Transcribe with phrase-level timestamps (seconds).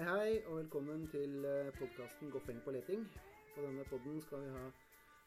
[0.00, 1.42] Hei, hei, og velkommen til
[1.78, 3.02] podkasten 'Goffeng på leting'.
[3.54, 4.70] På denne podden skal vi ha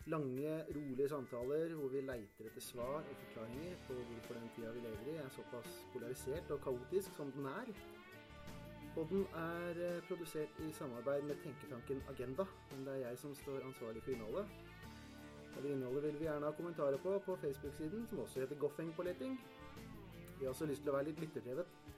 [0.06, 4.80] lange, rolige samtaler hvor vi leiter etter svar og forklaringer på hvorfor den tida vi
[4.80, 7.70] lever i, er såpass polarisert og kaotisk som den er.
[8.96, 14.04] Podden er produsert i samarbeid med tenketanken Agenda, men det er jeg som står ansvarlig
[14.04, 14.46] for innholdet.
[15.56, 18.96] Og det innholdet vil vi gjerne ha kommentarer på på Facebook-siden, som også heter Goffeng
[18.96, 19.40] på leting.
[20.40, 21.93] Vi har også lyst til å være litt lytterdrevet.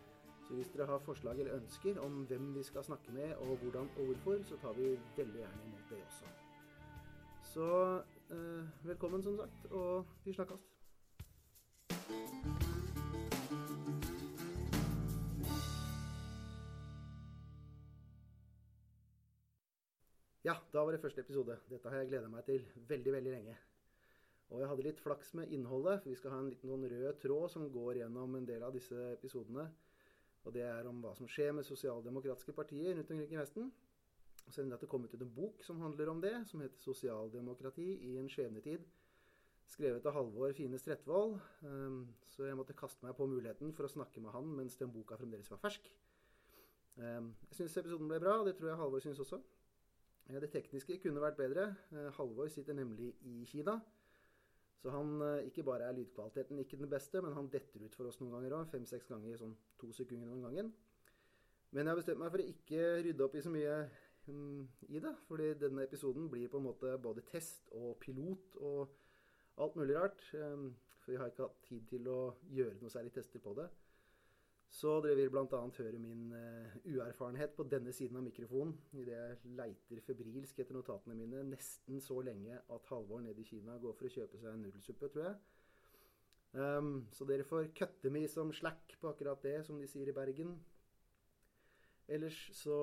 [0.47, 3.89] Så hvis dere har forslag eller ønsker om hvem vi skal snakke med, og hvordan
[3.97, 6.25] og hvorfor, så tar vi veldig gjerne imot det også.
[7.53, 7.69] Så
[8.29, 10.67] eh, velkommen, som sagt, og vi snakkes.
[20.45, 21.57] Ja, da var det første episode.
[21.69, 23.57] Dette har jeg gleda meg til veldig, veldig lenge.
[24.53, 27.17] Og jeg hadde litt flaks med innholdet, for vi skal ha en liten noen rød
[27.23, 29.65] tråd som går gjennom en del av disse episodene.
[30.45, 33.71] Og det er om hva som skjer med sosialdemokratiske partier rundt omkring i Vesten.
[34.45, 37.87] Og så er det kommet ut en bok som handler om det, som heter 'Sosialdemokrati
[38.11, 38.85] i en skjebnetid'.
[39.67, 41.39] Skrevet av Halvor Fine Strettvold.
[42.25, 45.17] Så jeg måtte kaste meg på muligheten for å snakke med han mens den boka
[45.17, 45.89] fremdeles var fersk.
[46.97, 49.41] Jeg syns episoden ble bra, og det tror jeg Halvor syns også.
[50.27, 51.75] Det tekniske kunne vært bedre.
[52.17, 53.81] Halvor sitter nemlig i Kina.
[54.85, 55.15] Så han,
[55.47, 58.53] ikke bare er lydkvaliteten ikke den beste, men han detter ut for oss noen ganger
[58.53, 58.67] òg.
[58.69, 60.67] Fem-seks ganger sånn to sekunder om gangen.
[61.71, 63.79] Men jeg har bestemt meg for å ikke rydde opp i så mye
[64.29, 65.15] um, i det.
[65.25, 68.93] fordi denne episoden blir på en måte både test og pilot og
[69.65, 70.21] alt mulig rart.
[70.37, 70.69] Um,
[71.01, 72.19] for vi har ikke hatt tid til å
[72.53, 73.65] gjøre noe særlig tester på det.
[74.69, 75.45] Så dere vil bl.a.
[75.77, 81.15] høre min uh, uerfarenhet på denne siden av mikrofonen idet jeg leiter febrilsk etter notatene
[81.15, 84.65] mine nesten så lenge at Halvor nede i Kina går for å kjøpe seg en
[84.65, 85.35] nudelsuppe, tror jeg.
[86.55, 90.15] Um, så dere får cutte meg som slack på akkurat det, som de sier i
[90.15, 90.55] Bergen.
[92.07, 92.75] Ellers så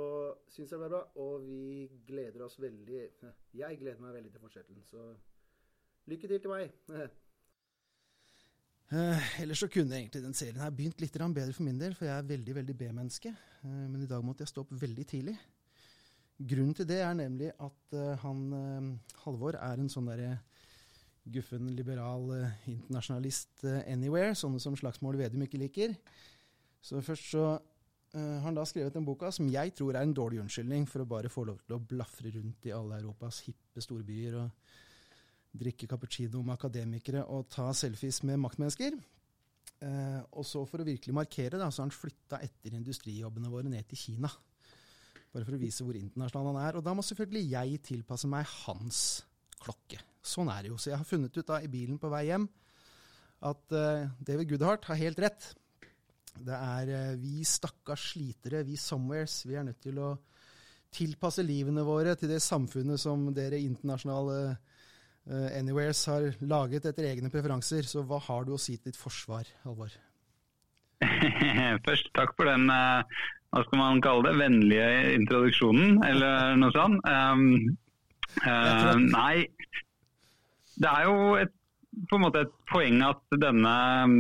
[0.51, 3.03] syns jeg det ble bra, og vi gleder oss veldig
[3.55, 5.05] Jeg gleder meg veldig til fortsettelsen, så
[6.11, 6.73] lykke til til meg.
[8.93, 12.05] Uh, ellers så kunne egentlig den serien her begynt litt bedre for min del, for
[12.05, 13.31] jeg er veldig veldig B-menneske.
[13.65, 15.37] Uh, men i dag måtte jeg stå opp veldig tidlig.
[16.37, 20.35] Grunnen til det er nemlig at uh, han Halvor er en sånn derre
[21.25, 22.35] guffen, liberal
[22.69, 24.35] internasjonalist anywhere.
[24.37, 25.97] Sånne som Slagsmål Vedum ikke liker.
[26.83, 27.45] Så først så
[28.13, 31.09] har han da skrevet den boka som jeg tror er en dårlig unnskyldning for å
[31.09, 34.35] bare få lov til å blafre rundt i alle Europas hippe storbyer.
[34.43, 34.51] og
[35.53, 38.97] drikke cappuccino med akademikere og ta selfies med maktmennesker.
[39.83, 43.71] Eh, og så for å virkelig markere det, så har han flytta etter industrijobbene våre
[43.73, 44.31] ned til Kina.
[45.33, 46.79] Bare for å vise hvor internasjonal han er.
[46.79, 49.23] Og da må selvfølgelig jeg tilpasse meg hans
[49.63, 50.01] klokke.
[50.23, 50.79] Sånn er det jo.
[50.81, 52.47] Så jeg har funnet ut da i bilen på vei hjem
[53.43, 55.49] at eh, David Goodhart har helt rett.
[56.33, 60.15] Det er eh, vi stakkars slitere, vi somewheres, vi er nødt til å
[60.93, 64.81] tilpasse livene våre til det samfunnet som dere internasjonale uh,
[65.31, 67.87] Anywheres har laget etter egne preferanser.
[67.87, 69.95] Så hva har du å si til ditt forsvar, Halvor?
[71.87, 73.07] Først takk for den uh,
[73.53, 77.03] hva skal man kalle det, vennlige introduksjonen, eller noe sånt.
[77.05, 77.75] Um,
[78.47, 79.47] uh, nei,
[80.81, 81.53] det er jo et,
[82.09, 83.75] på en måte et poeng at denne
[84.07, 84.15] um,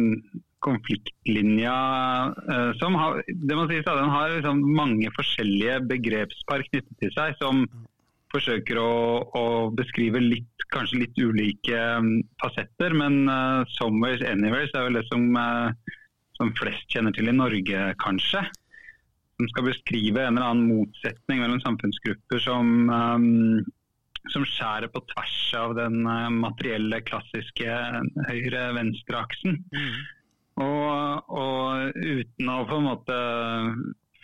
[0.62, 1.76] konfliktlinja
[2.36, 7.34] uh, som har, det må sies, den har liksom mange forskjellige begrepspar knyttet til seg,
[7.40, 7.64] som
[8.32, 8.92] forsøker å,
[9.36, 9.44] å
[9.76, 15.28] beskrive litt kanskje litt ulike um, fasetter, men uh, 'Somewhere Anywheres' er vel det som,
[15.36, 15.94] uh,
[16.38, 18.42] som, flest kjenner til i Norge, kanskje.
[19.38, 23.62] Som skal beskrive en eller annen motsetning mellom samfunnsgrupper som, um,
[24.32, 27.78] som skjærer på tvers av den uh, materielle, klassiske
[28.28, 29.62] høyre-venstre-aksen.
[29.72, 30.02] Mm.
[30.62, 33.18] Og, og, uten å på en måte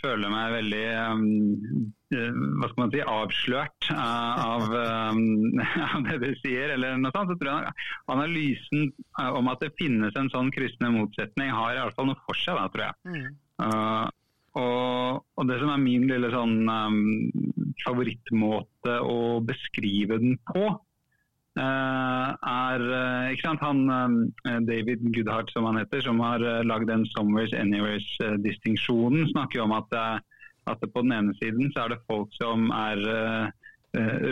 [0.02, 0.82] føle meg veldig
[1.12, 1.22] um,
[2.08, 4.66] hva skal man si, avslørt uh, av,
[5.12, 5.58] um,
[5.92, 7.74] av, det du sier, eller noe sånt, så tror jeg
[8.14, 8.92] analysen
[9.28, 12.56] om at det finnes en sånn kryssende motsetning, har i alle fall noe for seg,
[12.58, 12.96] da, tror jeg.
[13.12, 14.14] Mm.
[14.58, 17.00] Og, og, det som er min lille sånn um,
[17.84, 20.70] favorittmåte å beskrive den på,
[21.58, 22.84] er
[23.32, 29.60] ikke sant, han David Goodhart, som han heter, som har lagd den 'Somewheres Anywheres'-distinksjonen, snakker
[29.60, 30.22] jo om at
[30.68, 33.00] at på den ene siden så er det folk som er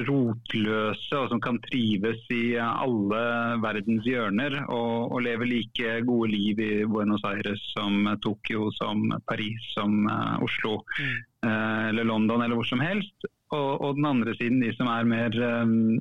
[0.06, 3.20] rotløse og som kan trives i alle
[3.62, 9.70] verdens hjørner og, og leve like gode liv i Buenos Aires som Tokyo, som Paris,
[9.72, 10.04] som
[10.44, 11.16] Oslo mm.
[11.48, 13.28] eller London eller hvor som helst.
[13.54, 16.00] Og, og, den andre siden de som er mer um,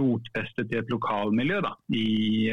[0.00, 1.60] rotfestet i et lokalmiljø.
[1.66, 2.48] Da, i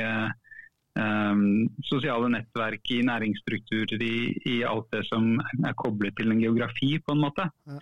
[1.00, 4.16] um, sosiale nettverk, i næringsstrukturer, i,
[4.52, 7.48] i, alt det som er koblet til en geografi, på en måte.
[7.68, 7.80] Ja.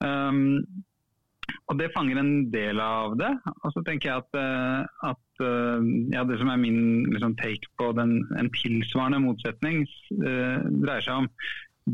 [0.00, 0.84] Um,
[1.70, 3.30] og Det fanger en del av det.
[3.62, 5.82] Og så tenker jeg at, uh, at uh,
[6.12, 9.82] ja, det som er min liksom, take på den, en tilsvarende motsetning,
[10.22, 11.30] uh, dreier seg om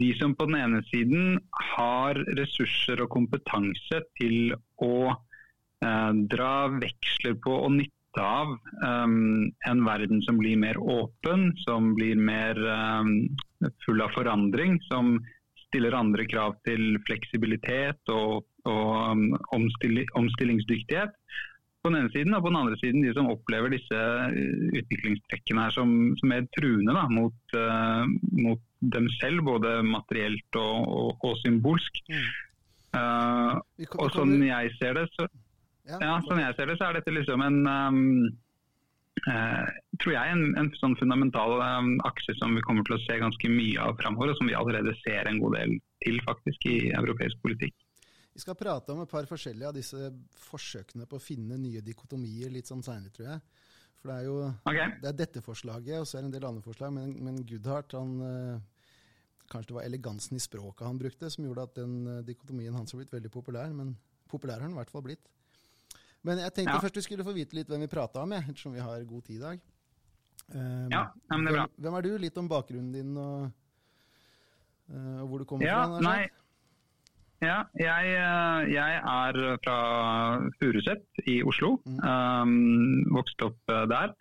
[0.01, 1.39] de som på den ene siden
[1.75, 4.97] har ressurser og kompetanse til å
[5.77, 12.17] dra veksler på og nytte av um, en verden som blir mer åpen, som blir
[12.17, 13.29] mer um,
[13.85, 15.17] full av forandring, som
[15.67, 21.13] stiller andre krav til fleksibilitet og, og um, omstill omstillingsdyktighet.
[21.83, 23.99] På den ene siden, og på den andre siden de som opplever disse
[24.81, 28.09] utviklingstrekkene her som, som er truende da, mot, uh,
[28.41, 28.63] mot,
[28.95, 32.03] dem selv, både materielt og, og, og symbolsk.
[32.11, 32.27] Mm.
[32.97, 33.59] Uh,
[33.99, 35.27] og sånn jeg ser det, så
[35.87, 37.99] ja, ja, Sånn jeg ser det, så er dette liksom en um,
[39.29, 39.67] uh,
[40.03, 43.51] tror jeg en, en sånn fundamental um, akse som vi kommer til å se ganske
[43.53, 47.43] mye av framover, og som vi allerede ser en god del til faktisk i europeisk
[47.45, 47.77] politikk.
[48.37, 50.11] Vi skal prate om et par forskjellige av disse
[50.49, 53.45] forsøkene på å finne nye dikotomier litt sånn seinere, tror jeg.
[53.97, 54.35] For det er jo
[54.69, 54.91] okay.
[55.01, 56.93] det er dette forslaget, og så er det en del andre forslag.
[56.93, 58.59] Men, men Goodhart, han, uh,
[59.51, 62.93] kanskje det var elegansen i språket han brukte, som gjorde at den uh, dikotomien hans
[62.93, 63.73] har blitt veldig populær.
[63.77, 63.95] Men
[64.31, 65.31] populær har den i hvert fall blitt.
[66.27, 66.83] Men jeg tenkte ja.
[66.83, 69.29] først du skulle få vite litt hvem vi prata om, jeg, ettersom vi har god
[69.29, 69.69] tid i dag.
[70.47, 71.69] Um, ja, men det er bra.
[71.69, 72.11] Hvem, hvem, er du?
[72.23, 73.47] Litt om bakgrunnen din og,
[74.91, 76.03] uh, og hvor du kommer ja, fra?
[76.07, 76.27] Nei.
[77.45, 79.79] Ja, jeg, eh, jeg, er fra
[80.57, 81.75] Furuset i Oslo.
[81.85, 81.99] Mm.
[82.01, 84.15] Um, vokste opp eh, der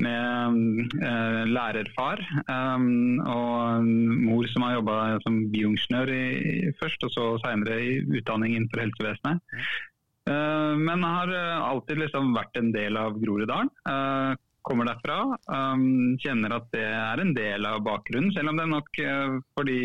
[0.00, 3.86] med eh, lærerfar um, og
[4.24, 9.40] mor som har jobba som bioingeniør først, og så seinere i utdanning innenfor helsevesenet.
[10.28, 13.72] Eh, men har eh, alltid liksom vært en del av Groruddalen.
[13.88, 15.38] Eh, kommer derfra.
[16.20, 18.98] kjenner at det er en del av bakgrunnen, selv om det er nok
[19.56, 19.78] for de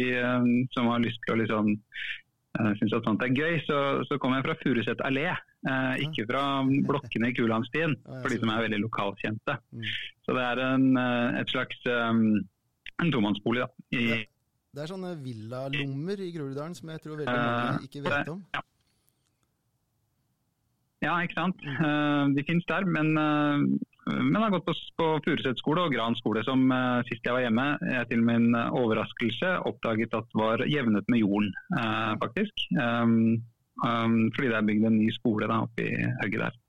[0.76, 1.70] som har lyst til å liksom
[2.80, 5.28] syns at sånt er gøy, så, så kommer jeg fra Furuset allé.
[5.66, 6.44] Eh, ikke fra
[6.90, 9.58] blokkene i Kulandstien, for de som er veldig lokalkjente.
[9.72, 9.90] Mm.
[10.28, 10.86] Så det er en,
[11.42, 12.22] et slags um,
[13.02, 13.66] en tomannsbolig.
[13.66, 13.98] da.
[13.98, 14.22] I,
[14.76, 18.42] det er sånne villalommer i Groruddalen som jeg tror veldig mange ikke vet om.
[18.56, 18.64] Ja.
[21.06, 21.60] Ja, ikke sant.
[21.78, 23.14] Uh, de finnes der, men,
[24.06, 27.46] men har gått på, på Furuset skole og Gran skole, som uh, sist jeg var
[27.46, 31.50] hjemme, jeg til min overraskelse oppdaget at var jevnet med jorden,
[32.22, 32.68] faktisk.
[32.78, 33.42] Um,
[33.82, 36.62] um, fordi det er bygd en ny skole da, oppe i hugget der.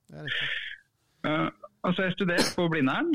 [1.87, 3.13] og så har jeg studert på Blindern.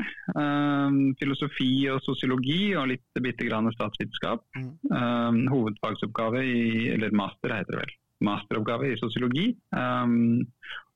[1.20, 4.44] filosofi og sosiologi og litt bitte grann statsvitenskap.
[4.56, 5.42] Mm.
[5.52, 6.62] hovedfagsoppgave i,
[6.94, 7.94] eller master heter det vel,
[8.28, 9.50] masteroppgave i sosiologi.
[9.76, 10.46] Um,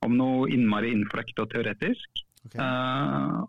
[0.06, 2.25] om noe innmari innfløkt og teoretisk.
[2.46, 2.60] Okay.
[2.62, 3.42] Uh,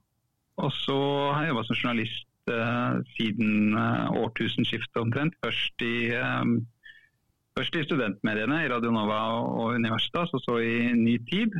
[0.57, 0.97] og så
[1.33, 5.37] har jeg jobba som journalist uh, siden uh, årtusenskiftet omtrent.
[5.45, 6.09] Først i,
[7.57, 11.53] først i, studentmediene, i Radio Nova og Universitas, og så i Ny Tid.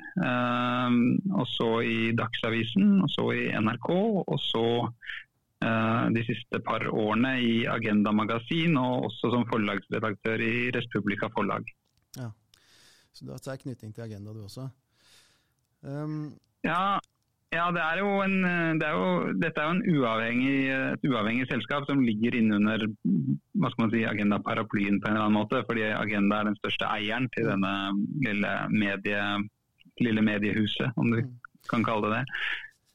[1.37, 3.89] og så i Dagsavisen, og så i NRK,
[4.33, 4.65] og så
[6.13, 11.65] de siste par årene i Agenda Magasin, og også som forlagsredaktør i Respublika Forlag.
[12.17, 12.29] Ja.
[13.13, 14.67] Så du har sterk knytning til Agenda, du også?
[15.81, 16.99] Um, ja,
[17.55, 18.35] ja, det er jo en,
[18.79, 20.55] det er jo, dette er jo en uavhengig,
[20.97, 25.37] et uavhengig selskap som ligger innunder hva skal man si, Agenda-paraplyen på en eller annen
[25.39, 25.63] måte.
[25.69, 27.73] Fordi Agenda er den største eieren til denne
[28.25, 29.23] lille, medie,
[30.03, 31.33] lille mediehuset, om du mm.
[31.71, 32.43] kan kalle det det.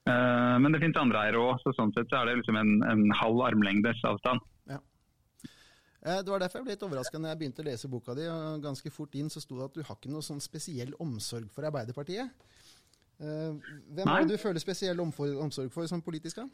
[0.03, 2.73] Uh, men det finnes andre eiere òg, så sånn sett så er det liksom en,
[2.91, 4.43] en halv armlengdes avstand.
[4.69, 4.81] Ja.
[6.03, 8.27] Eh, det var derfor jeg ble litt overraska når jeg begynte å lese boka di.
[8.29, 11.49] og Ganske fort inn så sto det at du har ikke noe sånn spesiell omsorg
[11.55, 12.51] for Arbeiderpartiet.
[13.23, 16.43] Eh, hvem er det du føler spesiell omsorg for som politisk?
[16.43, 16.49] da?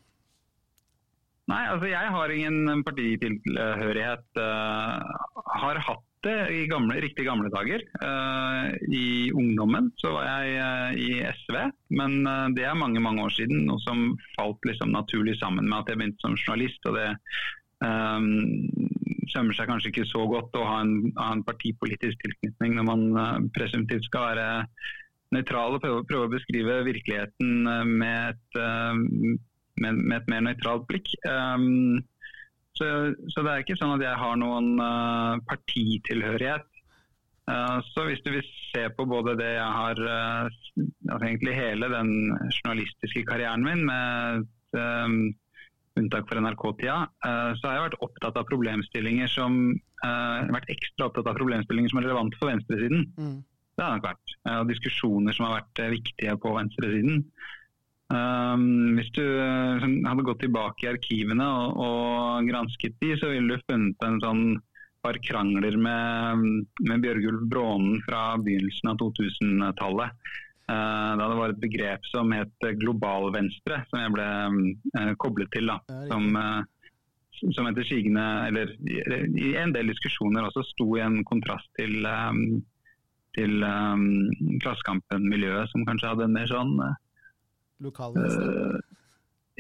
[1.48, 4.26] Nei, altså jeg har ingen partitilhørighet.
[4.37, 5.00] Uh,
[5.62, 7.84] har hatt det i gamle, riktig gamle dager.
[8.02, 11.56] Uh, I ungdommen så var jeg uh, i SV,
[11.96, 12.20] men
[12.58, 13.64] det er mange mange år siden.
[13.70, 16.84] Noe som falt liksom naturlig sammen med at jeg begynte som journalist.
[16.84, 17.08] og det
[19.30, 23.50] sømmer seg kanskje ikke så godt å ha en, ha en partipolitisk tilknytning når man
[23.54, 24.46] presumptivt skal være
[25.35, 29.02] nøytral og prøve, prøve, å beskrive virkeligheten eh, med et, eh,
[29.82, 31.12] med, med et mer nøytralt blikk.
[31.28, 32.00] Um,
[32.78, 32.88] så,
[33.32, 36.66] så, det er ikke sånn at jeg har noen uh, partitilhørighet.
[37.49, 40.47] Uh, så hvis du vil se på både det jeg har uh,
[41.08, 42.12] altså egentlig hele den
[42.61, 44.47] journalistiske karrieren min, med
[44.78, 45.20] um,
[45.99, 46.99] unntak for NRK-tida,
[47.58, 49.56] så har jeg vært opptatt av problemstillinger som
[49.99, 53.02] vært ekstra opptatt av problemstillinger som er relevante for venstresiden.
[53.18, 53.40] Mm.
[53.78, 54.35] Det har nok vært.
[54.58, 57.23] Og diskusjoner som har vært eh, viktige på venstresiden.
[58.08, 63.58] Um, hvis du uh, hadde gått tilbake i arkivene og, og gransket de, så ville
[63.58, 64.44] du funnet en sånn
[65.04, 66.47] par krangler med,
[66.88, 70.16] med Bjørgulf Brånen fra begynnelsen av 2000-tallet.
[70.68, 74.26] Uh, da det var et begrep som het globalvenstre, som jeg ble
[74.97, 75.70] uh, koblet til.
[75.70, 75.78] da,
[76.11, 78.75] som, uh, som etter sigende, eller
[79.38, 82.58] i en del diskusjoner også sto i en kontrast til, um,
[83.37, 84.06] til um,
[84.62, 86.94] Klassekampen-miljøet, som kanskje hadde en mer sånn uh,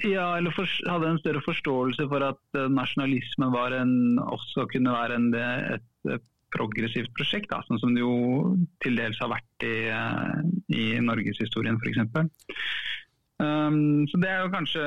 [0.06, 5.16] ja, eller for, hadde en større forståelse for at nasjonalisme var en, også kunne være
[5.18, 8.12] en, et, et progressivt prosjekt, da, sånn som det jo
[8.84, 9.74] til dels har vært i,
[10.78, 11.98] i norgeshistorien f.eks.
[13.38, 14.84] Um, så Det er jo kanskje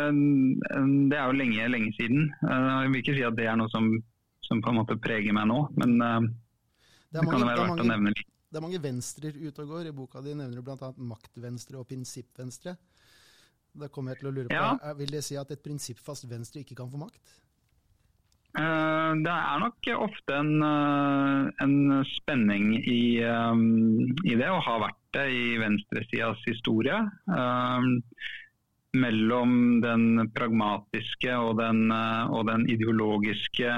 [1.07, 2.33] det er jo lenge, lenge siden.
[2.43, 3.87] Uh, jeg vil ikke si at det er noe som,
[4.43, 7.87] som på en måte preger meg nå, men uh, det, det, kan være verdt å
[7.87, 8.30] nevne litt.
[8.51, 9.87] Det er mange venstrer ute og går.
[9.87, 10.91] I boka di nevner du bl.a.
[10.99, 12.75] maktvenstre og prinsippvenstre.
[13.79, 14.91] Da kommer jeg til å lure på, ja.
[14.99, 17.37] Vil det si at et prinsippfast venstre ikke kan få makt?
[18.51, 24.99] Uh, det er nok ofte en, uh, en spenning i, i, det, og har vært
[25.15, 26.99] det i venstresidas historie.
[28.91, 33.75] Mellom den pragmatiske og den, og den ideologiske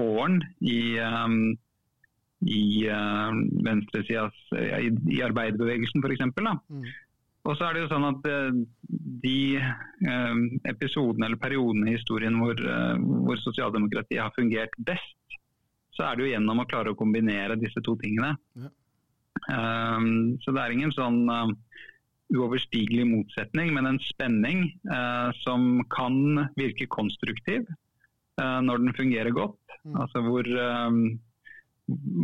[0.00, 0.96] åren i,
[2.40, 6.24] um, i venstresidas i, i arbeiderbevegelsen f.eks.
[6.70, 6.84] Mm.
[7.48, 8.58] Og så er det jo sånn at eh,
[9.24, 15.16] De eh, episodene eller periodene i historien hvor, eh, hvor sosialdemokratiet har fungert best,
[15.96, 18.34] så er det jo gjennom å klare å kombinere disse to tingene.
[18.56, 18.70] Ja.
[19.50, 21.24] Så det er ingen sånn
[22.30, 24.62] uoverstigelig motsetning, men en spenning
[25.40, 27.66] som kan virke konstruktiv
[28.38, 29.74] når den fungerer godt.
[29.82, 29.96] Mm.
[30.04, 30.50] Altså hvor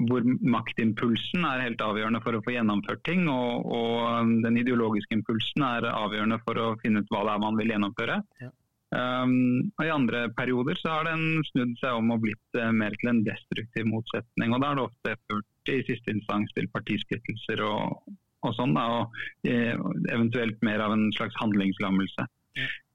[0.08, 5.64] hvor maktimpulsen er helt avgjørende for å få gjennomført ting, og, og, den ideologiske impulsen
[5.66, 8.20] er avgjørende for å finne ut hva det er man vil gjennomføre.
[8.42, 8.52] Ja.
[8.94, 12.94] Um, og I andre perioder så har den snudd seg om og blitt uh, mer
[13.00, 14.54] til en destruktiv motsetning.
[14.54, 18.14] og Da har det ofte ført i siste instans til partisplittelser og,
[18.46, 19.18] og sånn, da, og
[19.50, 22.28] uh, eventuelt mer av en slags handlingslammelse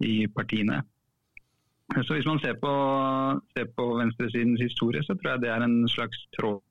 [0.07, 0.79] i partiene.
[1.91, 2.73] Så Hvis man ser på,
[3.53, 6.61] ser på venstresidens historie, så tror jeg det er en slags tråd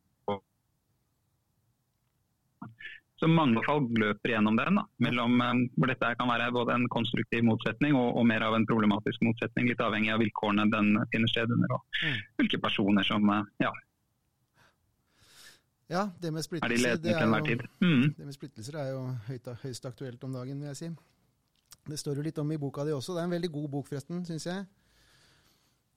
[3.21, 4.79] så mange fall løper gjennom den.
[4.81, 8.57] Da, mellom, eh, hvor dette kan være både en konstruktiv motsetning og, og, mer av
[8.57, 9.69] en problematisk motsetning.
[9.69, 12.19] Litt avhengig av vilkårene den finner sted under, og mm.
[12.41, 13.75] hvilke personer som eh, ja,
[15.91, 18.03] ja, det med splittelser, det er, jo, mm.
[18.15, 20.91] det med splittelser er jo høyt, høyst aktuelt om dagen, vil jeg si.
[21.91, 23.17] Det står jo litt om i boka di også.
[23.17, 24.69] Det er en veldig god bok, forresten, syns jeg.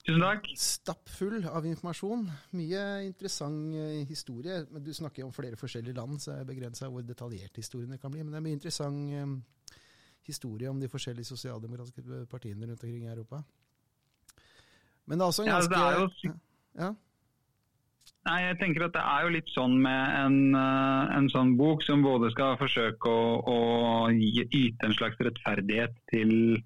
[0.03, 0.48] Tusen takk.
[0.60, 2.25] Stappfull av informasjon.
[2.60, 4.57] Mye interessant eh, historie.
[4.72, 8.12] Men Du snakker om flere forskjellige land, så er det begrensa hvor detaljerte historiene kan
[8.12, 8.24] bli.
[8.24, 9.38] Men det er mye interessant um,
[10.27, 13.39] historie om de forskjellige sosialdemokratiske partiene rundt omkring i Europa.
[15.07, 16.36] Men det er også en ganske ja, jo...
[16.79, 16.91] ja.
[18.24, 21.83] Nei, jeg tenker at Det er jo litt sånn med en, eh, en sånn bok
[21.83, 23.57] som både skal forsøke å, å
[24.12, 26.60] yte en slags rettferdighet til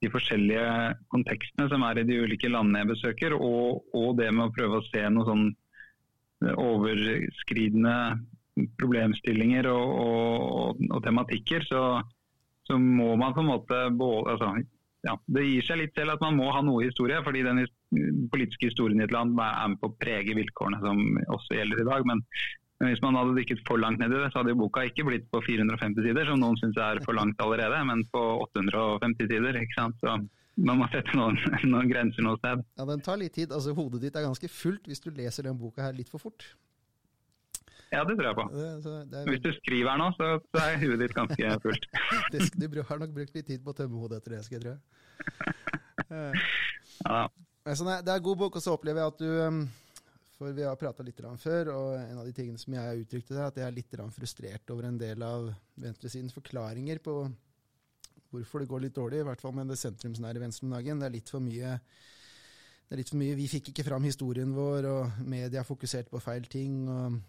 [0.00, 0.66] de forskjellige
[1.12, 4.80] kontekstene som er i de ulike landene jeg besøker, og, og det med å prøve
[4.80, 5.46] å se noen sånn
[6.46, 7.96] eh, overskridende
[8.80, 11.82] problemstillinger og, og, og tematikker, så,
[12.68, 14.54] så, må man på en måte altså,
[15.06, 17.62] ja, Det gir seg litt selv at man må ha noe historie, fordi den
[18.32, 21.00] politiske historien i et land er med på å prege vilkårene som
[21.36, 22.08] også gjelder i dag.
[22.08, 22.24] Men
[22.80, 25.26] men hvis man hadde dykket for langt ned i det, så hadde boka ikke blitt
[25.28, 29.58] på 450 sider, som noen syns er for langt allerede, men på 850 sider.
[29.60, 29.98] ikke sant?
[30.00, 30.14] Så
[30.64, 31.36] man må sette noen,
[31.74, 32.64] noen, grenser noe sted.
[32.80, 33.52] Ja, Den tar litt tid.
[33.52, 36.46] altså Hodet ditt er ganske fullt hvis du leser den boka her litt for fort.
[37.90, 38.46] Ja, det tror jeg på.
[38.54, 39.28] Det, det er...
[39.28, 41.86] Hvis du skriver her nå, så, så er hodet ditt ganske fullt.
[42.64, 44.74] du har nok brukt litt tid på å tømme hodet etter det, skal jeg tro.
[47.10, 47.22] ja.
[47.66, 49.64] Altså, det er god bok, og så opplever jeg at du um,
[50.40, 53.26] for vi har prata litt før, og en av de tingene som jeg har uttrykt
[53.28, 57.16] til deg, at jeg er litt frustrert over en del av venstresidens forklaringer på
[58.30, 61.02] hvorfor det går litt dårlig, i hvert fall med det sentrumsnære venstre om dagen.
[61.02, 61.74] Det er litt for mye
[62.88, 66.22] det er litt for mye Vi fikk ikke fram historien vår, og media fokuserte på
[66.24, 66.88] feil ting.
[66.88, 67.20] og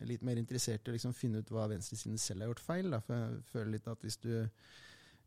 [0.00, 2.90] er litt mer interessert i å liksom finne ut hva venstresiden selv har gjort feil.
[2.94, 3.00] Da.
[3.04, 4.30] For jeg føler litt at hvis du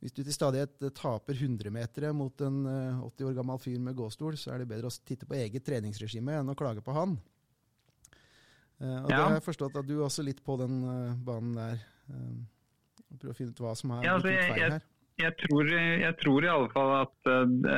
[0.03, 2.59] hvis du til stadighet eh, taper 100-metere mot en
[3.01, 5.65] 80 eh, år gammel fyr med gåstol, så er det bedre å titte på eget
[5.65, 7.17] treningsregime enn å klage på han.
[8.77, 9.15] Uh, og ja.
[9.15, 10.83] Det har jeg forstått at du er også litt på den
[11.25, 11.81] banen der.
[12.05, 14.85] Prøv prøve å finne ut hva som er ja, altså, feil jeg.
[15.17, 17.29] Jeg tror, jeg tror i alle fall at
[17.63, 17.77] det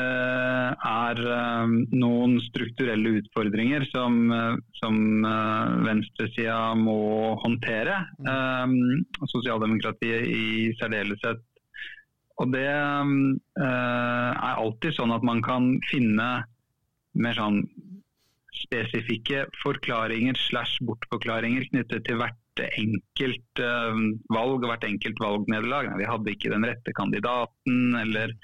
[0.89, 1.21] er
[1.95, 4.17] noen strukturelle utfordringer som,
[4.75, 4.97] som
[5.85, 6.97] venstresida må
[7.39, 7.95] håndtere.
[8.19, 9.05] Mm.
[9.31, 11.39] Sosialdemokratiet i særdeleshet
[12.39, 16.29] og det uh, er alltid sånn at man kan finne
[17.19, 17.63] mer sånn
[18.55, 23.99] spesifikke forklaringer slash bortforklaringer knyttet til hvert enkelt uh,
[24.31, 25.91] valg og hvert enkelt valgnederlag.
[25.99, 28.35] Vi hadde ikke den rette kandidaten, eller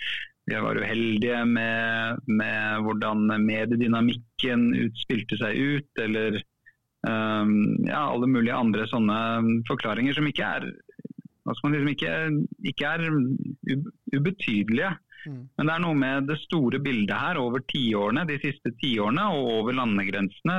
[0.45, 6.37] vi var uheldige med, med hvordan mediedynamikken utspilte seg ut, eller
[7.07, 7.55] um,
[7.87, 9.17] ja, alle mulige andre sånne
[9.69, 10.67] forklaringer som ikke er,
[11.49, 12.13] liksom ikke,
[12.71, 13.05] ikke er
[14.15, 14.93] ubetydelige.
[15.25, 15.41] Mm.
[15.57, 19.51] Men det er noe med det store bildet her over tiårene, de siste tiårene og
[19.59, 20.57] over landegrensene,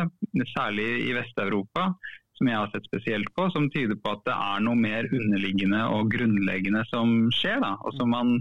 [0.52, 1.92] særlig i Vest-Europa,
[2.36, 5.86] som jeg har sett spesielt på, som tyder på at det er noe mer underliggende
[5.94, 7.62] og grunnleggende som skjer.
[7.64, 8.36] Da, og som man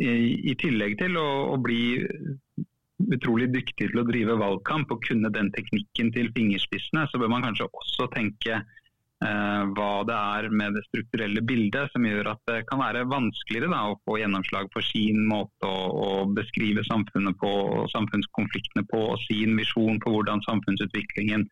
[0.00, 1.98] i, tillegg til å, å, bli
[3.12, 7.44] utrolig dyktig til å drive valgkamp og kunne den teknikken til fingerspissene, så bør man
[7.44, 8.62] kanskje også tenke
[9.16, 13.78] hva det er med det strukturelle bildet som gjør at det kan være vanskeligere da,
[13.88, 17.52] å få gjennomslag for sin måte å, å beskrive samfunnet på,
[17.94, 21.46] samfunnskonfliktene på, og sin visjon på hvordan samfunnsutviklingen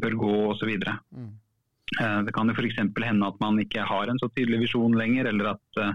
[0.00, 0.72] bør gå osv.
[1.12, 1.34] Mm.
[2.00, 2.80] Eh, det kan jo f.eks.
[2.80, 5.92] hende at man ikke har en så tydelig visjon lenger, eller at eh,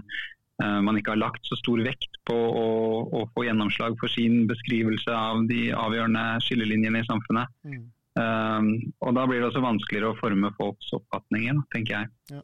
[0.62, 2.68] Eh, man ikke har lagt så stor vekt på å,
[3.08, 7.52] å, få gjennomslag for sin beskrivelse av de avgjørende skillelinjene i samfunnet.
[7.66, 7.86] Mm.
[8.12, 12.10] Um, og Da blir det også vanskeligere å forme folks oppfatninger, tenker jeg.
[12.34, 12.42] Ja.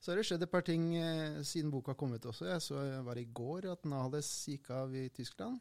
[0.00, 2.46] Så har det skjedd et par ting eh, siden boka kom ut også.
[2.48, 5.60] Jeg så jeg var i går at Nahles gikk av i Tyskland.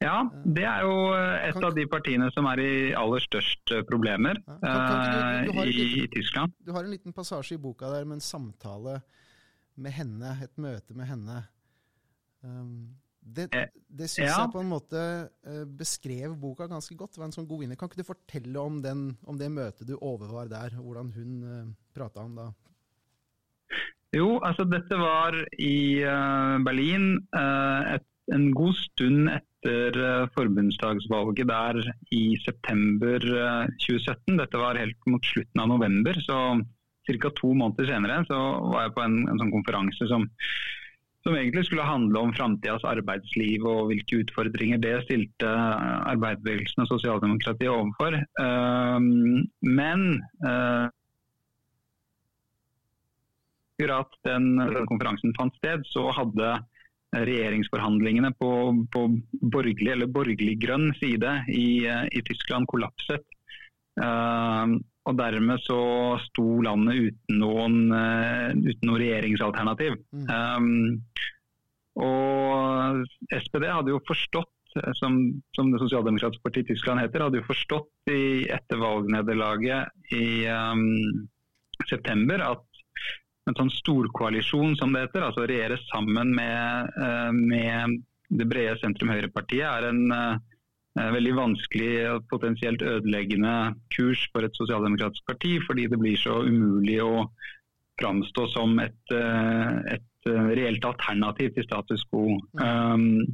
[0.00, 4.38] Ja, det er jo et kan, av de partiene som er i aller størst problemer
[4.38, 6.54] ja, kan, kan, du, du, du i, liten, i, Tyskland.
[6.62, 9.00] Du har en liten passasje i boka der med en samtale
[9.76, 11.40] med henne, et møte med henne.
[12.40, 12.94] Um,
[13.26, 14.42] det eh, det syns ja.
[14.42, 15.00] jeg på en måte
[15.48, 17.14] uh, beskrev boka ganske godt.
[17.14, 17.78] Det var en sånn god vinner.
[17.78, 21.32] Kan ikke du fortelle om, den, om det møtet du overvar der, og hvordan hun
[21.42, 22.46] eh, prata om da?
[24.14, 25.98] Jo, altså dette var i
[26.64, 29.98] Berlin et, en god stund etter
[30.36, 31.80] forbundsdagsvalget der
[32.14, 33.26] i september
[33.82, 34.38] 2017.
[34.38, 36.38] Dette var helt mot slutten av november, så
[37.10, 37.32] ca.
[37.34, 38.38] to måneder senere så
[38.70, 40.24] var jeg på en, en sånn konferanse som,
[41.26, 47.72] som, egentlig skulle handle om framtidas arbeidsliv og hvilke utfordringer det stilte arbeiderbevegelsen og sosialdemokratiet
[47.72, 48.14] overfor.
[48.38, 49.00] Uh,
[49.66, 50.06] men
[50.46, 50.86] uh,
[53.76, 54.54] akkurat den,
[54.88, 56.54] konferansen fant sted, så hadde
[57.16, 58.50] regjeringsforhandlingene på,
[58.92, 59.02] på
[59.52, 63.24] borgerlig eller borgerlig-grønn side i, i, Tyskland kollapset.
[65.06, 65.78] Og dermed så
[66.24, 70.00] sto landet uten noen, uh, uten noen regjeringsalternativ.
[70.10, 70.26] Mm.
[70.34, 71.34] Um,
[72.02, 74.52] og SPD hadde jo forstått,
[74.98, 75.14] som,
[75.56, 80.82] som det sosialdemokratiske partiet i Tyskland heter, hadde jo forstått i etter valgnederlaget i um,
[81.88, 82.82] september at
[83.46, 87.96] en sånn storkoalisjon, som det heter, altså regjere sammen med, uh, med
[88.36, 90.02] det brede sentrum-høyre-partiet, er en
[90.96, 93.52] veldig vanskelig og potensielt ødeleggende
[93.92, 97.26] kurs for et sosialdemokratisk parti, fordi det blir så umulig å
[98.00, 102.38] framstå som et, eh, et eh, reelt alternativ til status quo.
[102.60, 103.24] Um,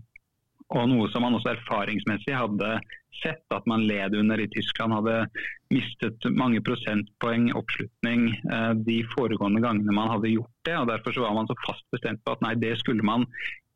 [0.72, 2.76] og noe som man også erfaringsmessig hadde
[3.20, 4.94] sett at man led under i Tyskland.
[4.96, 5.26] Hadde
[5.74, 10.78] mistet mange prosentpoeng oppslutning uh, de foregående gangene man hadde gjort det.
[10.78, 13.26] og Derfor så var man så fast bestemt på at nei, det skulle man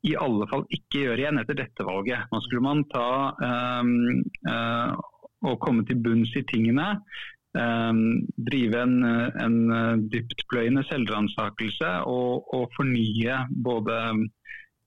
[0.05, 2.27] i alle fall ikke gjøre igjen etter dette valget.
[2.31, 3.09] Nå skulle man ta
[3.81, 3.95] um,
[4.49, 4.93] uh,
[5.47, 6.93] og komme til bunns i tingene.
[7.57, 8.97] Um, drive en,
[9.41, 9.55] en
[10.13, 13.95] dyptpløyende selvransakelse og, og, fornye både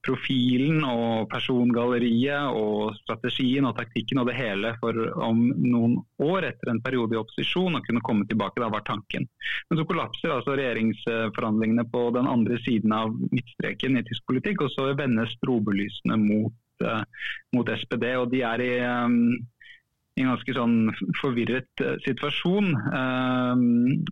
[0.05, 6.73] profilen og persongalleriet og strategien og taktikken og det hele for om noen år etter
[6.73, 8.63] en periode i opposisjon å kunne komme tilbake.
[8.63, 9.29] Da var tanken.
[9.69, 14.75] Men så kollapser altså regjeringsforhandlingene på den andre siden av midtstreken i tysk politikk, og
[14.75, 17.01] så vendes strobelysene mot, uh,
[17.57, 18.13] mot SPD.
[18.17, 19.25] og de er i um,
[20.19, 22.73] i en ganske sånn forvirret uh, situasjon.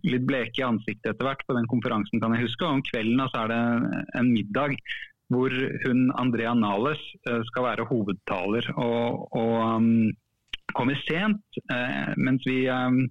[0.07, 2.65] Litt bleke i ansiktet etter hvert på den konferansen, kan jeg huske.
[2.65, 3.61] Og om kvelden så er det
[4.21, 4.77] en middag
[5.29, 5.53] hvor
[5.85, 8.71] hun Andrea Nales eh, skal være hovedtaler.
[8.75, 10.09] Og, og um,
[10.73, 13.03] kommer sent, uh, mens vi um,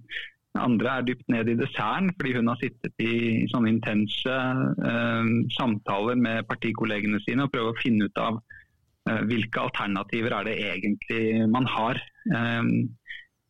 [0.59, 6.19] andre er dypt ned i desserten fordi hun har sittet i sånne intense uh, samtaler
[6.19, 11.23] med partikollegene sine og prøver å finne ut av uh, hvilke alternativer er det egentlig
[11.51, 11.99] man har
[12.31, 12.73] um,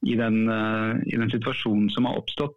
[0.05, 2.55] i, den, i, den, situasjonen som har oppstått.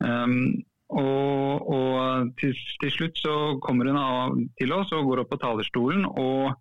[0.00, 5.32] Um, og, og til, til, slutt så kommer hun av, til oss og går opp
[5.32, 6.04] på talerstolen.
[6.04, 6.54] og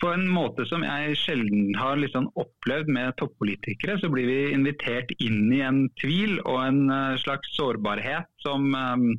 [0.00, 5.12] på en måte som jeg sjelden har liksom opplevd med toppolitikere, så blir vi invitert
[5.20, 9.10] inn i en tvil og en uh, slags sårbarhet som, um,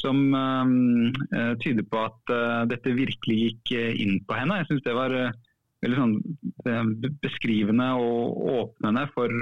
[0.00, 2.34] som uh, tyder på at
[2.72, 4.62] dette virkelig gikk inn på henne.
[4.62, 5.16] Jeg syns det var
[5.84, 6.16] veldig sånn,
[7.22, 9.34] beskrivende og åpnende for,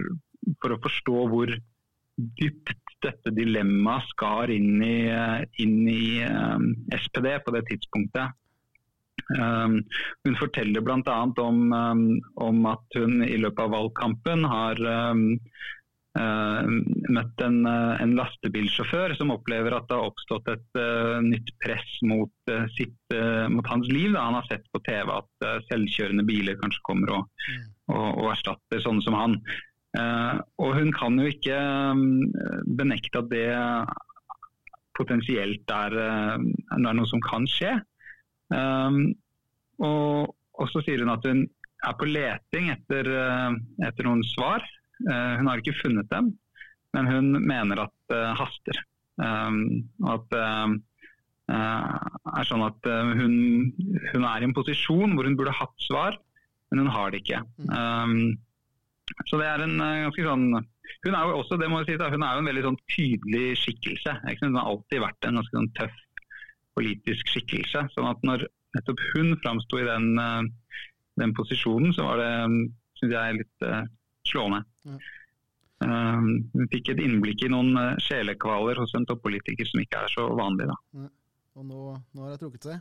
[0.60, 1.54] for, å forstå hvor
[2.16, 4.98] dypt dette dilemmaet skar inn i,
[5.62, 8.34] inn i um, SPD på det tidspunktet.
[9.34, 9.80] Um,
[10.24, 11.32] hun forteller bl.a.
[11.36, 16.68] Om, um, om at hun i løpet av valgkampen har uh,
[17.10, 21.96] møtt en, uh, en, lastebilsjåfør som opplever at det har oppstått et uh, nytt press
[22.06, 23.16] mot, sitt,
[23.50, 24.12] mot hans liv.
[24.14, 24.28] Da.
[24.28, 27.64] Han har sett på TV at selvkjørende biler kanskje kommer og, mm.
[27.96, 29.40] og, og erstatter sånne som han.
[29.96, 31.58] Og hun kan jo ikke
[32.78, 33.46] benekte at det
[34.96, 35.96] potensielt er,
[36.40, 37.74] er noe som kan skje.
[39.76, 41.44] Og, og, så sier hun at hun
[41.86, 43.10] er på leting etter,
[43.84, 44.64] etter noen svar.
[45.04, 46.32] Hun har ikke funnet dem,
[46.96, 48.80] men hun mener at det haster.
[49.20, 51.58] Og at det
[52.40, 53.36] er sånn at hun,
[54.12, 56.16] hun, er i en posisjon hvor hun burde hatt svar,
[56.70, 57.42] men hun har det ikke.
[57.68, 58.34] Um,
[59.24, 60.48] så det er en ganske sånn
[61.06, 63.46] Hun er jo også det må jeg si, hun er jo en veldig sånn tydelig
[63.62, 64.12] skikkelse.
[64.42, 65.96] Hun har alltid vært en ganske sånn tøff
[66.76, 67.86] politisk skikkelse.
[67.94, 70.42] sånn at når nettopp hun framsto i den, eh,
[71.22, 72.32] den, posisjonen, så var det
[72.96, 73.82] synes jeg, litt uh,
[74.24, 74.62] slående.
[74.88, 74.98] Ja.
[75.84, 80.24] Hun fikk et innblikk i noen uh, sjelekvaler hos en toppolitiker som ikke er så
[80.38, 80.70] vanlig.
[80.70, 80.76] Da.
[80.96, 81.10] Ja.
[81.60, 81.80] Og nå,
[82.16, 82.80] nå har hun trukket seg?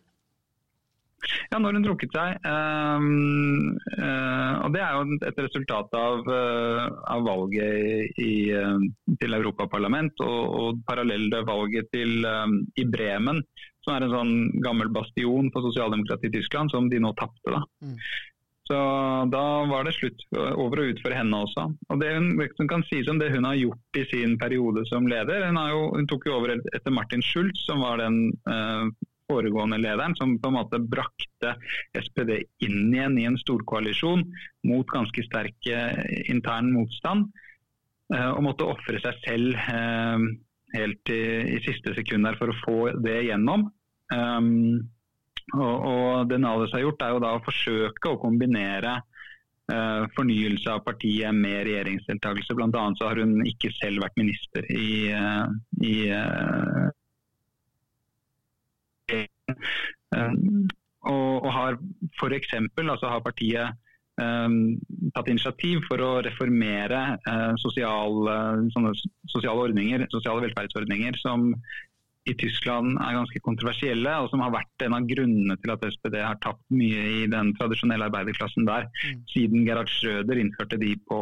[1.51, 2.37] Ja, når hun trukket seg.
[2.45, 8.77] Um, uh, og Det er jo et resultat av, uh, av valget i, uh,
[9.21, 13.41] til Europaparlament og, og parallelle valget til, um, i Bremen,
[13.85, 17.61] som er en sånn gammel bastion for sosialdemokrati i Tyskland, som de nå tapte.
[17.81, 17.99] Mm.
[18.65, 18.77] Så
[19.29, 21.67] da var det slutt over og ut for henne også.
[21.93, 25.05] Og Det hun, hun kan sies om det hun har gjort i sin periode som
[25.05, 28.33] leder Hun, jo, hun tok jo over etter Martin Schulz, som var den
[29.31, 31.55] foregående lederen, som på en måte brakte
[31.97, 34.25] SPD inn igjen i en storkoalisjon
[34.69, 37.29] mot ganske sterk eh, intern motstand.
[38.13, 40.27] Eh, og måtte ofre seg selv eh,
[40.75, 41.23] helt i,
[41.55, 43.69] i, siste sekund for å få det gjennom.
[45.55, 48.99] Og, og, det Nales har gjort, er jo da å forsøke å kombinere
[50.13, 52.53] fornyelse av partiet med regjeringsdeltakelse.
[52.53, 55.09] Annet så har hun ikke selv vært minister i,
[55.81, 55.95] i
[61.05, 61.79] og, og har
[62.19, 62.53] f.eks.
[62.57, 63.81] Altså har partiet
[64.21, 64.75] um,
[65.15, 68.37] tatt initiativ for å reformere uh, sosiale,
[68.73, 71.51] sosiale, ordninger, sosiale velferdsordninger som
[72.25, 76.15] i Tyskland er ganske kontroversielle, og som har vært en av grunnene til at SPD
[76.23, 79.19] har tapt mye i den tradisjonelle arbeiderklassen der, mm.
[79.29, 81.19] siden Gerhard Schrøder innførte de på,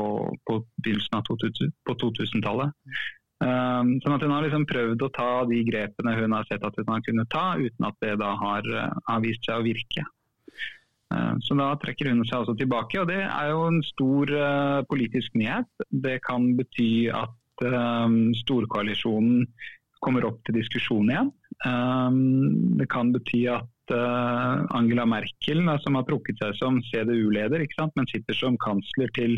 [0.47, 2.71] på begynnelsen av 2000-tallet.
[2.71, 3.03] Mm.
[3.43, 6.77] Um, sånn at Hun har liksom prøvd å ta de grepene hun har sett at
[6.79, 10.05] hun har kunnet ta, uten at det da har, uh, har vist seg å virke.
[11.13, 14.79] Uh, så Da trekker hun seg også tilbake, og det er jo en stor uh,
[14.87, 15.69] politisk nyhet.
[15.91, 19.47] Det kan bety at um, storkoalisjonen
[20.03, 21.29] kommer opp til diskusjon igjen.
[22.75, 23.93] Det kan bety at
[24.75, 27.63] Angela Merkel, som har trukket seg som CDU-leder,
[27.95, 29.37] men sitter som kansler til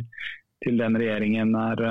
[0.63, 1.83] til den regjeringen er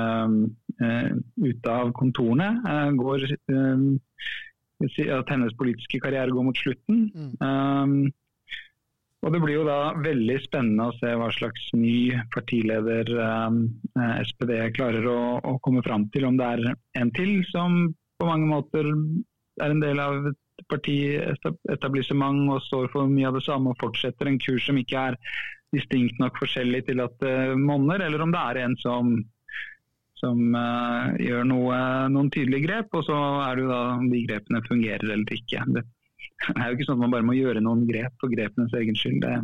[0.83, 1.09] uh,
[1.41, 2.51] ute av kontorene.
[2.65, 7.09] Uh, går, uh, at hennes politiske karriere går mot slutten.
[7.15, 7.33] Mm.
[7.39, 8.13] Um,
[9.25, 13.63] og Det blir jo da veldig spennende å se hva slags ny partileder um,
[14.21, 16.27] SPD klarer å, å, komme fram til.
[16.29, 17.87] Om det er en til som
[18.19, 20.37] på mange måter er en del av et
[20.71, 25.17] partietablissement og står for mye av det samme og fortsetter en kurs som ikke er
[25.75, 29.15] distinkt nok forskjellig til at det monner, eller om det er en som,
[30.25, 31.79] som uh, gjør noe,
[32.11, 35.63] noen tydelige grep, og så er det jo da om de grepene fungerer eller ikke.
[35.77, 35.85] Det,
[36.47, 38.97] det er jo ikke sånn at man bare må gjøre noen grep for grepenes egen
[38.99, 39.23] skyld.
[39.23, 39.35] Det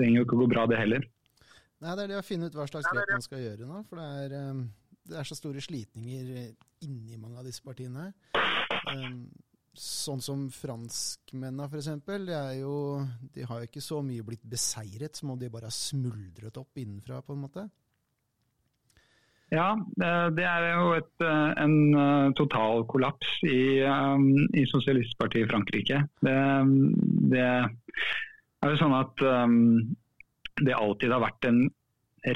[0.00, 1.04] trenger jo ikke å gå bra, det heller.
[1.80, 3.84] Nei, Det er det å finne ut hva slags grep man skal gjøre nå.
[3.88, 4.64] For det er, um,
[5.10, 6.34] det er så store slitninger
[6.84, 8.10] inni mange av disse partiene.
[8.90, 9.22] Um,
[9.80, 11.92] sånn som franskmennene f.eks.
[12.04, 12.18] De,
[13.36, 16.80] de har jo ikke så mye blitt beseiret som om de bare har smuldret opp
[16.80, 17.68] innenfra, på en måte.
[19.50, 21.24] Ja, det er jo et,
[21.58, 26.04] en eh, total kollaps i, i Sosialistpartiet i Frankrike.
[26.22, 26.36] Det,
[27.32, 27.48] det,
[28.62, 29.24] er jo sånn at
[30.60, 31.64] det alltid har vært en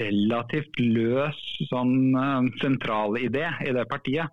[0.00, 4.32] relativt løs sånn uh, idé i det partiet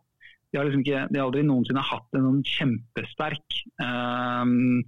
[0.52, 4.82] de har, liksom ikke, de har aldri noensinne hatt en sånn kjempesterk um,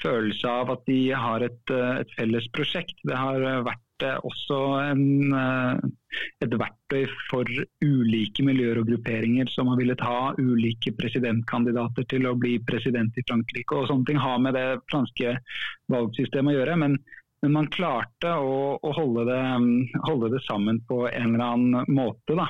[0.00, 2.96] følelse av at de har et, eh, et, felles prosjekt.
[3.04, 5.34] Det har vært også en,
[6.44, 7.48] et verktøy for
[7.84, 13.24] ulike miljøer og grupperinger som har villet ha ulike presidentkandidater til å bli president i
[13.28, 13.74] Frankrike.
[13.74, 15.36] og Sånne ting har med det franske
[15.92, 16.76] valgsystemet å gjøre.
[16.84, 16.98] men
[17.42, 19.42] men man klarte å, å holde, det,
[20.08, 22.34] holde, det, sammen på en eller annen måte.
[22.38, 22.48] Da.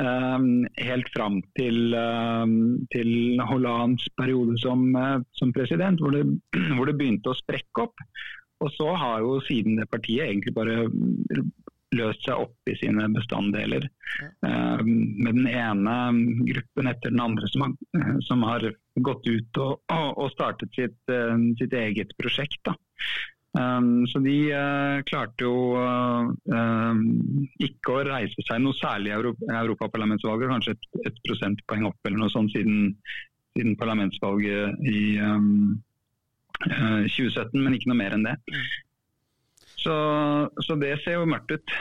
[0.00, 6.24] Um, helt fram til, um, til Hollands periode som, uh, som president, hvor det,
[6.78, 8.06] hvor det, begynte å sprekke opp.
[8.64, 10.86] Og så har jo siden det partiet egentlig bare
[11.94, 13.86] løst seg opp i sine bestanddeler.
[14.44, 14.82] Ja.
[14.84, 15.94] med den ene
[16.46, 18.66] gruppen etter den andre som har, som har
[19.02, 22.60] gått ut og, og startet sitt, uh, sitt eget prosjekt.
[22.66, 22.74] Da.
[23.54, 26.96] Um, så de uh, klarte jo uh,
[27.62, 32.18] ikke å reise seg noe særlig i Europa, Europaparlamentsvalget, kanskje et, et, prosentpoeng opp eller
[32.24, 32.96] noe sånt siden,
[33.54, 35.76] siden parlamentsvalget i um,
[36.64, 38.36] 2017, men ikke noe mer enn det.
[39.84, 39.94] Så,
[40.64, 41.74] så det ser jo mørkt ut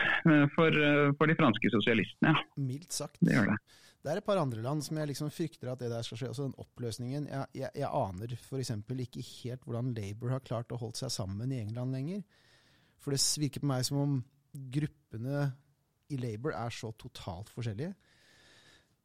[0.58, 0.76] for,
[1.20, 2.34] for de franske sosialistene.
[2.34, 2.44] Ja.
[2.60, 3.22] Mildt sagt.
[3.24, 3.62] Det gjør det.
[4.04, 6.30] Det er et par andre land som jeg liksom frykter at det der skal skje.
[6.34, 8.72] Altså den oppløsningen Jeg, jeg, jeg aner f.eks.
[9.06, 12.24] ikke helt hvordan Labour har klart å holde seg sammen i England lenger.
[13.00, 14.18] For det virker på meg som om
[14.76, 15.46] gruppene
[16.12, 17.94] i Labour er så totalt forskjellige.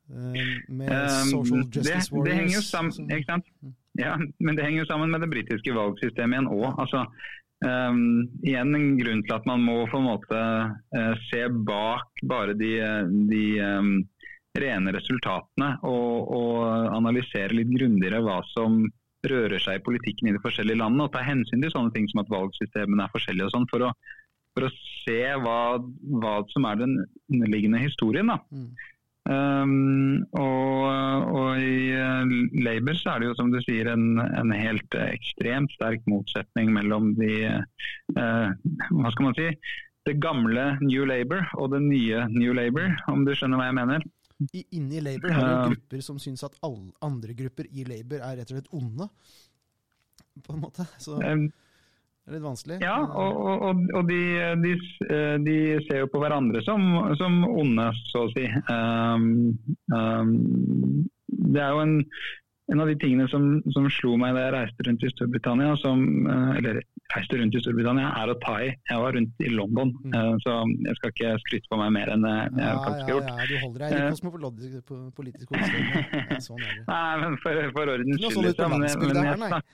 [0.09, 0.91] Med
[1.31, 3.51] social justice det, det henger jo sammen, ikke sant?
[4.05, 6.69] Ja, men det henger jo sammen med det britiske valgsystemet igjen òg.
[6.79, 7.01] Altså,
[7.67, 12.55] um, igjen en grunn til at man må på en måte uh, se bak bare
[12.59, 12.77] de,
[13.31, 13.97] de um,
[14.59, 18.85] rene resultatene og, og analysere litt grundigere hva som
[19.27, 21.09] rører seg i politikken i de forskjellige landene.
[21.09, 23.89] Og ta hensyn til sånne ting som at valgsystemene er forskjellige og sånn, for,
[24.55, 25.59] for, å se hva,
[26.23, 26.95] hva, som er den
[27.33, 28.31] underliggende historien.
[28.31, 28.39] da.
[28.55, 28.71] Mm.
[29.29, 30.85] Um, og,
[31.37, 32.31] og, i uh,
[32.65, 37.11] Labour så er det jo som du sier en, en helt ekstremt sterk motsetning mellom
[37.19, 37.35] de
[38.17, 38.49] uh,
[38.89, 39.51] hva skal man si,
[40.09, 44.09] det gamle New Labour og det nye New Labour, om du skjønner hva jeg mener.
[44.49, 48.41] I, inni Labour har du grupper som syns at alle andre grupper i Labour er
[48.41, 49.11] rett og slett onde.
[50.47, 50.87] På en måte.
[51.03, 51.19] Så
[52.29, 52.77] det er litt vanskelig.
[52.85, 54.19] Ja, og, og, og de,
[54.61, 54.73] de,
[55.47, 55.55] de,
[55.87, 56.83] ser jo på hverandre som,
[57.17, 58.45] som onde, så å si.
[58.69, 59.57] Um,
[59.89, 60.35] um,
[61.49, 61.95] det er jo en,
[62.73, 66.03] en av de tingene som, som, slo meg da jeg reiste rundt i Storbritannia, som,
[66.29, 66.83] eh, eller
[67.15, 68.69] reiste rundt i Storbritannia, er å ta i.
[68.91, 70.17] Jeg var rundt i London, mm.
[70.19, 73.31] Eh, så jeg skal ikke skryte på meg mer enn jeg ja, faktisk har gjort.
[73.31, 76.45] Ja, ja, du holder deg på kosmopolitisk hovedstad.
[76.51, 76.85] Sånn er det.
[76.93, 78.37] Nei, men for, for ordens skyld.
[78.37, 79.65] Sånn liksom, men, men, her,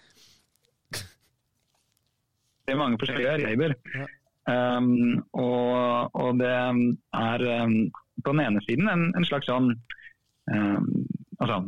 [2.65, 3.75] det er mange forskjellige Labour.
[3.95, 4.07] Ja.
[4.45, 7.77] Um, og, og, det er um,
[8.21, 9.71] på den ene siden en, en slags sånn
[10.53, 10.89] um,
[11.41, 11.63] altså,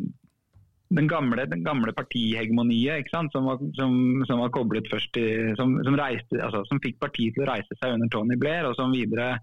[0.97, 3.95] den gamle, den gamle partihegemoniet som, var, som,
[4.29, 5.29] som var koblet først i,
[5.59, 8.77] som, som, reiste, altså, som, fikk partiet til å reise seg under Tony Blair, og
[8.79, 9.39] som videre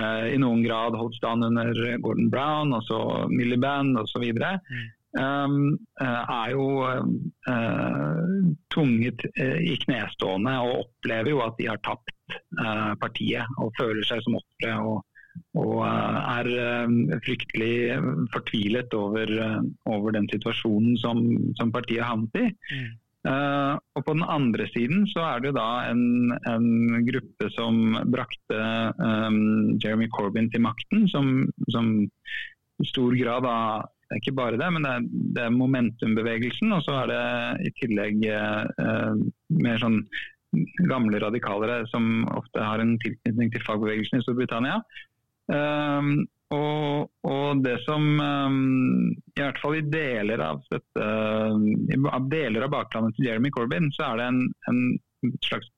[0.00, 4.24] uh, i noen grad holdt stand under Gordon Brown, og så Miliband osv.
[4.24, 4.40] Mm.
[4.40, 12.14] Um, uh, er jo uh, tvunget i knestående og opplever jo at de har tapt
[13.02, 14.74] partiet og føler seg som ofre.
[14.78, 15.00] og
[15.60, 17.74] og eh, er eh, fryktelig
[18.34, 21.22] fortvilet over, eh, over den situasjonen som,
[21.58, 22.48] som partiet havnet i.
[22.74, 22.90] Mm.
[23.20, 27.98] Uh, og På den andre siden så er det jo da en, en gruppe som
[28.08, 28.60] brakte
[28.96, 31.90] um, Jeremy Corbyn til makten, som, som
[32.80, 33.58] i stor grad da
[34.10, 35.04] det er ikke bare det, men det er,
[35.36, 36.72] det er momentumbevegelsen.
[36.74, 39.12] Og så er det i tillegg eh,
[39.62, 40.00] mer sånn
[40.90, 44.80] gamle radikalere som ofte har en tilknytning til fagbevegelsen i Storbritannia.
[45.46, 51.06] Um, og, og, det som um, I hvert fall i deler av, dette,
[51.94, 51.98] i
[52.34, 55.70] deler av baklandet til Jeremy Corbyn, så er det en, en slags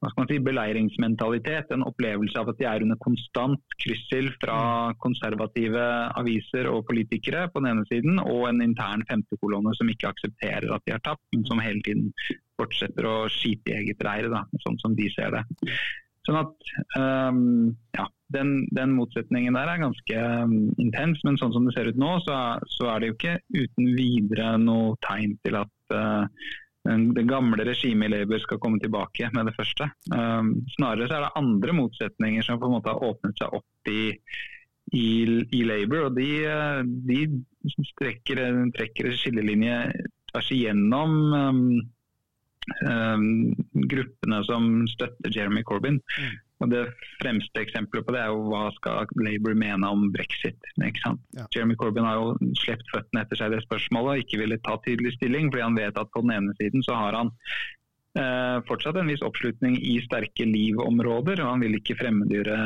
[0.00, 1.70] hva skal man si, beleiringsmentalitet.
[1.72, 4.58] En opplevelse av at de er under konstant kryssild fra
[4.92, 4.98] mm.
[5.02, 5.84] konservative
[6.20, 10.84] aviser og politikere på den ene siden, og en intern femtekolonne som ikke aksepterer at
[10.84, 12.10] de har tapt, men som hele tiden
[12.60, 14.28] fortsetter å skite i eget reir,
[14.64, 15.44] sånn som de ser det.
[16.26, 17.40] Sånn at um,
[17.94, 22.00] ja, den, den, motsetningen der er ganske um, intens, men sånn som det ser ut
[22.00, 26.48] nå, så, så, er det jo ikke uten videre noe tegn til at uh,
[27.16, 29.88] det gamle regimet i Labour skal komme tilbake med det første.
[30.12, 33.90] Um, snarere så er det andre motsetninger som på en måte har åpnet seg opp
[33.90, 34.12] i,
[34.92, 35.08] i,
[35.56, 36.08] i Labour.
[36.08, 36.30] og De,
[37.08, 37.20] de
[37.92, 38.42] strekker,
[38.76, 39.82] trekker skillelinje
[40.30, 41.62] tvers igjennom um,
[42.86, 43.28] um,
[43.90, 46.00] gruppene som støtter Jeremy Corbyn.
[46.00, 46.34] Mm.
[46.64, 46.82] Og Det
[47.20, 50.56] fremste eksempelet på det er jo hva skal Labour mene om brexit.
[50.80, 51.44] ikke Ja.
[51.52, 55.16] Jeremy Corbyn har jo sluppet føttene etter seg det spørsmålet og ikke ville ta tydelig
[55.18, 57.32] stilling, fordi han vet at på den ene siden så har han
[58.16, 62.58] eh, fortsatt en viss oppslutning i sterke leave-områder, og han vil ikke fremmedgjøre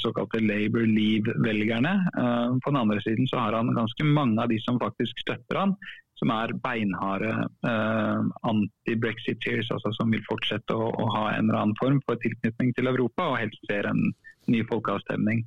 [0.00, 1.94] såkalte Labour leave-velgerne.
[2.08, 5.66] Eh, på den andre siden så har han ganske mange av de som faktisk støtter
[5.66, 5.76] han,
[6.18, 7.30] som er beinharde
[7.70, 12.74] eh, anti-brexiteers, altså som vil fortsette å, å, ha en eller annen form for tilknytning
[12.76, 14.02] til Europa, og helst ser en
[14.50, 15.44] ny folkeavstemning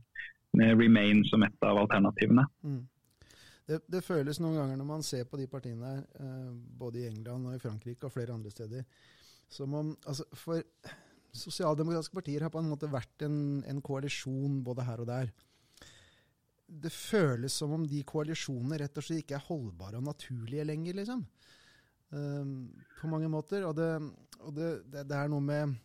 [0.59, 2.47] med Remain som et av alternativene.
[2.63, 2.81] Mm.
[3.67, 7.07] Det, det, føles noen ganger når man ser på de partiene her, eh, både i
[7.11, 8.87] England og i Frankrike og flere andre steder,
[9.51, 10.63] som om altså For
[11.35, 15.29] sosialdemokratiske partier har på en måte vært en, en koalisjon både her og der.
[16.71, 21.01] Det føles som om de koalisjonene rett og slett ikke er holdbare og naturlige lenger,
[21.01, 21.23] liksom.
[22.11, 23.65] Um, på mange måter.
[23.67, 23.89] Og, det,
[24.39, 25.79] og det, det, det, er noe med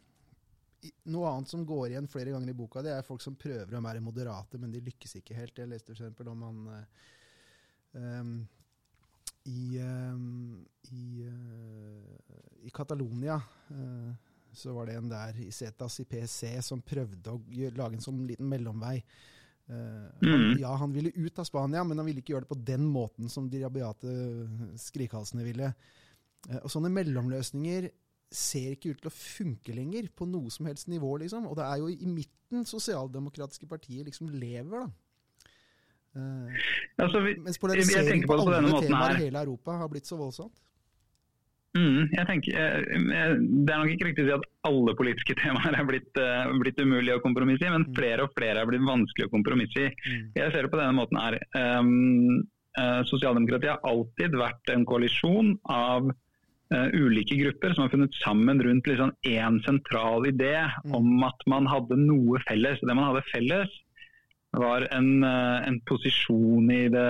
[1.10, 3.80] Noe annet som går igjen flere ganger i boka, det er folk som prøver å
[3.82, 5.56] være moderate, men de lykkes ikke helt.
[5.58, 6.20] Jeg leste f.eks.
[6.30, 6.60] om han
[7.96, 8.34] um,
[9.50, 10.60] i, um,
[10.92, 13.40] i, uh, i Catalonia
[13.72, 14.12] uh,
[14.56, 17.40] så var det en der i Cetas i PSC som prøvde å
[17.76, 19.00] lage en sånn liten mellomvei.
[19.66, 22.64] Uh, han, ja, han ville ut av Spania, men han ville ikke gjøre det på
[22.68, 24.10] den måten som de rabiate
[24.78, 25.72] skrikhalsene ville.
[26.46, 27.88] Uh, og sånne mellomløsninger
[28.32, 31.48] ser ikke ut til å funke lenger på noe som helst nivå, liksom.
[31.50, 34.92] Og det er jo i midten sosialdemokratiske partier liksom lever, da.
[36.16, 36.48] Uh,
[37.02, 40.62] altså, vi, mens polarisering på, på alle temaer i hele Europa har blitt så voldsomt.
[41.76, 45.88] Mm, jeg tenker, Det er nok ikke riktig å si at alle politiske temaer er
[45.88, 47.94] blitt, uh, blitt umulige å kompromisse i, men mm.
[47.98, 49.94] flere og flere er blitt vanskelig å kompromisse i.
[50.06, 50.28] Mm.
[50.38, 51.40] Jeg ser det på denne måten her.
[51.56, 52.44] Um,
[53.08, 58.90] Sosialdemokratiet har alltid vært en koalisjon av uh, ulike grupper som har funnet sammen rundt
[58.90, 60.92] liksom én sentral idé mm.
[60.98, 62.82] om at man hadde noe felles.
[62.82, 63.72] Det man hadde felles,
[64.56, 67.08] var en, eh, en posisjon i, det,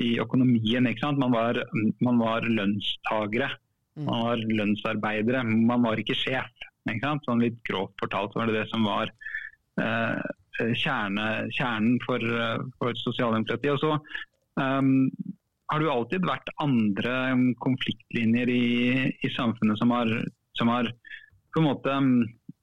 [0.00, 0.88] i, økonomien.
[1.18, 1.62] Man var,
[2.00, 3.50] man, var, lønnstagere.
[3.96, 4.06] Mm.
[4.08, 5.42] Man var lønnsarbeidere.
[5.44, 6.66] Man var ikke sjef.
[6.90, 9.08] Ikke sånn litt grovt fortalt var det det som var
[9.80, 10.24] eh,
[10.76, 12.20] kjerne, kjernen for,
[12.78, 13.72] for sosialdemokratiet.
[13.74, 15.08] Og så um,
[15.72, 17.16] har det jo alltid vært andre
[17.64, 18.64] konfliktlinjer i,
[19.24, 20.10] i samfunnet som har,
[20.58, 20.90] som har,
[21.54, 21.98] på en måte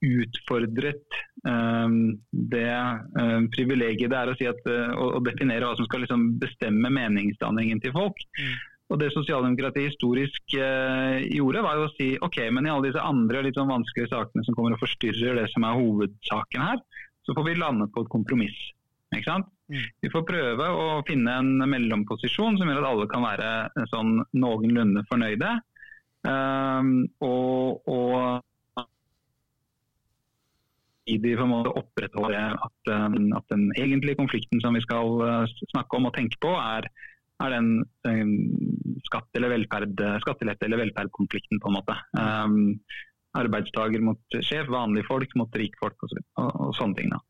[0.02, 2.72] utfordret um, det
[3.20, 6.28] um, privilegiet det er å, si at, uh, å, å definere hva som skal liksom,
[6.42, 8.24] bestemme meningsdanningen til folk.
[8.40, 8.56] Mm.
[8.92, 13.04] Og Det sosialdemokratiet historisk eh, gjorde, var jo å si ok, men i alle disse
[13.08, 16.84] andre litt sånn vanskelige sakene som kommer og forstyrrer det som er hovedsaken her,
[17.24, 18.60] så får vi lande på et kompromiss.
[19.16, 19.50] Ikke sant?
[19.72, 19.88] Mm.
[20.04, 25.04] Vi får prøve å finne en mellomposisjon som gjør at alle kan være sånn noenlunde
[25.08, 25.52] fornøyde.
[26.28, 26.92] Um,
[27.26, 28.84] og, og
[31.02, 35.56] samtidig på en måte opprettholde at, um, at, den egentlige konflikten som vi skal uh,
[35.72, 36.88] snakke om og tenke på, er,
[37.42, 37.72] er den
[38.06, 38.36] um,
[39.12, 41.98] skatt eller velferd, skattelette eller velferdkonflikten, på en måte.
[42.18, 42.62] Um,
[43.38, 47.12] arbeidstaker mot sjef, vanlige folk mot rikfolk og, og, og sånne ting.
[47.14, 47.22] Da.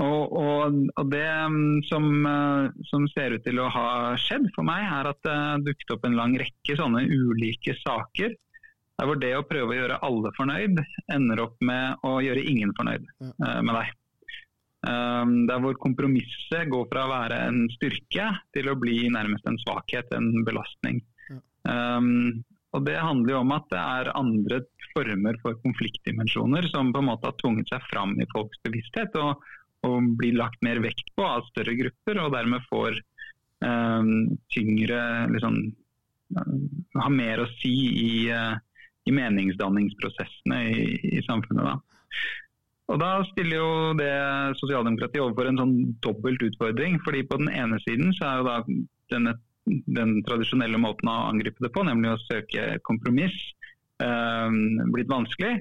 [0.00, 3.88] Og, og, og, Det um, som, uh, som, ser ut til å ha
[4.20, 5.40] skjedd for meg, er at det
[5.70, 8.36] dukket opp en lang rekke sånne ulike saker
[9.00, 10.80] der hvor det å prøve å gjøre alle fornøyd,
[11.14, 13.94] ender opp med å gjøre ingen fornøyd uh, med deg.
[14.80, 19.58] Um, der hvor kompromisset går fra å være en styrke til å bli nærmest en
[19.60, 21.02] svakhet, en belastning.
[21.70, 22.42] Um,
[22.74, 24.60] og Det handler jo om at det er andre
[24.92, 29.42] former for konfliktdimensjoner som på en måte har tvunget seg fram i folks bevissthet og,
[29.86, 32.98] og blir lagt mer vekt på av større grupper, og dermed får
[33.66, 35.00] um, tyngre
[35.34, 35.60] liksom,
[36.94, 38.54] Har mer å si i, uh,
[39.10, 40.84] i meningsdanningsprosessene i,
[41.18, 41.66] i samfunnet.
[41.66, 41.80] Da.
[42.90, 44.14] Og Da stiller jo det
[44.60, 47.00] sosialdemokratiet overfor en sånn dobbelt utfordring.
[47.04, 48.56] fordi På den ene siden så er jo da
[49.14, 49.34] denne,
[49.86, 53.36] den tradisjonelle måten å angripe det på, nemlig å søke kompromiss,
[54.02, 54.58] eh,
[54.94, 55.60] blitt vanskelig.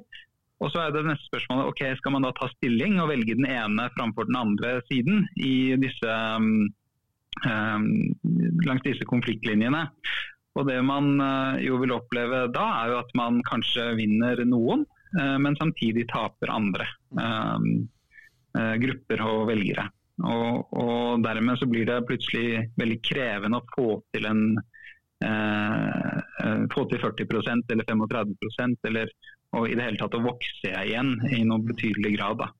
[0.59, 3.47] Og så er det neste spørsmålet ok, skal man da ta stilling og velge den
[3.47, 6.15] ene framfor den andre siden i disse,
[7.47, 7.85] eh,
[8.67, 9.85] langs disse konfliktlinjene.
[10.59, 14.83] Og Det man eh, jo vil oppleve da, er jo at man kanskje vinner noen,
[15.15, 16.89] eh, men samtidig taper andre
[18.49, 19.83] grupper og velgere.
[20.19, 24.41] Og, og, Dermed så blir det plutselig veldig krevende å få til en
[25.23, 29.13] eh, få til 40% eller 35% eller
[29.57, 32.43] og i det hele tatt å vokse igjen i noe betydelig grad.
[32.43, 32.51] da.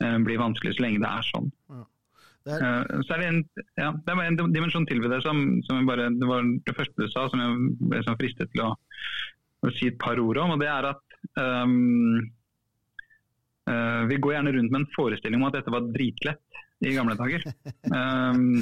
[0.00, 1.50] Det blir vanskelig så lenge det er sånn.
[1.72, 1.82] Ja.
[2.44, 2.62] Det er...
[2.84, 3.42] Uh, så er det, en,
[3.80, 7.06] ja, det var en dimensjon til ved det som, som bare, det var det første
[7.06, 8.70] du sa som jeg ble sånn fristet til å,
[9.64, 10.56] å, si et par ord om.
[10.56, 12.18] og det er at um,
[13.70, 17.16] uh, Vi går gjerne rundt med en forestilling om at dette var dritlett i gamle
[17.18, 17.44] dager.
[17.90, 18.60] Um,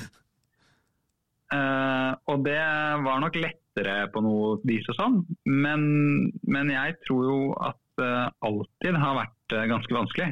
[1.55, 2.61] uh, og det
[3.07, 5.19] var nok lettere på noe vis og sånn,
[5.49, 5.83] men,
[6.45, 8.15] men jeg tror jo at det
[8.49, 10.31] alltid har vært ganske vanskelig.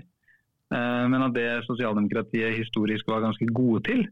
[0.70, 4.04] Men at det sosialdemokratiet historisk var ganske gode til,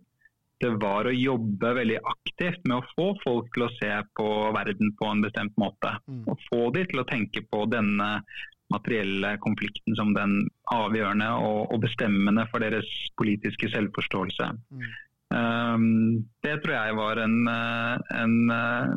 [0.62, 4.94] det var å jobbe veldig aktivt med å få folk til å se på verden
[4.98, 5.94] på en bestemt måte.
[6.10, 6.24] Mm.
[6.26, 8.08] Og få de til å tenke på denne
[8.72, 10.40] materielle konflikten som den
[10.72, 12.88] avgjørende og, og bestemmende for deres
[13.20, 14.50] politiske selvforståelse.
[14.70, 14.88] Mm.
[15.28, 18.92] Um, det tror jeg var en, eh, en uh,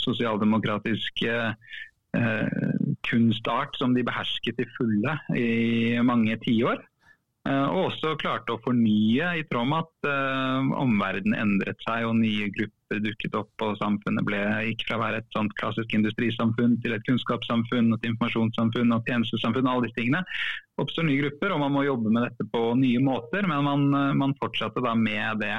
[0.00, 1.52] sosialdemokratisk uh,
[3.04, 6.80] kunstart som de behersket til fulle i mange tiår.
[7.44, 12.14] Eh, og også klarte å fornye i tråd med at uh, omverdenen endret seg og
[12.16, 13.52] nye grupper dukket opp.
[13.66, 14.40] og Samfunnet ble,
[14.70, 19.68] gikk fra å være et sånt klassisk industrisamfunn til et kunnskapssamfunn, et informasjonssamfunn og tjenestesamfunn.
[19.68, 20.24] alle disse tingene.
[20.80, 23.44] oppstår nye grupper, og man må jobbe med dette på nye måter.
[23.50, 25.58] Men man, man fortsatte da med det.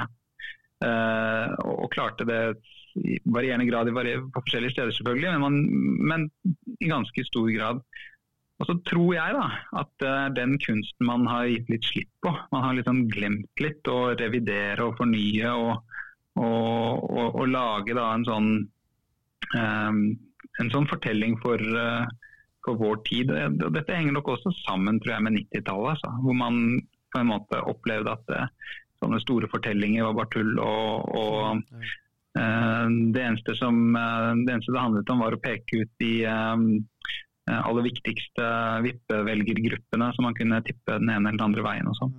[0.82, 2.40] Uh, og klarte det
[2.98, 7.80] i varierende grad på forskjellige steder, selvfølgelig, men, man, men i ganske stor grad.
[8.56, 9.46] Og så tror jeg da
[9.82, 12.32] at uh, den kunsten man har gitt litt slipp på.
[12.54, 15.98] Man har liksom glemt litt å revidere og fornye og,
[16.40, 18.48] og, og, og lage da en sånn,
[19.58, 20.00] um,
[20.62, 22.08] en sånn fortelling for, uh,
[22.64, 23.34] for, vår tid.
[23.60, 26.64] Dette henger nok også sammen tror jeg, med 90-tallet, altså, hvor man
[27.12, 28.72] på en måte opplevde at uh,
[29.04, 30.56] sånne store fortellinger var bare tull.
[30.56, 31.64] og,
[32.36, 36.95] det eneste, som, det eneste det handlet om, var å peke ut de um, Eh,
[37.46, 38.46] aller viktigste
[38.82, 41.90] vippevelgergruppene som man kunne tippe den ene eller den andre veien.
[41.90, 42.16] og sånn.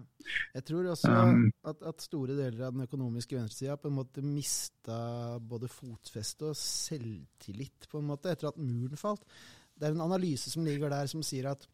[0.55, 4.23] Jeg tror også um, at, at, store deler av den økonomiske venstresida på en måte
[4.23, 4.99] mista
[5.39, 9.23] både fotfeste og selvtillit på en måte etter at muren falt.
[9.77, 11.67] Det er en analyse som ligger der som sier at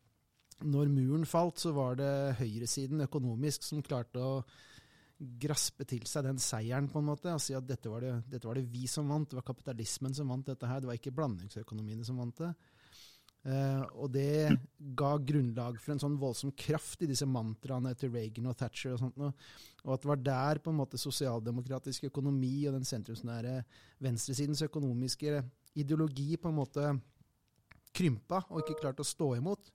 [0.63, 4.35] når muren falt, så var det høyresiden økonomisk som klarte å
[5.17, 8.47] graspe til seg den seieren på en måte, og si at dette var, det, dette
[8.47, 11.15] var det vi som vant, det var kapitalismen som vant dette her, det var ikke
[11.15, 12.51] blandingsøkonomiene som vant det.
[13.43, 14.53] Uh, og det
[14.95, 18.93] ga grunnlag for en sånn voldsom kraft i disse mantraene til Reagan og Thatcher.
[18.95, 23.57] Og sånt, og at det var der på en måte sosialdemokratisk økonomi og den sentrumsnære
[24.03, 25.41] venstresidens økonomiske
[25.75, 26.93] ideologi på en måte
[27.93, 29.73] krympa og ikke klarte å stå imot.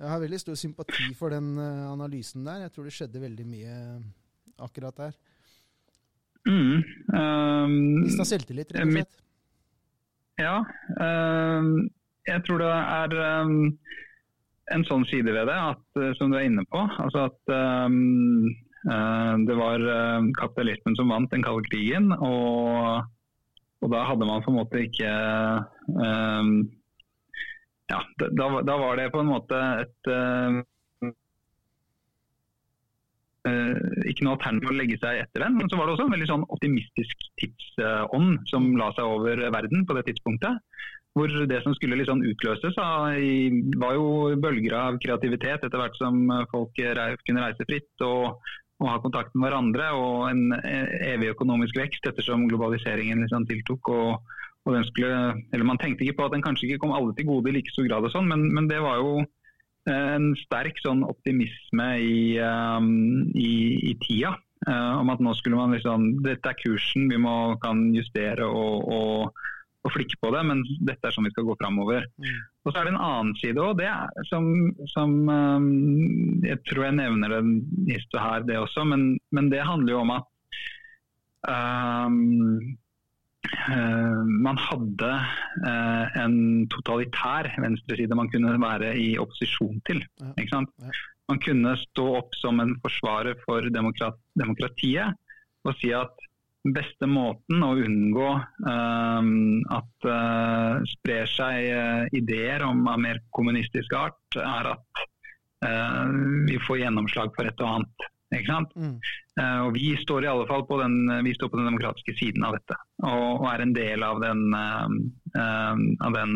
[0.00, 2.64] Jeg har veldig stor sympati for den uh, analysen der.
[2.64, 3.76] Jeg tror det skjedde veldig mye
[4.64, 5.20] akkurat der.
[6.48, 6.80] Mm,
[7.12, 7.76] um,
[8.06, 9.22] Mista selvtillit, rett og slett.
[10.40, 10.56] Ja.
[10.96, 11.90] Um
[12.26, 13.16] jeg tror det er
[13.46, 13.58] um,
[14.74, 16.82] en sånn side ved det, at, uh, som du er inne på.
[17.02, 17.52] Altså at
[17.86, 18.46] um,
[18.88, 22.10] uh, det var uh, kapitalismen som vant den kalde krigen.
[22.16, 23.04] Og,
[23.82, 25.12] og, da hadde man på en måte ikke
[25.94, 26.56] um,
[27.86, 30.64] Ja, da, da, var det på en måte et uh,
[34.10, 35.54] ikke noe alternativ å legge seg etter den.
[35.54, 39.86] Men så var det også en veldig sånn optimistisk tidsånd som la seg over verden
[39.86, 40.58] på det tidspunktet
[41.16, 46.76] hvor det som skulle liksom utløses, var jo bølger av kreativitet etter hvert som folk
[46.76, 48.36] kunne reise fritt og,
[48.82, 49.86] og ha kontakt med hverandre.
[49.96, 50.52] Og en
[51.08, 53.88] evig økonomisk vekst ettersom globaliseringen liksom tiltok.
[53.96, 54.36] og,
[54.68, 57.56] og skulle, Man tenkte ikke på at den kanskje ikke kom alle til gode i
[57.56, 59.24] like stor grad, og sånn, men, men, det var jo
[59.88, 63.52] en sterk sånn optimisme i, um, i,
[63.92, 64.36] i tida.
[64.66, 68.88] Uh, om at nå skulle man liksom Dette er kursen, vi må, kan justere og,
[68.88, 69.44] og
[69.86, 72.06] å flikke på det, men dette er sånn vi skal gå framover.
[72.22, 72.38] Mm.
[72.64, 73.82] Og så er det en annen side òg,
[74.30, 74.48] som,
[74.92, 75.68] som um,
[76.46, 80.28] Jeg tror jeg nevner det her, det også, men, men, det handler jo om at
[81.46, 82.16] um,
[83.70, 85.12] uh, man hadde
[85.66, 86.38] uh, en
[86.72, 90.02] totalitær venstreside man kunne være i opposisjon til.
[90.34, 90.74] ikke sant?
[91.26, 95.16] Man kunne stå opp som en forsvarer for demokrat, demokratiet
[95.66, 96.26] og si at
[96.74, 98.28] beste måten å unngå
[98.66, 105.02] um, at uh, sprer seg uh, ideer om av mer kommunistisk art, er at
[105.66, 106.06] uh,
[106.48, 108.06] vi får gjennomslag for et og annet.
[108.34, 108.72] Ikke sant?
[108.74, 108.96] Mm.
[109.62, 112.56] og Vi står i alle fall på den, vi står på den demokratiske siden av
[112.56, 112.74] dette,
[113.06, 116.32] og, og er en del av den, av, den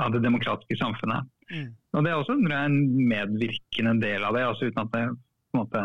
[0.00, 1.28] av det demokratiske samfunnet.
[1.52, 1.68] Mm.
[1.92, 2.78] Og Det er også en
[3.12, 5.84] medvirkende del av det, altså uten at det på en måte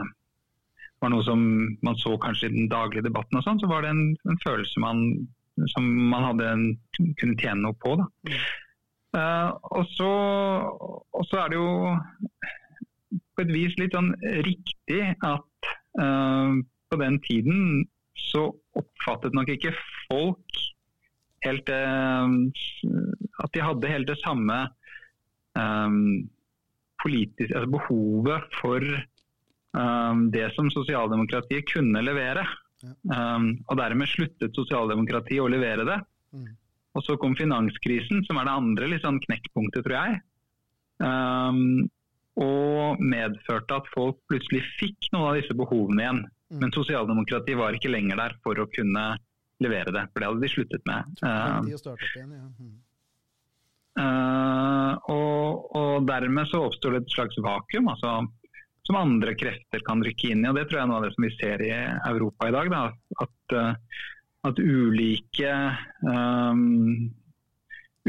[1.02, 1.44] var noe som
[1.86, 4.82] man så kanskje i den daglige debatten, og sånn, så var det en, en følelse
[4.84, 5.04] man,
[5.74, 6.66] som man hadde en,
[7.20, 7.96] kunne tjene noe på.
[8.28, 8.42] Mm.
[9.10, 10.10] Uh, og, så,
[11.18, 11.70] og, så, er det jo
[13.34, 14.12] på et vis litt sånn
[14.46, 16.54] riktig at uh,
[16.94, 17.88] på den tiden
[18.30, 19.74] så oppfattet nok ikke
[20.12, 20.62] folk
[21.48, 22.30] helt uh,
[23.42, 24.60] At de hadde helt det samme
[27.02, 29.09] politisk, altså behovet for um,
[30.34, 32.42] det som sosialdemokratiet kunne levere.
[33.12, 36.00] Um, og dermed sluttet sosialdemokratiet å levere det.
[36.30, 36.50] Mm.
[36.94, 40.20] og så kom finanskrisen, som er det andre sånn knekkpunktet, tror jeg.
[41.02, 41.88] Um,
[42.40, 46.22] og medførte at folk plutselig fikk noen av disse behovene igjen.
[46.50, 46.60] Mm.
[46.64, 49.06] Men sosialdemokratiet var ikke lenger der for å kunne
[49.64, 51.24] levere det, for det hadde de sluttet med.
[51.24, 51.68] Uh,
[54.00, 57.90] uh, og, og, dermed så oppstår det et slags vakuum.
[57.92, 58.22] altså
[58.90, 60.50] som andre krefter kan rykke inn i.
[60.50, 61.74] og Det tror jeg er noe av det som vi ser i
[62.10, 62.74] Europa i dag.
[62.74, 62.84] Da,
[63.26, 64.04] at, uh,
[64.50, 65.54] at ulike
[66.10, 67.12] um,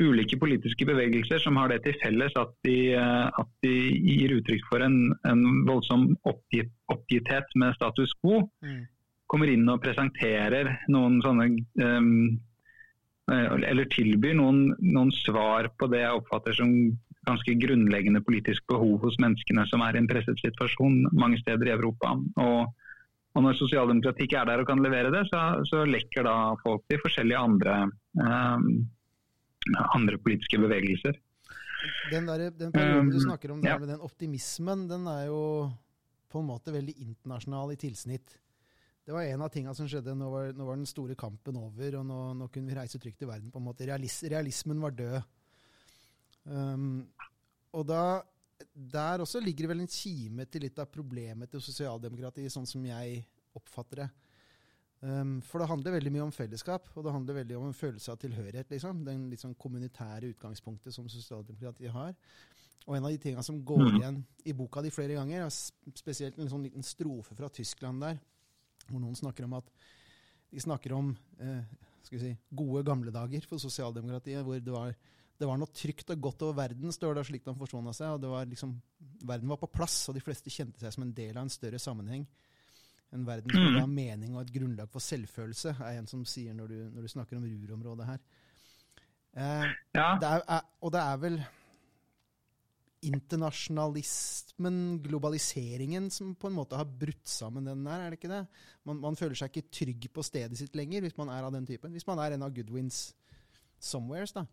[0.00, 3.74] ulike politiske bevegelser som har det til felles at de, eh, at de
[4.06, 8.80] gir uttrykk for en, en voldsom oppgitt, oppgitthet med status quo, mm.
[9.30, 11.50] kommer inn og presenterer noen sånne
[11.82, 12.38] um,
[13.30, 16.72] Eller tilbyr noen, noen, svar på det jeg oppfatter som
[17.28, 21.74] ganske grunnleggende politisk behov hos menneskene som er i en presset situasjon mange steder i
[21.74, 22.14] Europa.
[22.40, 22.86] Og,
[23.36, 26.86] og når sosialdemokrati ikke er der og kan levere det, så, så lekker da folk
[26.88, 27.76] til forskjellige andre
[28.16, 28.70] um,
[29.68, 31.18] andre politiske bevegelser.
[32.10, 33.78] Den, der, den perioden du um, snakker om der, ja.
[33.78, 35.42] med den optimismen, den er jo
[36.30, 38.36] på en måte veldig internasjonal i tilsnitt.
[39.04, 40.14] Det var en av tingene som skjedde.
[40.14, 43.24] Nå var, nå var den store kampen over, og nå, nå, kunne vi reise trygt
[43.24, 43.50] i verden.
[43.50, 43.88] på en måte.
[43.88, 45.16] Realis, realismen var død.
[46.50, 47.06] Um,
[47.76, 48.22] og da,
[48.74, 52.84] Der også ligger det vel en kime til litt av problemet til sosialdemokratiet, sånn som
[52.84, 53.22] jeg
[53.56, 54.08] oppfatter det.
[55.00, 58.12] Um, for det handler veldig mye om fellesskap, og det handler veldig om en følelse
[58.12, 58.68] av tilhørighet.
[58.74, 59.04] liksom.
[59.06, 62.12] Den litt sånn kommunitære utgangspunktet som sosialdemokratiet har.
[62.86, 63.96] Og en av de tingene som går mm.
[64.00, 68.20] igjen i boka di flere ganger, er spesielt en sånn liten strofe fra Tyskland der,
[68.88, 69.68] hvor noen snakker om at
[70.50, 71.64] de snakker om eh,
[72.02, 74.96] skal vi si, gode gamle dager for sosialdemokratiet, hvor det var,
[75.40, 78.12] det var noe trygt og godt over verden, står det slik de forsona seg.
[78.12, 78.74] og det var liksom,
[79.24, 81.80] Verden var på plass, og de fleste kjente seg som en del av en større
[81.80, 82.26] sammenheng.
[83.16, 83.78] En verden som mm.
[83.80, 87.12] har mening og et grunnlag for selvfølelse, er en som sier når du, når du
[87.14, 88.20] snakker om Ruhr-området her.
[89.30, 89.66] Eh,
[89.96, 90.06] ja.
[90.20, 91.40] det er, og det er vel
[93.08, 98.44] internasjonalismen, globaliseringen, som på en måte har brutt sammen den der, er det ikke det?
[98.84, 101.66] Man, man, føler seg ikke trygg på stedet sitt lenger, hvis man er av den
[101.68, 101.96] typen.
[101.96, 103.08] Hvis man er en av Goodwins
[103.80, 104.44] somewheres, da.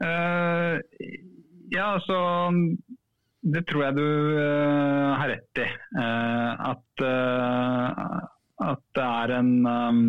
[0.00, 0.80] Uh,
[1.70, 2.16] ja, altså
[3.40, 5.66] det tror jeg du uh, har rett i.
[5.96, 7.04] Uh, at,
[8.64, 10.04] at, det er en um,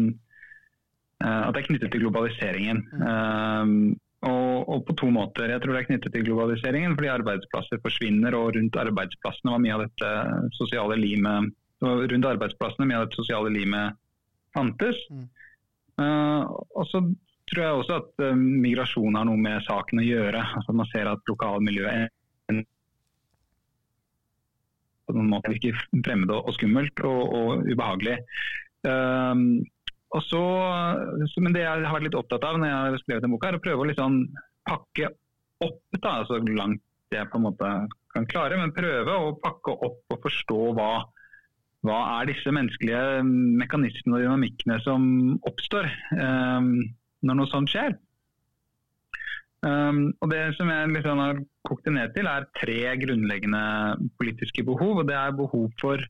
[1.21, 2.81] At det er knyttet til globaliseringen.
[2.97, 3.99] Mm.
[4.21, 5.49] Og, og, på to måter.
[5.49, 9.75] Jeg tror det er knyttet til globaliseringen fordi arbeidsplasser forsvinner, og rundt arbeidsplassene var mye
[9.77, 10.11] av dette
[10.57, 13.97] sosiale limet rundt arbeidsplassene mye av dette sosiale limet
[14.53, 14.99] fantes.
[15.09, 15.25] Mm.
[16.77, 17.01] og så
[17.51, 20.41] tror jeg også at migrasjon har noe med saken å gjøre.
[20.57, 22.11] Altså Man ser at lokalmiljøet
[25.11, 28.17] på noen måte virker fremmed og, skummelt og, og ubehagelig.
[28.87, 29.61] Um,
[30.11, 30.41] og så,
[31.39, 33.59] men Det jeg har vært litt opptatt av når jeg har skrevet den boka, er
[33.59, 34.21] å prøve å liksom
[34.67, 35.11] pakke
[35.63, 37.69] opp da, så langt jeg på en måte
[38.11, 40.89] kan klare, men prøve å pakke opp og forstå hva,
[41.87, 43.21] hva er disse menneskelige
[43.61, 45.05] mekanismene og dynamikkene som
[45.47, 45.87] oppstår
[46.17, 46.73] um,
[47.21, 47.97] når noe sånt skjer.
[49.61, 53.61] Um, og Det som jeg liksom har kokt det ned til, er tre grunnleggende
[54.17, 55.03] politiske behov.
[55.03, 56.01] og Det er behov for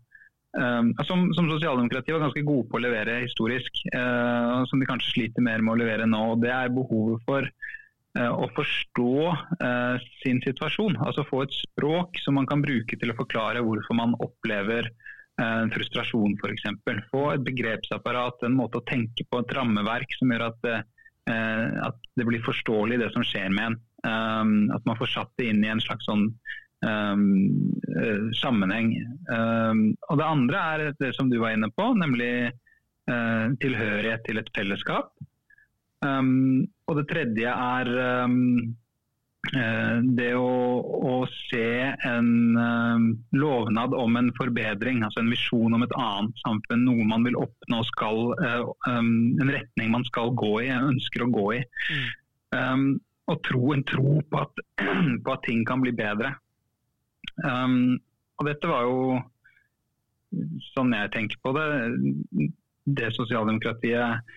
[0.56, 5.12] um, Som, som sosialdemokratiet var ganske gode på å levere historisk, uh, som de kanskje
[5.12, 6.24] sliter mer med å levere nå.
[6.36, 7.50] og Det er behovet for
[8.16, 10.96] uh, å forstå uh, sin situasjon.
[11.04, 14.88] Altså få et språk som man kan bruke til å forklare hvorfor man opplever
[15.42, 16.66] en frustrasjon f.eks.
[17.10, 20.68] Få et begrepsapparat, en måte å tenke på, et rammeverk som gjør at
[21.32, 23.80] at det blir forståelig det som skjer med en.
[24.02, 26.26] Um, at man får satt det inn i en slags sånn
[26.82, 27.26] um,
[28.40, 28.96] sammenheng.
[29.30, 34.42] Um, og Det andre er det som du var inne på, nemlig uh, tilhørighet til
[34.42, 35.14] et fellesskap.
[36.02, 38.28] og det tredje er Eh,
[39.42, 40.50] det å,
[41.10, 41.14] å,
[41.50, 41.66] se
[42.06, 47.26] en uh, lovnad om en forbedring, altså en visjon om et annet samfunn, noe man
[47.26, 49.10] vil oppnå, skal, um,
[49.42, 51.64] en retning man skal gå i, ønsker å gå i.
[51.90, 52.06] Mm.
[52.54, 52.86] Um,
[53.32, 54.64] og tro, en tro på at,
[55.26, 56.36] på at, ting kan bli bedre.
[57.42, 57.98] Um,
[58.38, 59.20] og dette var jo,
[60.72, 61.68] sånn jeg tenker på det,
[62.88, 64.32] det sosialdemokratiet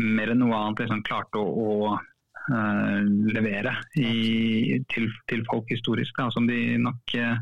[0.00, 1.98] mer enn noe annet liksom klarte å, å
[2.48, 3.00] uh,
[3.34, 7.36] levere i, til, til, folk historisk, da, som de nok uh,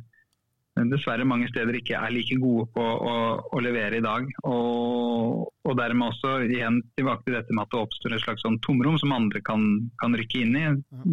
[0.87, 3.15] dessverre mange steder ikke er like gode på å,
[3.55, 4.29] å levere i dag.
[4.47, 8.61] Og, og, dermed også igjen tilbake til dette med at det oppstår et slags sånn
[8.65, 9.65] tomrom som andre kan,
[10.03, 10.67] kan, rykke inn i.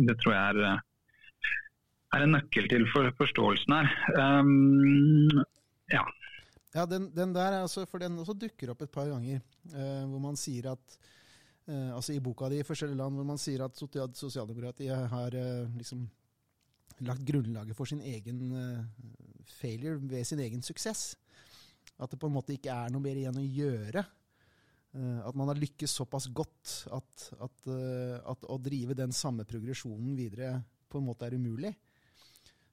[0.10, 0.84] Det tror jeg er,
[2.16, 3.92] er en nøkkel til for, forståelsen her.
[4.20, 5.44] Um,
[5.94, 6.06] ja.
[6.76, 9.42] Ja, den, den, der, altså, for den også dukker opp et par ganger,
[9.74, 10.98] uh, hvor man sier at
[11.68, 16.04] altså I boka di i forskjellige land hvor man sier at sosialdemokratiet har uh, liksom
[17.06, 18.54] lagt grunnlaget for sin egen
[19.58, 21.16] failure ved sin egen suksess.
[22.00, 24.06] At det på en måte ikke er noe mer igjen å gjøre.
[24.96, 27.66] at man har lykkes såpass godt at, at,
[28.32, 31.74] at, å drive den samme progresjonen videre på en måte er umulig.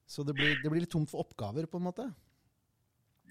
[0.06, 2.06] Så det blir, det blir litt tomt for oppgaver, på en måte.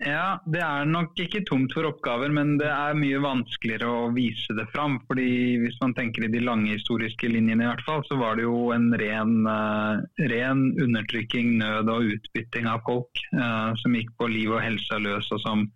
[0.02, 4.56] Ja, det er nok ikke tomt for oppgaver, men det er mye vanskeligere å vise
[4.58, 4.98] det fram.
[5.06, 8.48] fordi Hvis man tenker i de lange historiske linjene, i hvert fall, så var det
[8.48, 10.02] jo en ren, uh,
[10.34, 15.30] ren undertrykking, nød og utbytting av folk uh, som gikk på liv og helse løs,
[15.38, 15.68] og som,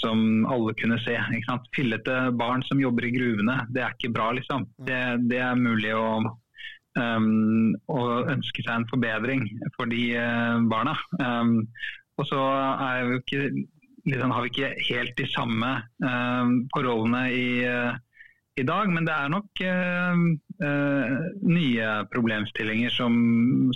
[0.00, 1.18] som alle kunne se.
[1.76, 4.64] Fillete barn som jobber i gruvene, det er ikke bra, liksom.
[4.80, 6.08] Det, det er mulig å,
[6.96, 9.44] um, ønske seg en forbedring
[9.76, 10.96] for de uh, barna.
[11.20, 11.66] Um,
[12.18, 12.42] og så
[13.08, 13.46] vi ikke,
[14.10, 15.72] liksom, har vi ikke helt de samme
[16.04, 17.94] eh, forholdene i, uh,
[18.58, 20.22] i, dag, men det er nok eh,
[21.46, 23.14] nye problemstillinger som,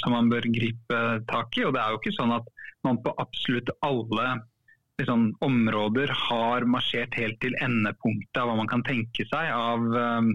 [0.03, 1.67] som, man bør gripe tak i.
[1.69, 2.49] Og det er jo ikke sånn at
[2.83, 4.33] man på absolutt alle
[4.99, 10.33] liksom, områder har marsjert helt til endepunktet av hva man kan tenke seg av eh,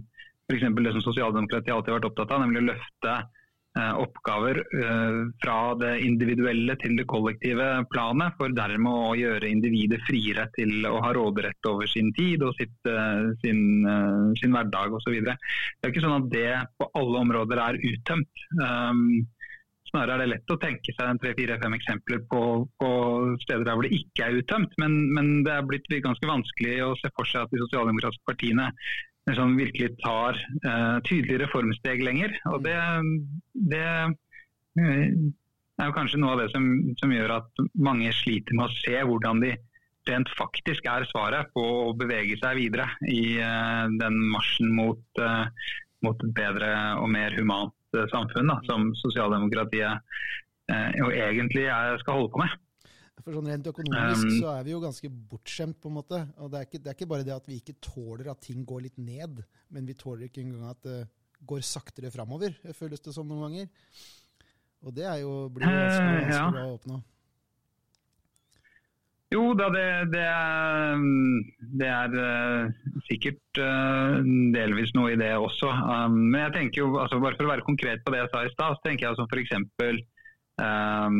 [0.47, 0.69] f.eks.
[0.79, 3.36] det som sosialdemokratiet alltid har vært opptatt av, nemlig å løfte Eh,
[3.77, 10.47] oppgaver eh, fra det individuelle til det kollektive planet, for dermed å gjøre individet friere
[10.57, 13.63] til å ha råderett over sin tid og sitt, eh, sin,
[14.41, 15.17] sin hverdag osv.
[15.23, 18.45] Det er ikke sånn at det på alle områder er uttømt.
[18.61, 19.03] Um,
[19.91, 22.41] snarere er det lett å tenke seg tre-fire-fem eksempler på,
[22.81, 22.89] på,
[23.43, 26.95] steder der hvor det ikke er uttømt, men, men, det er blitt ganske vanskelig å
[26.99, 28.71] se for seg at de sosialdemokratiske partiene
[29.35, 32.35] som virkelig tar uh, tydelige reformsteg lenger.
[32.51, 32.77] Og det,
[33.71, 35.07] det uh,
[35.77, 36.67] er jo kanskje noe av det som,
[37.01, 39.55] som, gjør at mange sliter med å se hvordan de
[40.07, 45.23] rent faktisk er svaret på å bevege seg videre i uh, den marsjen mot,
[46.05, 46.71] mot, et bedre
[47.01, 47.73] og mer humant
[48.11, 50.03] samfunn da, som sosialdemokratiet
[50.99, 52.51] jo egentlig er, skal holde på med.
[53.27, 56.21] For sånn Rent økonomisk um, så er vi jo ganske bortskjemt, på en måte.
[56.39, 58.61] Og det er, ikke, det er, ikke, bare det at vi ikke tåler at ting
[58.63, 59.41] går litt ned,
[59.75, 61.01] men vi tåler ikke engang at det
[61.51, 63.67] går saktere framover, føles det som noen ganger.
[64.87, 66.47] Og det er jo, blir jo eh, vanskelig ja.
[66.63, 67.01] å oppnå.
[69.35, 71.01] Jo da, det, det er,
[71.83, 74.23] det er uh, sikkert uh,
[74.55, 75.67] delvis noe i det også.
[75.67, 78.47] Um, men jeg tenker jo, altså bare for å være konkret på det jeg sa
[78.47, 80.05] i stad, så tenker jeg altså f.eks.
[80.63, 81.17] Um,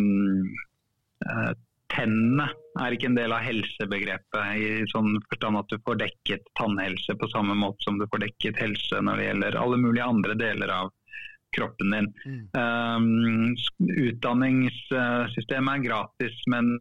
[1.28, 1.52] uh,
[1.98, 2.46] tennene
[2.78, 7.30] er ikke en del av helsebegrepet i sånn forstand at du får dekket tannhelse på
[7.32, 10.94] samme måte som du får dekket helse når det gjelder alle mulige andre deler av
[11.58, 12.12] kroppen din.
[12.26, 12.42] Mm.
[12.54, 16.76] Um, utdanningssystemet er gratis, men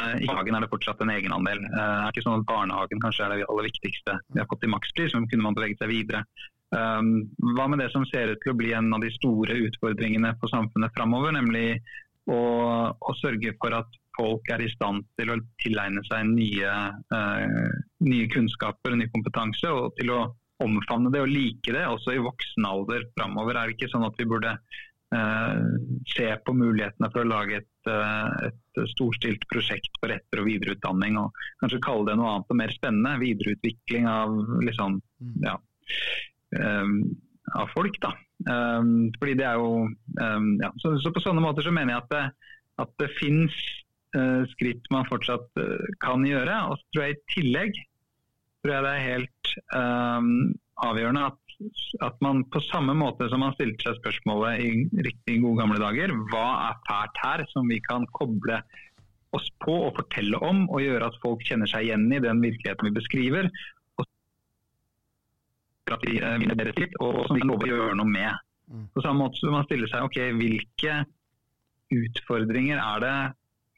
[0.00, 1.60] uh, i hagen er det fortsatt en egenandel.
[1.66, 4.64] Uh, det er ikke sånn at Barnehagen kanskje er det aller viktigste vi har fått
[4.64, 6.24] i makspris, men kunne man beveget seg videre.
[6.68, 10.34] Um, hva med det som ser ut til å bli en av de store utfordringene
[10.40, 11.80] på samfunnet framover, nemlig
[12.28, 16.74] og, og, sørge for at folk er i stand til å tilegne seg nye,
[17.14, 20.26] eh, nye kunnskaper og ny kompetanse, og til å
[20.64, 23.56] omfavne det og like det også i voksen alder framover.
[23.56, 24.56] Er det ikke sånn at vi burde
[25.14, 25.60] eh,
[26.10, 31.16] se på mulighetene for å lage et, uh, et storstilt prosjekt for etter- og videreutdanning,
[31.20, 33.14] og kanskje kalle det noe annet og mer spennende?
[33.22, 34.34] Videreutvikling av
[34.66, 35.38] liksom, mm.
[35.46, 35.56] ja,
[36.58, 36.98] um,
[37.56, 37.98] av folk.
[38.02, 38.12] da.
[38.46, 40.70] Um, fordi det er jo um, ja.
[40.78, 42.24] så, så, på sånne måter så mener jeg at det,
[42.84, 43.56] at det finnes
[44.16, 46.62] uh, skritt man fortsatt uh, kan gjøre.
[46.70, 47.82] Og så tror jeg i tillegg
[48.62, 50.32] tror jeg det er helt um,
[50.88, 51.40] avgjørende at,
[52.06, 56.14] at, man på samme måte som man stilte seg spørsmålet i riktig gode gamle dager,
[56.32, 58.60] hva er fælt her som vi kan koble
[59.36, 62.88] oss på og fortelle om, og gjøre at folk kjenner seg igjen i den virkeligheten
[62.88, 63.50] vi beskriver,
[65.96, 68.44] at de eh, vinner bedre tid, og som vi kan love å gjøre noe med.
[68.68, 68.88] Mm.
[68.94, 70.98] På samme måte som man stiller seg ok, hvilke
[71.94, 73.16] utfordringer er det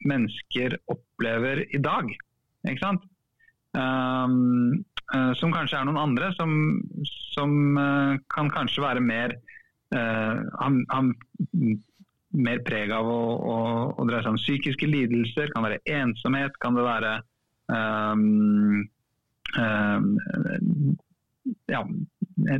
[0.09, 2.09] mennesker opplever i dag?
[2.67, 3.05] Ikke sant?
[3.71, 4.81] Um,
[5.15, 6.51] uh, som kanskje er noen andre, som,
[7.31, 9.37] som uh, kan kanskje være mer
[9.95, 11.13] uh, han, han,
[12.31, 13.55] mer preg av å, å,
[13.95, 17.13] å, dreie seg om psykiske lidelser, kan være ensomhet, kan det være
[17.71, 18.83] um,
[19.59, 20.97] um,
[21.71, 21.81] ja,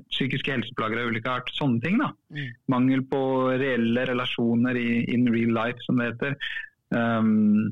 [0.09, 1.51] psykiske helseplager av ulike art.
[1.55, 1.99] Sånne ting.
[2.01, 2.11] da.
[2.34, 2.49] Mm.
[2.73, 3.21] Mangel på
[3.51, 6.38] reelle relasjoner i, in real life, som det heter.
[6.91, 7.71] Um,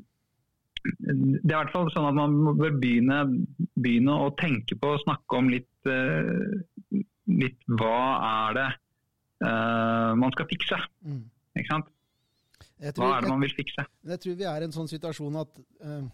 [0.80, 3.24] det er i hvert fall sånn at man bør begynne,
[3.76, 8.00] begynne å tenke på å snakke om litt, uh, litt hva
[8.30, 8.70] er det
[9.44, 10.80] uh, man skal fikse.
[11.06, 11.26] Mm.
[11.60, 11.92] Ikke sant?
[12.80, 13.84] Hva er det man vil fikse?
[13.84, 16.06] Jeg, jeg tror vi er i en sånn situasjon at uh,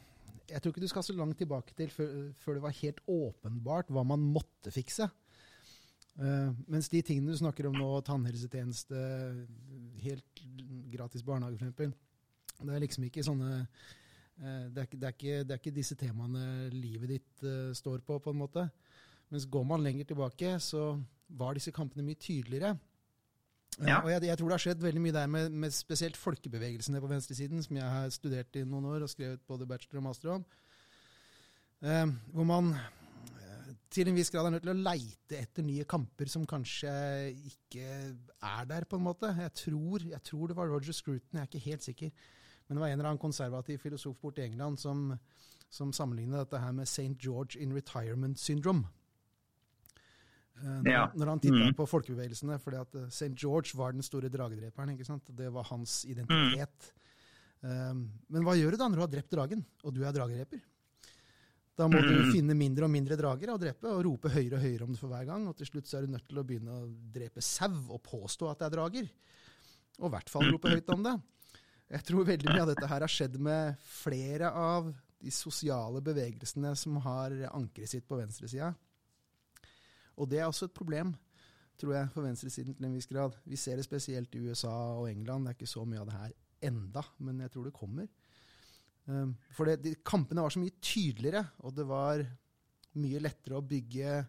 [0.50, 3.92] jeg tror ikke du skal så langt tilbake til før, før det var helt åpenbart
[3.94, 5.08] hva man måtte fikse.
[6.16, 9.00] Uh, mens de tingene du snakker om nå, tannhelsetjeneste,
[10.06, 10.44] helt
[10.94, 11.96] gratis barnehage f.eks.,
[12.56, 15.98] det er liksom ikke sånne uh, det, er, det, er ikke, det, er ikke, disse
[16.00, 18.64] temaene livet ditt uh, står på, på en måte.
[19.34, 20.94] Mens går man lenger tilbake, så
[21.36, 22.78] var disse kampene mye tydeligere.
[23.84, 24.00] Ja.
[24.00, 27.10] Og jeg, jeg, tror det har skjedd veldig mye der med, med spesielt folkebevegelsene på
[27.12, 30.46] venstresiden, som jeg har studert i noen år og skrevet både bachelor og master om.
[31.84, 35.88] Eh, hvor man eh, til en viss grad er nødt til å leite etter nye
[35.92, 36.94] kamper som kanskje
[37.36, 39.34] ikke er der, på en måte.
[39.44, 42.28] Jeg tror, jeg tror det var Roger Scruton, jeg er ikke helt sikker.
[42.66, 45.10] Men det var en eller annen konservativ filosof borte i England som,
[45.70, 47.12] som sammenlignet dette her med St.
[47.22, 48.88] George in Retirement Syndrome.
[50.62, 51.08] Eh, når, ja.
[51.16, 51.74] når, han titta mm.
[51.78, 52.60] på folkebevegelsene.
[52.64, 53.34] fordi at eh, St.
[53.36, 54.94] George var den store dragedreperen.
[54.96, 55.34] ikke sant?
[55.36, 56.94] Det var hans identitet.
[56.94, 57.02] Mm.
[57.66, 60.64] Um, men hva gjør du da når du har drept dragen, og du er dragedreper?
[61.76, 62.08] Da må mm.
[62.08, 65.02] du finne mindre og mindre drager å drepe, og rope høyere og høyere om det
[65.02, 65.48] for hver gang.
[65.50, 68.52] Og til slutt så er du nødt til å begynne å drepe sau og påstå
[68.52, 69.10] at det er drager.
[70.00, 71.16] Og i hvert fall rope høyt om det.
[71.96, 74.88] Jeg tror veldig mye av dette her har skjedd med flere av
[75.22, 78.72] de sosiale bevegelsene som har ankeret sitt på venstresida.
[80.18, 81.14] Og det er også et problem,
[81.80, 83.36] tror jeg, for venstresiden til en viss grad.
[83.46, 85.46] Vi ser det spesielt i USA og England.
[85.46, 86.36] Det er ikke så mye av det her
[86.70, 88.08] enda, men jeg tror det kommer.
[89.06, 92.24] Um, for det, de, kampene var så mye tydeligere, og det var
[92.96, 94.24] mye lettere å bygge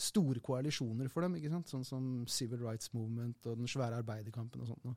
[0.00, 1.68] store koalisjoner for dem, ikke sant?
[1.68, 4.94] sånn som Civil Rights Movement og den svære arbeiderkampen og sånt.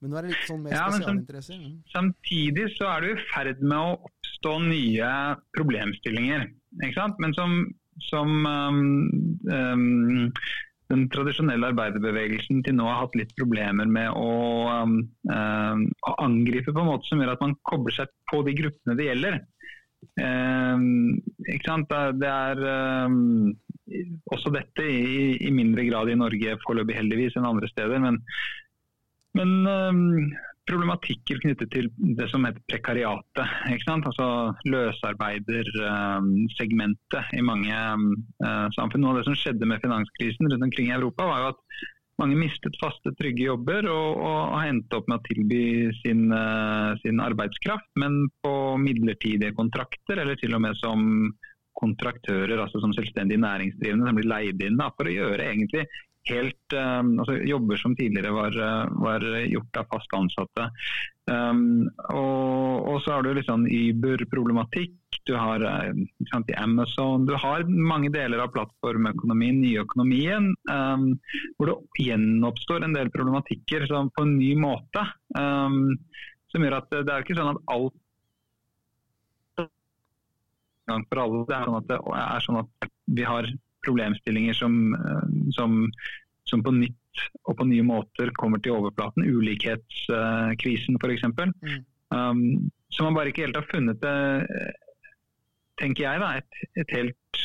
[0.00, 1.60] Men nå er det litt sånn mer ja, spesialinteresser.
[1.60, 1.78] Mm.
[1.92, 5.10] Samtidig så er du i ferd med å oppstå nye
[5.56, 6.46] problemstillinger.
[6.82, 7.20] ikke sant?
[7.22, 7.56] Men som
[8.08, 9.10] som um,
[9.52, 10.30] um,
[10.90, 14.32] den tradisjonelle arbeiderbevegelsen til nå har hatt litt problemer med å,
[14.82, 14.96] um,
[15.30, 18.98] um, å, angripe på en måte som gjør at man kobler seg på de gruppene
[18.98, 19.40] det gjelder.
[20.20, 22.62] Um, det er
[24.32, 28.00] også dette i, i, mindre grad i Norge foreløpig heldigvis enn andre steder.
[28.02, 28.20] Men,
[29.36, 30.32] men
[30.70, 33.48] problematikker knyttet til det som heter prekariatet.
[33.98, 34.26] Altså
[34.70, 39.02] løsarbeidersegmentet i mange uh, samfunn.
[39.04, 41.62] Noe av det som skjedde med finanskrisen rundt omkring i Europa, var jo at
[42.20, 45.62] mange mistet faste, trygge jobber og, og har endt opp med å tilby
[46.02, 48.12] sin, uh, sin, arbeidskraft, men
[48.44, 51.00] på midlertidige kontrakter, eller til og med som
[51.80, 55.84] kontraktører, altså som selvstendig næringsdrivende som blir leid inn da, for å gjøre egentlig
[56.28, 60.66] helt um, altså jobber som tidligere var, eh, var gjort av fast ansatte.
[61.30, 64.96] Um, og, og, så har du liksom Uber-problematikk,
[65.28, 65.62] du har
[66.30, 71.06] sant, Amazon Du har mange deler av plattformøkonomien, nyøkonomien, um,
[71.56, 75.06] hvor det gjenoppstår en del problematikker sånn, på en ny måte.
[75.38, 75.98] Um,
[76.50, 77.98] som gjør at det, det er ikke sånn at alt
[80.90, 81.42] gang for alle.
[81.48, 83.50] Det er sånn at, det er sånn at vi har
[83.86, 85.84] problemstillinger som, eh, som,
[86.48, 89.26] som, på nytt og på nye måter kommer til overflaten.
[89.26, 91.26] Ulikhetskrisen f.eks.
[91.26, 91.80] Mm.
[92.10, 94.14] Um, som man bare ikke helt har funnet det,
[95.80, 97.44] tenker jeg, da, et, et helt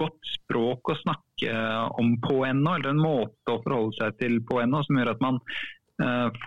[0.00, 1.54] godt språk å snakke
[2.00, 5.24] om på ennå, eller en måte å forholde seg til på ennå, som gjør at
[5.24, 5.40] man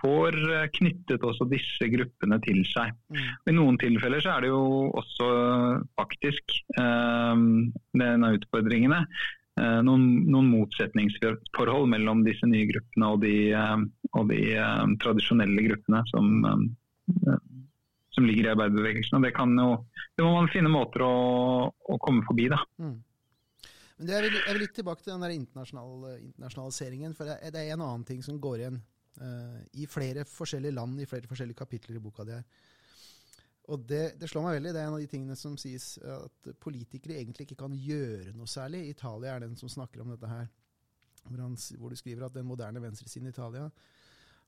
[0.00, 0.36] får
[0.76, 2.94] knyttet også disse gruppene til seg.
[3.12, 3.24] Mm.
[3.50, 4.62] I noen tilfeller så er det jo
[5.00, 5.28] også
[5.98, 9.02] faktisk um, denne utfordringene.
[9.56, 13.36] Noen, noen, motsetningsforhold mellom disse nye gruppene og de,
[14.12, 14.40] og de
[15.00, 16.26] tradisjonelle gruppene som,
[18.12, 19.24] som, ligger i arbeiderbevegelsen.
[19.24, 19.70] Det, jo,
[20.12, 21.14] det må man finne måter å,
[21.72, 22.50] å komme forbi.
[22.52, 22.60] da.
[22.76, 22.98] Mm.
[23.96, 27.16] Men jeg vil, jeg vil, litt tilbake til den der internasjonal, internasjonaliseringen.
[27.16, 28.76] for det, er en annen ting som går igjen
[29.16, 32.44] I flere forskjellige land, i flere forskjellige kapitler i boka di her.
[33.72, 34.72] Og det, det, slår meg veldig.
[34.74, 38.46] Det er en av de tingene som sies at politikere egentlig ikke kan gjøre noe
[38.50, 38.84] særlig.
[38.92, 40.46] Italia er den som snakker om dette her.
[41.26, 43.66] Hvor, han, hvor du skriver at den moderne venstresiden i Italia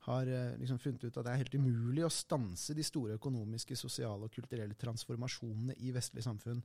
[0.07, 3.77] har uh, liksom funnet ut at det er helt umulig å stanse de store økonomiske,
[3.77, 6.61] sosiale og kulturelle transformasjonene i vestlige samfunn.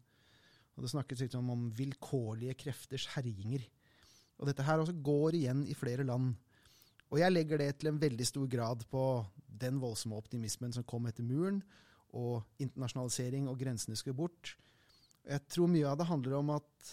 [0.74, 3.66] Og Det snakkes liksom om vilkårlige krefters herjinger.
[4.38, 6.34] Og Dette her også går igjen i flere land.
[7.14, 9.05] Og jeg legger det til en veldig stor grad på
[9.61, 11.59] den voldsomme optimismen som kom etter muren,
[12.18, 14.55] og internasjonalisering og grensene skulle bort.
[15.22, 16.89] Jeg tror mye av det handler om at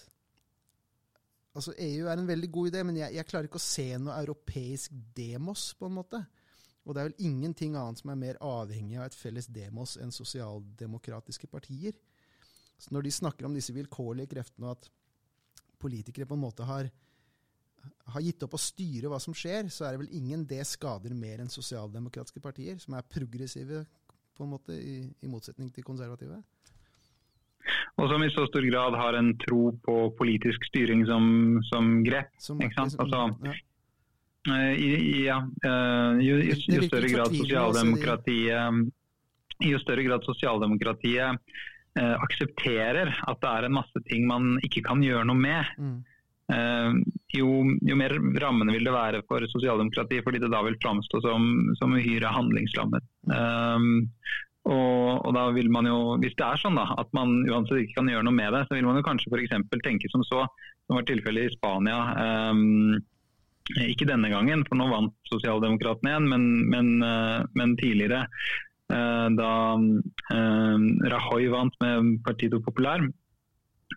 [1.56, 4.20] altså EU er en veldig god idé, men jeg, jeg, klarer ikke å se noe
[4.20, 6.20] europeisk demos, på en måte.
[6.84, 10.12] Og det er vel ingenting annet som er mer avhengig av et felles demos enn
[10.14, 11.96] sosialdemokratiske partier.
[12.80, 14.92] Så når de snakker om disse vilkårlige kreftene, og at
[15.80, 16.92] politikere på en måte har
[18.10, 21.14] har gitt opp å styre hva som skjer, så er det vel ingen det skader
[21.14, 23.84] mer enn sosialdemokratiske partier, som er progressive
[24.36, 26.40] på en måte, i, i motsetning til konservative.
[28.00, 31.24] Og som i så stor grad har en tro på politisk styring som,
[31.68, 32.32] som grep.
[32.40, 32.96] Som, ikke sant?
[33.04, 33.58] Altså, ja.
[34.48, 35.36] I, ja,
[36.24, 38.88] jo, jo, jo, større grad sosialdemokratiet
[39.68, 41.36] jo større grad sosialdemokratiet
[42.00, 45.98] eh, aksepterer at det er en masse ting man ikke kan gjøre noe med, mm.
[46.54, 46.92] Eh,
[47.38, 47.48] jo,
[47.86, 51.96] jo, mer rammene vil det være for sosialdemokratiet, fordi det da vil framstå som, som
[51.96, 53.06] uhyre handlingslammet.
[53.30, 53.34] Mm.
[53.36, 54.00] Um,
[54.70, 58.02] og, og, da vil man jo, Hvis det er sånn da, at man uansett ikke
[58.02, 59.54] kan gjøre noe med det, så vil man jo kanskje f.eks.
[59.86, 60.44] tenke som så,
[60.84, 62.00] som var tilfellet i Spania.
[62.52, 62.98] Um,
[63.86, 68.26] ikke denne gangen, for nå vant sosialdemokratene igjen, men, men, uh, men tidligere.
[68.90, 73.04] Uh, da uh, Rajoy vant med Partido Popular,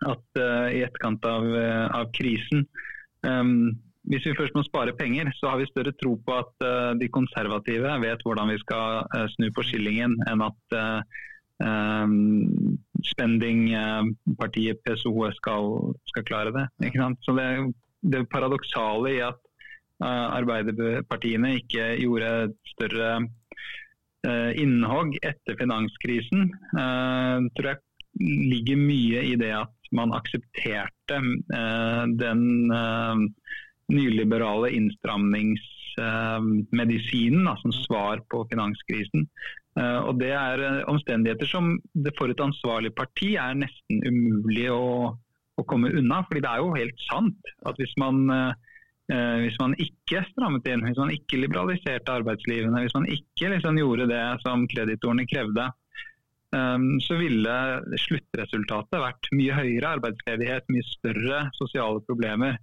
[0.09, 1.49] at eh, i etterkant av,
[2.01, 2.67] av krisen
[4.03, 7.07] hvis vi først må spare penger, så har vi større tro på at uh, de
[7.07, 10.99] konservative vet hvordan vi skal uh, snu på skillingen, enn at uh,
[11.63, 12.75] um,
[13.13, 15.69] spendingpartiet PSO skal,
[16.11, 16.65] skal, klare det.
[17.23, 17.47] Så det,
[18.03, 19.39] det paradoksale i at
[20.03, 23.21] Arbeiderpartiene ikke gjorde større
[24.23, 26.45] Eh, innhogg etter finanskrisen
[26.79, 27.79] eh, tror jeg
[28.53, 32.41] ligger mye i det at man aksepterte eh, den
[33.93, 39.21] nyliberale innstramningsmedisinen som svar på finanskrisen.
[39.75, 45.17] Og Det er omstendigheter som det for et ansvarlig parti er nesten umulig å,
[45.57, 46.23] å komme unna.
[46.27, 48.29] fordi det er jo helt sant at hvis man
[49.11, 53.79] Eh, hvis man ikke strammet inn, hvis man ikke liberaliserte arbeidslivene, hvis man ikke liksom
[53.81, 55.65] gjorde det som kreditorene krevde,
[57.01, 57.53] så ville
[57.97, 62.59] sluttresultatet vært mye høyere arbeidsledighet, mye større sosiale problemer.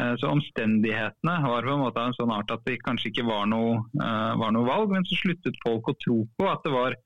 [0.00, 3.26] Eh, så omstendighetene var på en måte av en sånn art at det kanskje ikke
[3.28, 6.74] var noe, eh, var noe valg, men så sluttet folk å tro på at det
[6.76, 6.98] var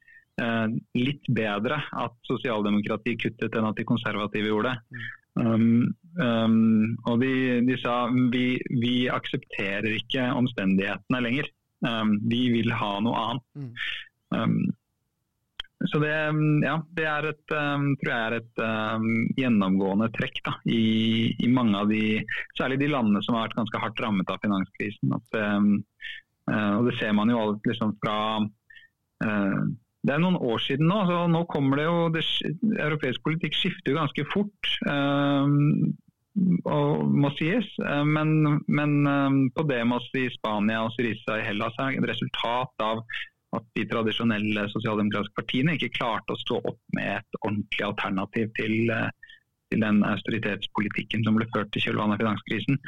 [0.98, 5.04] litt bedre at sosialdemokratiet kuttet enn at de konservative gjorde det.
[5.38, 11.52] Um, um, og de, de, sa vi, vi aksepterer ikke omstendighetene lenger.
[11.86, 13.46] Um, vi vil ha noe annet.
[14.34, 14.58] Um,
[15.90, 16.12] så det,
[16.64, 19.06] ja, det er et, um, tror jeg er et um,
[19.36, 22.22] gjennomgående trekk da, i, i, mange av de,
[22.58, 25.12] særlig de landene som har vært ganske hardt rammet av finanskrisen.
[25.16, 29.64] At, uh, og det ser man jo alt liksom fra uh,
[30.04, 30.98] det er noen år siden nå.
[31.08, 32.24] så nå kommer det jo, det,
[32.76, 34.72] Europeisk politikk skifter jo ganske fort.
[34.84, 35.94] Um,
[36.68, 37.68] og må sies,
[38.10, 43.04] men, men um, Podemos i Spania og Syriza i Hellas er et resultat av
[43.58, 48.76] at de tradisjonelle sosialdemokratiske partiene ikke klarte å stå opp med et ordentlig alternativ til,
[48.90, 49.10] uh,
[49.72, 52.80] til den austeritetspolitikken som ble ført til kjølvannet av finanskrisen.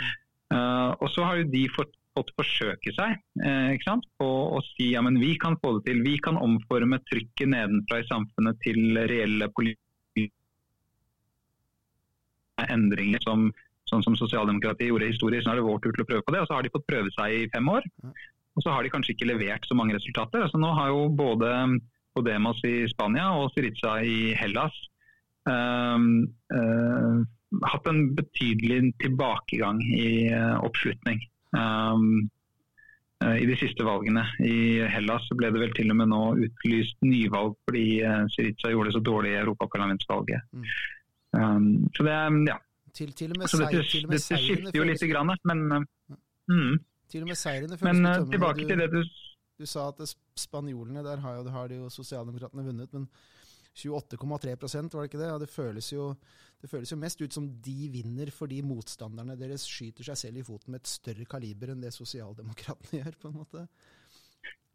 [0.55, 3.91] Uh, og så har jo de fått fått forsøke seg eh,
[4.21, 6.03] på å si ja, men vi kan få det til.
[6.07, 10.31] Vi kan omforme trykket nedenfra i samfunnet til reelle politiske
[12.73, 13.51] endringer som,
[13.91, 15.45] sånn som sosialdemokratiet gjorde historisk.
[15.45, 16.89] Nå er det vår tur til å prøve på det, og så har de fått
[16.89, 17.91] prøve seg i fem år.
[18.57, 20.47] Og så har de kanskje ikke levert så mange resultater.
[20.47, 21.51] Altså, nå har jo både
[22.17, 24.77] Podemos i Spania og Syriza i Hellas
[25.51, 26.07] øh,
[26.57, 27.19] uh,
[27.71, 31.21] hatt en betydelig tilbakegang i uh, oppslutning.
[31.57, 32.31] Um,
[33.17, 34.27] i de siste valgene.
[34.45, 38.91] I Hellas ble det vel til og med nå utlyst nyvalg fordi uh, Syriza gjorde
[38.91, 40.45] det så dårlig i europaparlamentsvalget.
[40.53, 40.67] Mm.
[41.37, 42.19] Um, så det
[42.51, 42.59] ja.
[42.97, 45.65] Til, til og med så dette, til og med dette skifter jo litt, grann, men
[45.73, 46.19] uh,
[46.53, 46.77] mm.
[47.11, 49.01] Til og med seirene Men uh, tilbake du, til det du
[49.57, 50.03] Du sa at
[50.37, 53.07] spanjolene, der har, jo, har jo sosialdemokratene vunnet, men
[53.77, 55.31] 28,3% var det ikke det?
[55.31, 56.15] Ja, det føles jo
[56.57, 60.45] det føles jo mest ut som de vinner fordi motstanderne deres skyter seg selv i
[60.47, 63.67] foten med et større kaliber enn det sosialdemokratene gjør, på en måte.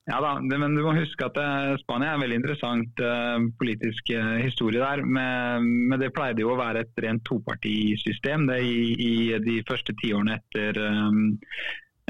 [0.10, 4.14] Ja da, men du må huske at uh, Spania er en veldig interessant uh, politisk
[4.42, 5.04] historie der.
[5.06, 9.14] Men, det pleide jo å være et rent topartisystem det i, i
[9.46, 10.82] de første tiårene etter,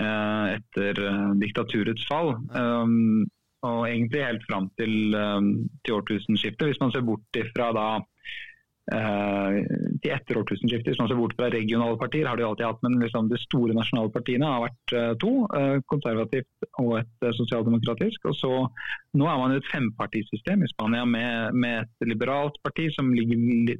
[0.01, 1.03] etter
[1.41, 2.35] diktaturets fall.
[2.55, 3.27] Um,
[3.61, 5.51] og egentlig helt fram til, um,
[5.85, 7.89] til årtusenskiftet, hvis man ser bort ifra da
[8.91, 9.57] Eh,
[10.01, 12.97] til etter årtusenskiftet, hvis man ser bort fra regionale partier, har de alltid hatt, men
[12.99, 15.31] liksom de store nasjonale partiene har vært to.
[15.91, 18.25] Konservativt og et sosialdemokratisk.
[18.31, 18.51] Og så
[19.19, 23.39] Nå er man i et fempartisystem i Spania med, med, et liberalt parti som ligger,
[23.67, 23.75] li,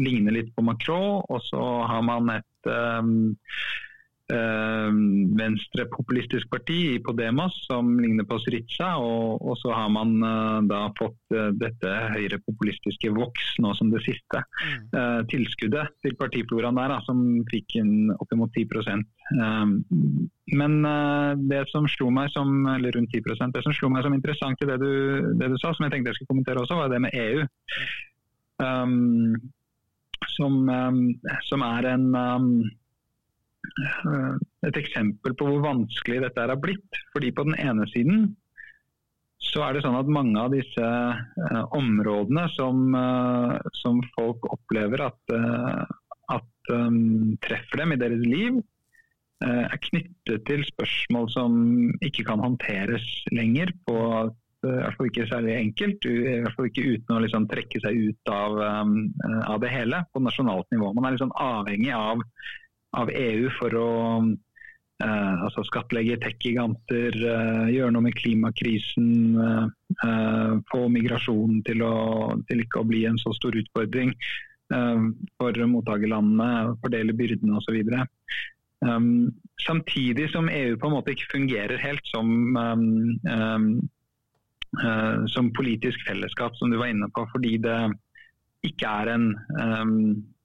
[0.00, 1.22] ligner litt på Macron.
[1.28, 3.30] Og så har man et um,
[4.32, 8.96] venstrepopulistisk parti i Podemos som ligner på Syriza.
[9.00, 14.02] Og, og så har man uh, da fått uh, dette høyrepopulistiske Vox nå som det
[14.06, 14.42] siste.
[14.62, 15.26] Mm.
[15.28, 17.18] tilskuddet til partifloraen der, da, som
[17.50, 19.02] fikk en oppimot 10%
[20.58, 20.72] Men
[21.48, 24.68] det som slo meg som eller rundt 10% det som slo meg som interessant i
[24.68, 24.92] det du,
[25.40, 27.40] det du sa, som jeg tenkte jeg skulle kommentere også, var det med EU.
[28.62, 29.34] Um,
[30.36, 31.02] som, um,
[31.48, 32.81] som, er en um, Eh,
[34.66, 37.02] et eksempel på hvor vanskelig dette har blitt.
[37.14, 38.32] Fordi på den ene siden
[39.52, 45.08] så er det sånn at mange av disse eh, områdene som, eh, som, folk opplever
[45.08, 45.82] at, eh,
[46.36, 48.62] at um, treffer dem i deres liv,
[49.42, 51.54] er knyttet til spørsmål som
[52.06, 53.02] ikke kan håndteres
[53.34, 53.96] lenger på
[54.62, 57.98] i hvert fall ikke særlig enkelt, i hvert fall ikke uten å liksom trekke seg
[58.06, 58.92] ut av, um,
[59.40, 60.92] av, det hele på nasjonalt nivå.
[60.94, 62.22] Man er liksom avhengig av
[62.98, 63.90] av EU for å
[64.20, 71.84] eh, altså skattlegge tech-giganter, eh, gjøre noe med klimakrisen, eh, få migrasjonen til,
[72.48, 74.14] til, ikke å bli en så stor utfordring
[74.72, 77.76] for mottakerlandene, fordele byrdene osv.
[78.80, 79.28] Um,
[79.60, 82.86] samtidig som EU på en måte ikke fungerer helt som, um,
[83.28, 87.76] um, som politisk fellesskap, som du var inne på, fordi det
[88.64, 89.28] ikke er en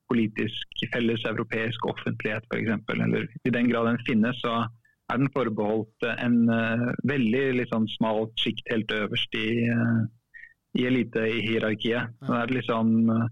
[0.07, 2.83] politisk felles europeisk offentlighet f.eks.
[2.95, 4.65] Eller i den grad den finnes, så
[5.07, 10.03] er den forbeholdt en uh, veldig liksom, smalt sjikt helt øverst i, uh,
[10.79, 12.15] i elitehierarkiet.
[12.23, 13.27] Så det er litt sånn uh,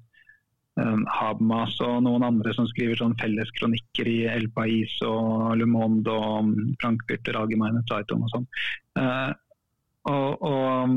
[1.18, 6.12] Habermas og noen andre som skriver sånn felles kronikker i El Pais og Le Monde
[6.12, 6.52] og
[6.82, 8.48] Frankfurter Allgemeine Zeitung og sånn.
[9.00, 9.32] Uh,
[10.06, 10.92] og, og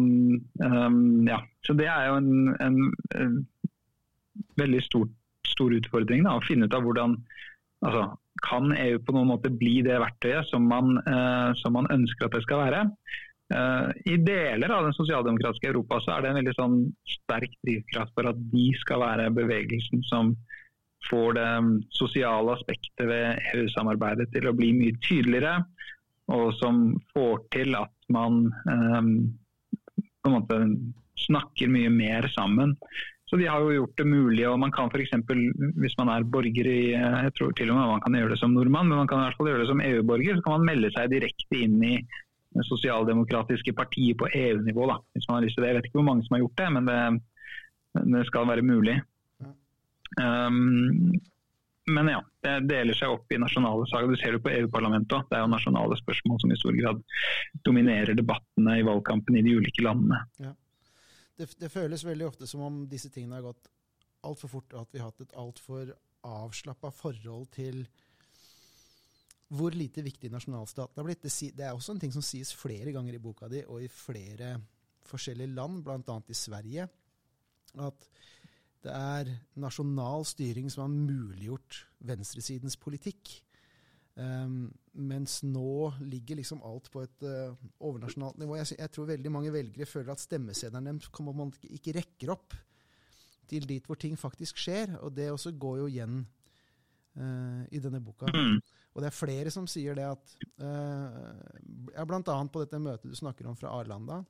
[0.61, 2.81] um, ja, så det er jo en, en,
[3.17, 3.39] en
[4.61, 5.15] veldig stort
[5.51, 7.17] stor utfordring da, å finne ut av hvordan
[7.87, 8.09] altså,
[8.47, 12.37] Kan EU på noen måte bli det verktøyet som man, eh, som man ønsker at
[12.37, 12.85] det skal være?
[13.49, 16.75] Uh, I deler av den sosialdemokratiske Europa så er det en veldig sånn
[17.09, 20.35] sterk drivkraft for at de skal være bevegelsen som
[21.09, 21.49] får det
[21.97, 25.63] sosiale aspektet ved EU-samarbeidet til å bli mye tydeligere,
[26.29, 29.13] og som får til at man um,
[29.97, 30.59] på en måte
[31.25, 32.77] snakker mye mer sammen.
[33.29, 35.13] Så de har jo gjort det mulig, og man kan f.eks.
[35.77, 38.55] hvis man er borger i Jeg tror til og med man kan gjøre det som
[38.57, 40.37] nordmann, men man kan i hvert fall gjøre det som EU-borger.
[40.39, 41.95] Så kan man melde seg direkte inn i
[42.57, 44.87] det sosialdemokratiske partiet på EU-nivå.
[45.13, 45.73] hvis man har lyst til det.
[45.73, 47.01] Jeg vet ikke hvor mange som har gjort det, men det,
[48.15, 48.97] det skal være mulig.
[50.17, 51.13] Um,
[51.89, 54.09] men ja, det deler seg opp i nasjonale saker.
[54.09, 55.29] Du ser det på EU-parlamentet òg.
[55.29, 57.05] Det er jo nasjonale spørsmål som i stor grad
[57.69, 60.23] dominerer debattene i valgkampen i de ulike landene.
[60.41, 60.55] Ja
[61.39, 63.71] det, det, føles veldig ofte som om disse tingene har gått
[64.27, 65.95] altfor fort, og at vi har hatt et altfor
[66.27, 67.85] avslappa forhold til
[69.55, 71.23] hvor lite viktig nasjonalstaten har blitt.
[71.25, 73.89] Det, det, er også en ting som sies flere ganger i boka di, og i
[73.93, 74.59] flere
[75.09, 76.19] forskjellige land, bl.a.
[76.29, 76.89] i Sverige,
[77.81, 78.09] at
[78.85, 81.81] det er nasjonal styring som har muliggjort
[82.11, 83.31] venstresidens politikk.
[84.19, 87.55] Um, mens nå ligger liksom alt på et uh,
[87.87, 88.57] overnasjonalt nivå.
[88.59, 92.57] Jeg, jeg, tror veldig mange velgere føler at stemmeseddelen deres man ikke rekker opp
[93.49, 94.97] til dit hvor ting faktisk skjer.
[95.07, 96.19] Og det også går jo igjen
[97.15, 98.33] uh, i denne boka.
[98.35, 98.59] Mm.
[98.97, 103.15] Og det er flere som sier det at uh, Blant annet på dette møtet du
[103.15, 104.25] snakker om fra Arlanda.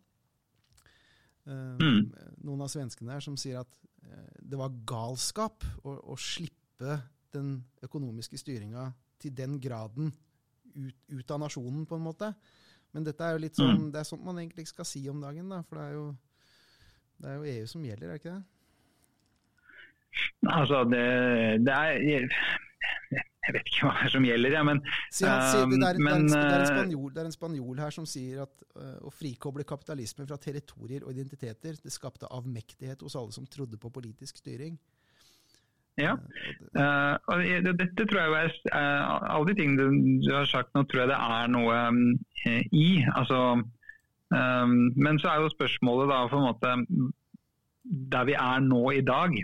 [1.49, 2.11] Mm.
[2.45, 3.77] Noen av svenskene der som sier at
[4.45, 6.99] det var galskap å, å slippe
[7.33, 7.55] den
[7.87, 8.91] økonomiske styringa
[9.23, 10.13] til den graden
[10.75, 12.33] ut, ut, av nasjonen, på en måte.
[12.95, 13.91] Men dette er jo litt sånn, mm.
[13.95, 15.61] det er sånt man egentlig ikke skal si om dagen, da.
[15.69, 16.07] For det er jo,
[17.19, 18.47] det er jo EU som gjelder, er det ikke det?
[20.49, 21.05] Altså, det,
[21.67, 21.93] det er
[23.49, 27.13] jeg vet ikke hva som gjelder, ja, men, det, er, men det, er en, spanjol,
[27.15, 31.15] det, er en, spanjol, her som sier at uh, å frikoble kapitalisme fra territorier og
[31.15, 34.77] identiteter, det skapte avmektighet hos alle som trodde på politisk styring.
[35.99, 36.13] Ja,
[36.79, 37.41] uh, og
[37.81, 41.19] dette tror jeg er uh, Alle de tingene du har sagt nå, tror jeg det
[41.19, 42.03] er noe um,
[42.71, 43.03] i.
[43.19, 43.41] Altså,
[44.31, 46.77] um, men så er jo spørsmålet da på en måte
[48.13, 49.35] der vi er nå i dag.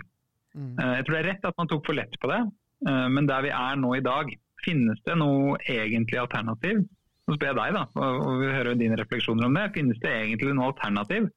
[0.55, 0.73] Mm.
[0.79, 2.43] Uh, jeg tror det er rett at man tok for lett på det,
[2.85, 4.29] men der vi er nå i dag,
[4.61, 6.83] finnes det noe egentlig alternativ?
[7.25, 9.71] Nå spør jeg deg, da, og, og vi hører dine refleksjoner om det.
[9.73, 11.31] Finnes det egentlig noe alternativ?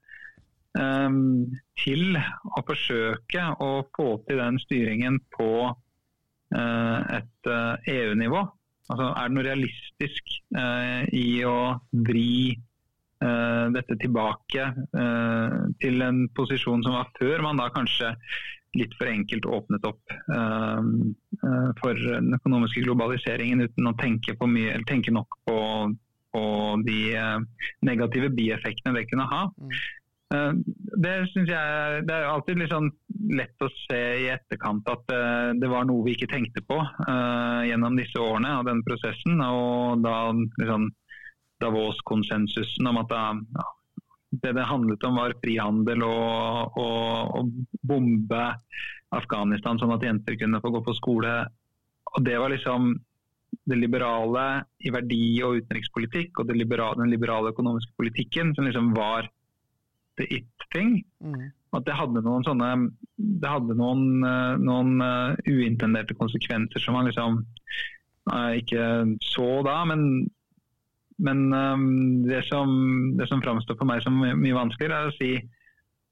[0.78, 5.50] Ehm, til å forsøke å få til den styringen på
[6.54, 7.50] eh, et
[7.94, 8.44] EU-nivå.
[8.44, 11.60] Eh, e altså, er det noe realistisk eh, i å
[11.92, 12.56] vri
[13.18, 14.64] dette tilbake
[15.82, 18.12] til en posisjon som var før man da kanskje
[18.78, 25.10] litt for enkelt åpnet opp uh, for den økonomiske globaliseringen uten å tenke, mye, tenke
[25.10, 25.58] nok på,
[26.30, 26.44] på
[26.86, 27.00] de
[27.90, 29.42] negative bieffektene det kunne ha.
[30.28, 30.60] Mm.
[31.00, 32.90] Det synes jeg det er alltid litt sånn
[33.38, 35.08] lett å se i etterkant at
[35.56, 36.76] det var noe vi ikke tenkte på
[37.64, 39.40] gjennom disse årene av den prosessen.
[39.40, 40.18] Og da
[40.60, 40.90] liksom,
[41.64, 43.16] Davos-konsensusen om at
[44.30, 48.44] det det handlet om var frihandel og, og bombe
[49.16, 51.32] Afghanistan sånn at jenter kunne få gå på skole.
[52.12, 52.92] Og Det var liksom
[53.68, 59.30] det liberale i verdi- og utenrikspolitikk og liberale, den liberale økonomiske politikken som liksom var
[60.18, 60.98] the it-thing.
[61.24, 61.48] Mm.
[61.76, 62.72] At det hadde noen sånne
[63.18, 67.42] det hadde noen, eh, noen uh, uintenderte konsekvenser som man liksom
[68.32, 68.82] uh, ikke
[69.24, 70.28] så da, men
[71.18, 72.68] men um, det som,
[73.18, 75.32] det som framstår for meg som mye vanskeligere, er å si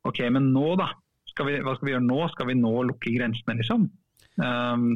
[0.07, 0.91] OK, men nå, da?
[1.31, 2.19] Skal vi, hva skal vi gjøre nå?
[2.33, 3.87] Skal vi nå lukke grensene, liksom?
[4.43, 4.89] Um,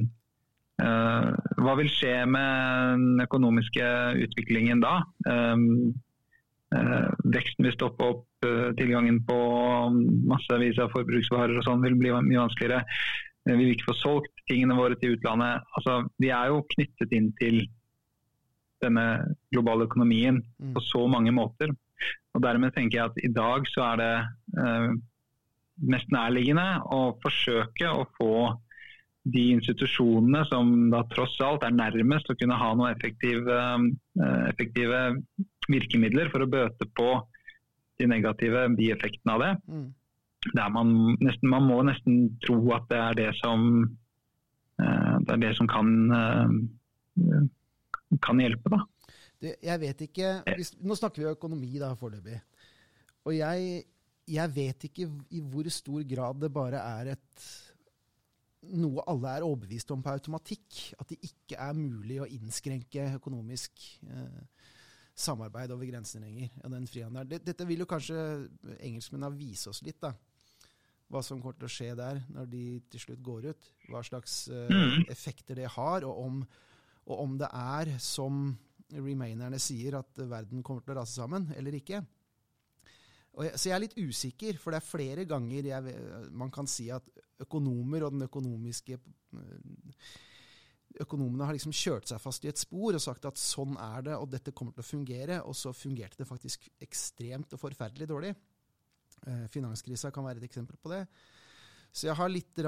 [0.83, 1.31] uh,
[1.63, 3.87] hva vil skje med den økonomiske
[4.27, 4.97] utviklingen da?
[5.31, 5.95] Um,
[6.75, 8.27] uh, veksten vil stoppe opp,
[8.79, 9.41] tilgangen på
[10.31, 12.85] massevis av forbruksvarer og sånn vil bli mye vanskeligere.
[12.85, 15.67] Uh, vi vil ikke få solgt tingene våre til utlandet.
[15.79, 17.63] Altså, vi er jo knyttet inn til
[18.85, 19.07] denne
[19.53, 20.73] globale økonomien mm.
[20.75, 21.73] på så mange måter.
[22.35, 24.13] Og Dermed tenker jeg at i dag så er det
[24.63, 24.91] eh,
[25.91, 28.35] mest nærliggende å forsøke å få
[29.31, 33.59] de institusjonene som da tross alt er nærmest å kunne ha noen effektive,
[34.25, 35.03] eh, effektive
[35.69, 37.11] virkemidler for å bøte på
[38.01, 39.55] de negative bieffektene av det.
[39.71, 39.89] Mm.
[40.73, 43.67] Man, nesten, man, må nesten tro at det er det som,
[44.81, 46.55] eh, det, er det som kan eh,
[48.25, 48.73] kan hjelpe.
[48.73, 48.83] da.
[49.41, 52.41] Det, jeg vet ikke, hvis, Nå snakker vi økonomi da foreløpig.
[53.29, 53.83] Og jeg,
[54.29, 57.51] jeg, vet ikke i hvor stor grad det bare er et
[58.77, 60.81] noe alle er overbevist om på automatikk.
[61.01, 64.60] At det ikke er mulig å innskrenke økonomisk eh,
[65.21, 66.51] samarbeid over grensene lenger.
[66.65, 67.45] og den frihandelen.
[67.47, 68.49] Dette vil jo kanskje
[68.79, 70.01] engelskmennene vise oss litt.
[70.03, 70.15] da
[71.11, 73.71] hva som kommer til å skje der når de til slutt går ut.
[73.91, 76.45] Hva slags uh, effekter det har, og om
[77.11, 78.51] og om det er som
[78.91, 82.03] remainerne sier, at verden kommer til å rase sammen, eller ikke.
[83.41, 85.95] Jeg, så jeg er litt usikker, for det er flere ganger jeg,
[86.37, 87.07] man kan si at
[87.41, 88.99] økonomer og den økonomiske
[91.01, 94.17] Økonomene har liksom kjørt seg fast i et spor og sagt at sånn er det,
[94.19, 95.41] og dette kommer til å fungere.
[95.47, 98.33] Og så fungerte det faktisk ekstremt og forferdelig dårlig.
[99.27, 101.05] Eh, finanskrisa kan være et eksempel på det.
[101.93, 102.59] Så jeg har litt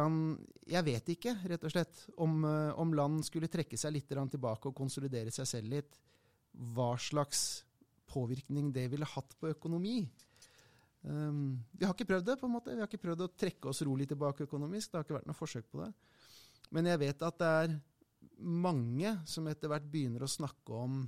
[0.66, 4.68] Jeg vet ikke, rett og slett, om, eh, om land skulle trekke seg litt tilbake
[4.68, 5.98] og konsolidere seg selv litt,
[6.52, 7.64] hva slags
[8.06, 10.10] påvirkning det ville hatt på økonomi.
[11.02, 12.74] Um, vi har ikke prøvd det, på en måte.
[12.74, 14.90] Vi har ikke prøvd å trekke oss rolig tilbake økonomisk.
[14.90, 15.92] Det har ikke vært noe forsøk på det.
[16.70, 17.74] Men jeg vet at det er
[18.42, 21.02] mange som etter hvert begynner å snakke om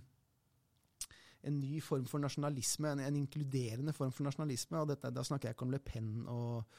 [1.45, 4.81] en ny form for nasjonalisme, en, en inkluderende form for nasjonalisme.
[4.81, 6.77] og dette, Da snakker jeg ikke om Le Pen og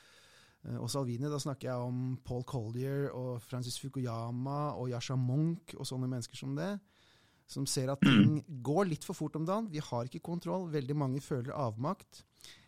[0.65, 5.75] Eh, og Salvini, da snakker jeg om Paul Collier og Francis Fukuyama og Yasha Monk
[5.77, 6.73] og sånne mennesker som det.
[7.47, 9.69] Som ser at ting går litt for fort om dagen.
[9.69, 10.69] Vi har ikke kontroll.
[10.73, 12.23] Veldig mange føler avmakt.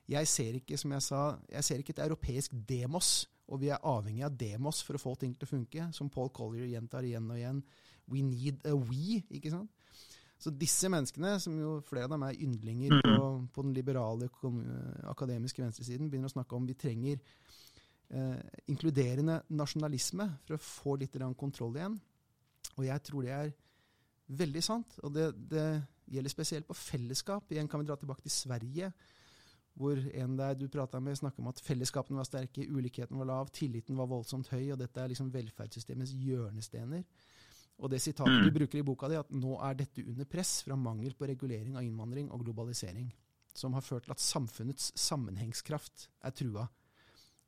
[0.08, 1.22] Jeg ser ikke som jeg sa,
[1.52, 5.16] jeg ser ikke et europeisk demos, og vi er avhengig av demos for å få
[5.20, 5.88] ting til å funke.
[5.96, 7.62] Som Paul Collier gjentar igjen og igjen.
[8.12, 9.22] We need a we.
[9.32, 9.72] ikke sant?
[10.38, 14.28] Så disse menneskene, som jo flere av dem er yndlinger på, på den liberale
[15.10, 21.18] akademiske venstresiden, begynner å snakke om vi trenger eh, inkluderende nasjonalisme for å få litt
[21.40, 21.98] kontroll igjen.
[22.78, 23.56] Og jeg tror det er
[24.38, 25.00] veldig sant.
[25.02, 25.68] Og det, det,
[26.08, 27.50] gjelder spesielt på fellesskap.
[27.52, 28.94] Igjen kan vi dra tilbake til Sverige,
[29.78, 33.52] hvor en der du prata med, snakker om at fellesskapene var sterke, ulikheten var lav,
[33.54, 37.04] tilliten var voldsomt høy, og dette er liksom velferdssystemets hjørnestener.
[37.78, 40.78] Og det sitatet du bruker i boka di, at nå er dette under press fra
[40.82, 43.12] mangel på regulering av innvandring og globalisering,
[43.54, 46.66] som har ført til at samfunnets sammenhengskraft er trua.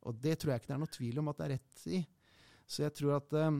[0.06, 2.04] Og det tror jeg ikke det er noe tvil om at det er rett i.
[2.70, 3.58] Så jeg tror at eh,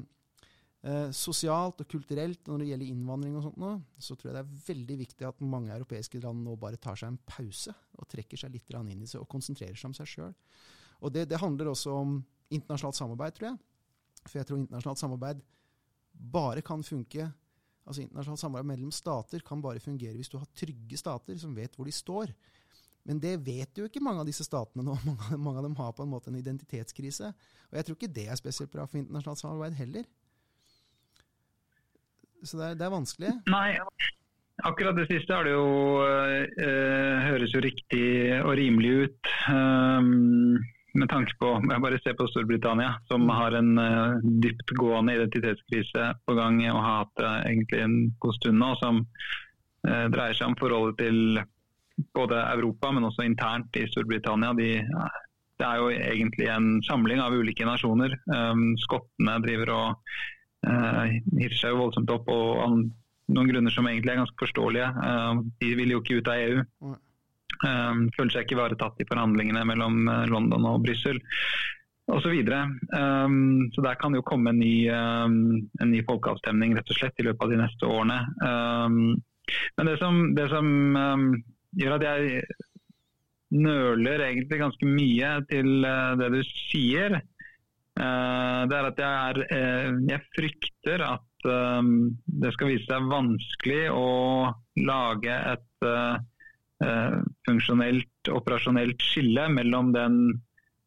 [0.87, 4.43] eh, sosialt og kulturelt, når det gjelder innvandring og sånt nå, så tror jeg det
[4.43, 8.41] er veldig viktig at mange europeiske land nå bare tar seg en pause og trekker
[8.41, 10.37] seg litt inn i seg og konsentrerer seg om seg sjøl.
[11.01, 12.19] Og det, det, handler også om
[12.53, 13.61] internasjonalt samarbeid, tror jeg.
[14.27, 15.45] For jeg tror internasjonalt samarbeid
[16.13, 17.31] bare kan funke
[17.89, 21.73] Altså Internasjonalt samarbeid mellom stater kan bare fungere hvis du har trygge stater som vet
[21.75, 22.31] hvor de står.
[23.09, 24.95] Men det vet jo ikke mange av disse statene nå.
[25.09, 27.33] Mange, mange, av dem har på en måte en identitetskrise.
[27.71, 30.07] Og jeg tror ikke det er spesielt bra for internasjonalt samarbeid heller.
[32.43, 33.33] Så det er, det er vanskelig.
[33.53, 33.69] Nei,
[34.65, 35.71] akkurat det siste er det jo,
[36.65, 38.05] eh, høres jo riktig
[38.41, 39.33] og rimelig ut.
[39.53, 40.59] Um,
[40.99, 43.35] med tanke på jeg bare ser på Storbritannia, som mm.
[43.39, 48.59] har en uh, dyptgående identitetskrise på gang og har hatt det egentlig en god stund
[48.59, 51.41] nå, som uh, dreier seg om forholdet til
[52.17, 54.55] både Europa, men også internt i Storbritannia.
[54.57, 54.73] De,
[55.61, 58.17] det er jo egentlig en samling av ulike nasjoner.
[58.33, 60.15] Um, skottene driver og
[60.67, 61.05] uh,
[61.39, 62.81] hisser seg jo voldsomt opp, og
[63.31, 64.89] noen grunner som egentlig er ganske forståelige.
[65.63, 66.95] de vil jo ikke ut av EU.
[67.61, 71.21] Um, føler seg ikke ivaretatt i forhandlingene mellom London og Brussel
[72.11, 72.35] osv.
[72.47, 72.61] Så,
[72.99, 76.99] um, så der kan det jo komme en ny, um, en ny, folkeavstemning rett og
[76.99, 78.19] slett i løpet av de neste årene.
[78.43, 78.99] Um,
[79.79, 80.67] men det som, det som
[81.79, 82.43] gjør at jeg
[83.51, 87.21] nøler egentlig ganske mye til uh, det du sier,
[88.01, 94.09] det er at jeg, er, uh, jeg frykter at det skal vise seg vanskelig å
[94.85, 95.89] lage et
[96.81, 100.15] Eh, funksjonelt, operasjonelt skille mellom den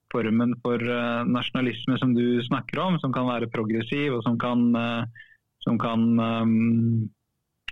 [0.10, 4.64] formen for eh, nasjonalisme som du snakker om, som kan være progressiv og som kan,
[4.74, 5.28] eh,
[5.62, 6.08] som kan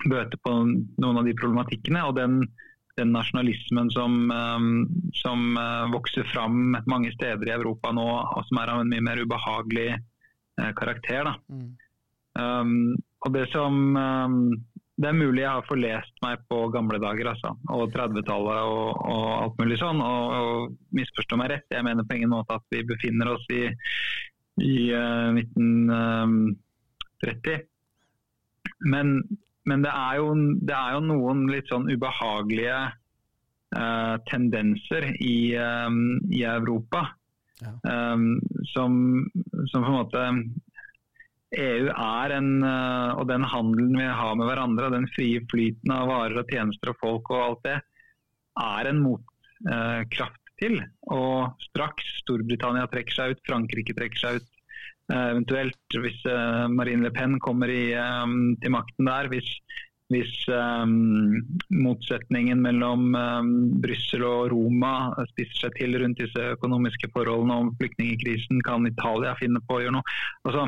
[0.05, 2.37] bøte på noen av de problematikkene, og den,
[3.01, 4.71] den nasjonalismen som, um,
[5.17, 9.03] som uh, vokser fram mange steder i Europa nå, og som er av en mye
[9.03, 11.33] mer ubehagelig uh, karakter.
[11.51, 11.71] Mm.
[12.39, 12.75] Um,
[13.21, 13.95] og det som
[15.01, 19.27] det er mulig jeg har forlest meg på gamle dager altså, og 30-tallet og, og,
[19.37, 19.99] alt mulig sånn.
[20.03, 20.51] Og, og
[20.97, 23.55] misforstå meg rett, jeg mener på ingen måte at vi befinner oss i,
[24.61, 27.55] i uh, eh, 1930.
[28.93, 29.07] Men,
[29.69, 32.79] men det, er jo, det, er jo, noen litt sånn ubehagelige
[33.77, 37.07] uh, tendenser i, um, i Europa.
[37.61, 37.75] Ja.
[37.85, 38.39] Um,
[38.71, 38.95] som,
[39.69, 40.25] som, på en måte
[41.51, 46.07] EU er en, eh, og den handelen vi har med hverandre, den frie flyten av
[46.07, 47.77] varer og tjenester og folk og alt det,
[48.61, 50.79] er en motkraft til.
[51.11, 54.50] Og straks Storbritannia trekker seg ut, Frankrike trekker seg ut,
[55.11, 57.85] eventuelt hvis eh, Marine Le Pen kommer i,
[58.61, 59.49] til makten der, hvis,
[60.11, 60.33] hvis
[61.71, 63.15] motsetningen mellom
[63.83, 64.93] Brussel og Roma
[65.31, 69.97] spisser seg til rundt disse økonomiske forholdene og flyktningkrisen, kan Italia finne på å gjøre
[69.99, 70.19] noe.
[70.47, 70.67] Altså,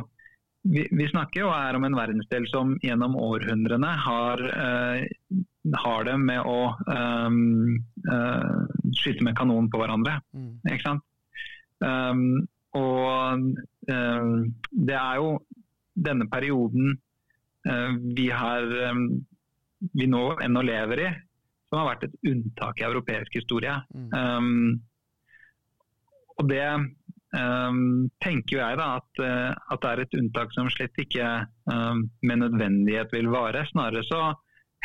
[0.63, 6.15] vi, vi, snakker jo her om en verdensdel som gjennom århundrene har, uh, har det
[6.23, 7.75] med å um,
[8.07, 8.63] uh,
[8.95, 10.19] skyte med kanon på hverandre.
[10.31, 10.53] Mm.
[10.71, 11.05] Ikke sant?
[11.83, 12.45] Um,
[12.79, 13.43] og
[13.87, 15.33] det er jo
[15.93, 16.95] denne perioden
[18.15, 19.03] vi har um,
[19.91, 21.09] vi nå ennå lever i,
[21.67, 23.75] som har vært et unntak i europeisk historie.
[23.91, 24.79] Mm.
[26.39, 26.65] Og det
[27.33, 31.25] Um, tenker jeg da at, uh, at, det er et unntak som slett ikke
[31.65, 33.63] um, med nødvendighet vil vare.
[33.71, 34.35] Snarere så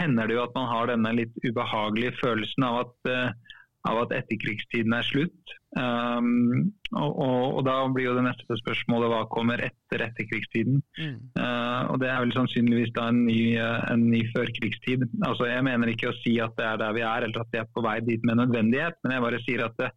[0.00, 3.52] hender det jo at man har denne litt ubehagelige følelsen av at, uh,
[3.88, 5.54] av at etterkrigstiden er slutt.
[5.76, 10.80] Um, og, og, og, da blir jo det neste spørsmålet hva kommer etter etterkrigstiden.
[10.98, 11.16] Mm.
[11.36, 15.06] Uh, og det er vel sannsynligvis da en ny, en ny førkrigstid.
[15.28, 17.62] Altså, jeg mener ikke å si at det er der vi er, eller at vi
[17.62, 19.92] er på vei dit med nødvendighet, men jeg bare sier at det,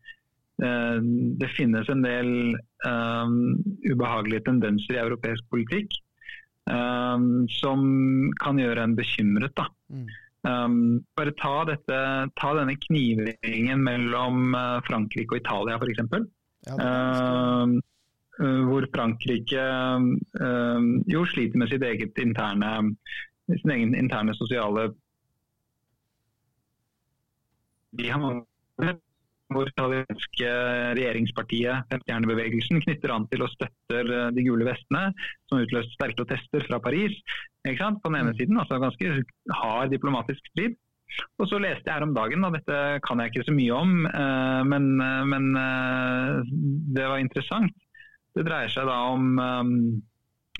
[0.65, 0.99] uh,
[1.41, 2.31] det finnes en del
[2.87, 3.37] um,
[3.87, 5.99] ubehagelige tendenser i europeisk politikk
[6.69, 7.81] um, som
[8.41, 9.63] kan gjøre en bekymret.
[9.91, 10.07] Mm.
[10.41, 11.97] Um, bare ta, dette,
[12.33, 14.55] ta, denne knivringen mellom
[14.87, 16.01] Frankrike og Italia f.eks.
[16.65, 17.75] Ja, uh,
[18.41, 19.65] hvor Frankrike
[20.41, 20.81] uh,
[21.13, 22.71] jo sliter med sitt eget interne,
[23.51, 24.89] sin egen interne sosiale
[27.91, 28.45] de har mange
[29.51, 30.51] hvor italienske
[30.97, 35.09] regjeringspartiet, Femstjernebevegelsen, knytter an til og støtter eh, de gule vestene,
[35.49, 37.17] som utløste sterke protester fra Paris.
[37.61, 38.37] På den ene mm.
[38.39, 39.11] siden, altså ganske
[39.59, 40.77] hard diplomatisk strid.
[41.41, 43.95] Og så leste jeg her om dagen, og dette kan jeg ikke så mye om,
[44.07, 45.49] eh, men, eh, men
[46.95, 47.75] det var interessant.
[48.31, 49.73] Det dreier seg da om um,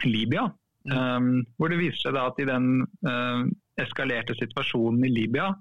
[0.03, 0.49] Libya.
[0.91, 2.65] Um, hvor det viser seg da at i den
[3.79, 5.51] eskalerte situasjonen i Libya,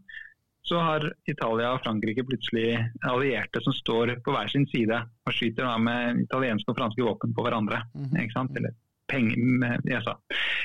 [0.67, 2.77] så har Italia og Frankrike plutselig
[3.09, 7.35] allierte som står på hver sin side og skyter da med italienske og franske våpen
[7.35, 7.83] på hverandre.
[7.95, 8.23] Mm -hmm.
[8.23, 8.57] ikke sant?
[8.57, 8.75] Eller
[9.11, 10.17] penger, jeg sa.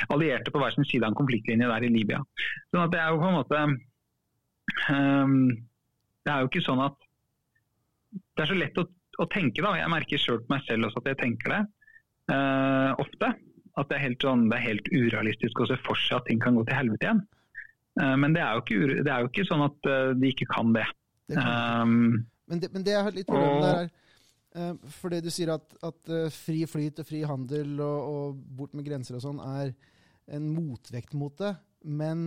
[0.10, 2.22] Allierte på hver sin side av en konfliktlinje der i Libya.
[2.72, 3.62] Sånn at det er jo på en måte
[4.90, 5.50] um,
[6.26, 6.96] Det er jo ikke sånn at
[8.36, 8.86] Det er så lett å,
[9.20, 9.76] å tenke, da.
[9.80, 11.62] Jeg merker sjøl på meg selv også at jeg tenker det
[12.36, 13.34] uh, ofte.
[13.76, 16.40] At det er, helt, sånn, det er helt urealistisk å se for seg at ting
[16.40, 17.26] kan gå til helvete igjen.
[18.02, 20.74] Eh, men det er, ikke, det er, jo ikke, sånn at eh, de ikke kan
[20.76, 20.88] det.
[21.32, 21.86] det kan.
[21.86, 23.88] Um, men, det men det er litt problem der.
[23.88, 23.94] er
[24.96, 29.18] fordi du sier at, at fri flyt og fri handel og, og, bort med grenser
[29.18, 29.74] og sånn er
[30.32, 31.50] en motvekt mot det.
[31.84, 32.22] Men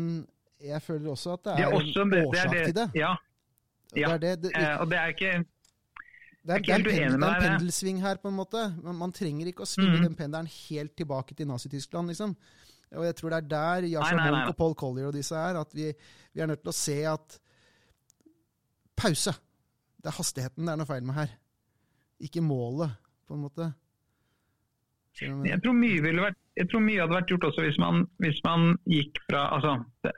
[0.61, 2.87] jeg føler også at det er, det er en årsak til det.
[2.99, 3.15] Ja.
[3.97, 4.11] ja.
[4.21, 5.33] Det er det, og det er ikke
[6.49, 8.61] det er, det er, pendel, det er en pendelsving her, på en måte.
[8.81, 10.05] Man, man trenger ikke å svinge mm.
[10.07, 12.37] den pendelen helt tilbake til Nazi-Tyskland, liksom.
[12.97, 15.75] Og jeg tror det er der Yasha Monk og Paul Collier og disse er, at
[15.77, 15.91] vi,
[16.33, 17.37] vi, er nødt til å se at
[18.99, 19.35] pause.
[19.99, 21.35] Det er hastigheten det er noe feil med her.
[22.25, 22.97] Ikke målet,
[23.29, 23.73] på en måte.
[25.19, 29.21] Jeg tror vært jeg tror mye hadde vært gjort også hvis man, hvis man gikk
[29.29, 30.15] fra altså, det,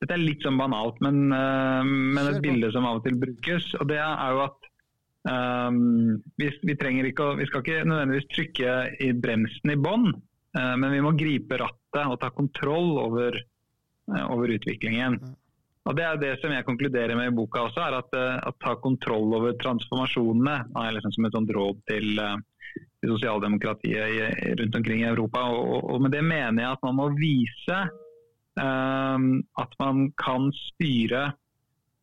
[0.00, 3.66] Dette er litt sånn banalt, men, uh, men, et bilde som av og til brukes.
[3.76, 4.68] og det er jo at
[5.28, 5.82] um,
[6.40, 10.08] vi, vi, trenger ikke å, vi skal ikke nødvendigvis trykke i bremsen i bånn,
[10.50, 13.36] men vi må gripe rattet og ta kontroll over,
[14.10, 15.18] uh, over utviklingen.
[15.88, 18.16] Og Det er det som jeg konkluderer med i boka også, er at,
[18.50, 22.20] at ta kontroll over transformasjonene er liksom som et sånt råd til,
[23.00, 25.46] til sosialdemokratiet rundt omkring i Europa.
[25.48, 27.78] Og, og, med det mener jeg at man må vise
[28.60, 31.30] um, at man kan styre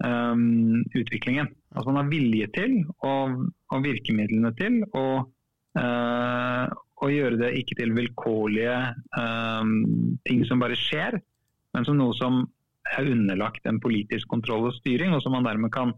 [0.03, 1.53] um, utviklingen.
[1.76, 6.65] At man har vilje til og, og virkemidlene til å uh,
[7.06, 8.78] gjøre det ikke til vilkårlige
[9.14, 11.19] um, ting som bare skjer,
[11.78, 12.41] men som noe som
[12.98, 15.94] er underlagt en politisk kontroll og styring, og som man dermed kan,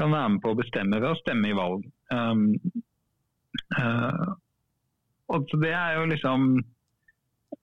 [0.00, 1.86] kan være med på å bestemme ved å stemme i valg.
[2.10, 2.50] Um,
[3.78, 4.34] Uh,
[5.32, 6.48] og Det er jo liksom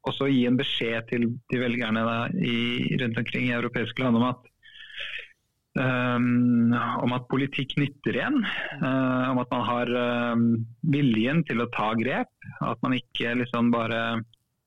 [0.07, 4.18] også å gi en beskjed til, til velgerne da, i, rundt omkring i europeiske land
[4.18, 4.48] om at,
[5.80, 8.38] um, om at politikk nytter igjen.
[8.81, 9.95] Uh, om at man har
[10.35, 10.45] um,
[10.93, 12.31] viljen til å ta grep.
[12.64, 14.22] At man ikke liksom bare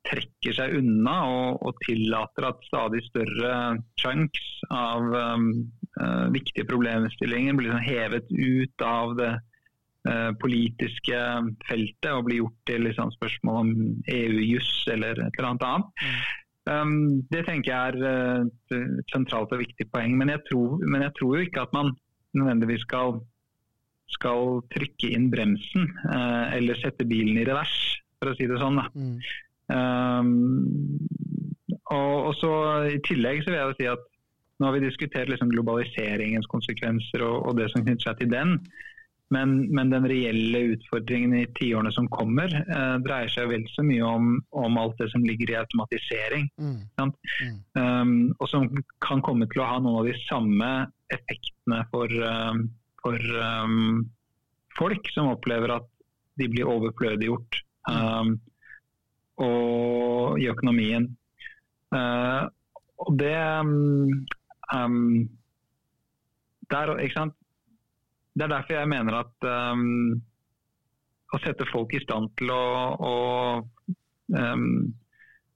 [0.05, 3.55] trekker seg unna og, og tillater at stadig større
[4.01, 5.49] chunks av um,
[5.97, 9.33] uh, viktige problemstillinger blir liksom hevet ut av det
[10.05, 11.19] Eh, politiske
[11.65, 13.71] feltet og blir gjort til liksom, spørsmål om
[14.13, 16.11] EU-juss eller et eller annet annet.
[16.65, 20.17] Um, det tenker jeg er eh, et sentralt og viktig poeng.
[20.21, 21.93] Men jeg tror, men jeg tror jo ikke at man
[22.35, 23.19] nødvendigvis skal,
[24.17, 27.75] skal trykke inn bremsen uh, eller sette bilen i revers,
[28.19, 28.81] for å si det sånn.
[28.97, 29.19] Mm.
[29.75, 30.33] Um,
[31.93, 32.51] og, og, så
[32.97, 34.11] I tillegg så vil jeg jo si at
[34.59, 38.59] nå har vi diskutert liksom globaliseringens konsekvenser og, og det som knytter seg til den.
[39.35, 44.05] Men, men, den reelle utfordringen i tiårene som kommer, eh, dreier seg vel så mye
[44.07, 46.49] om, om, alt det som ligger i automatisering.
[46.61, 46.79] Mm.
[47.01, 47.59] Mm.
[47.79, 48.69] Um, og som
[49.05, 50.71] kan komme til å ha noen av de samme
[51.15, 52.67] effektene for, um,
[53.03, 54.05] for um,
[54.79, 55.91] folk som opplever at
[56.41, 58.37] de blir overflødiggjort um,
[59.43, 61.11] og i økonomien.
[61.95, 62.51] Uh,
[63.05, 63.35] og det
[66.71, 67.35] der, ikke sant?
[68.35, 70.15] Det er derfor jeg mener at um,
[71.35, 72.65] å sette folk i stand til å,
[72.99, 73.15] å
[74.35, 74.71] um,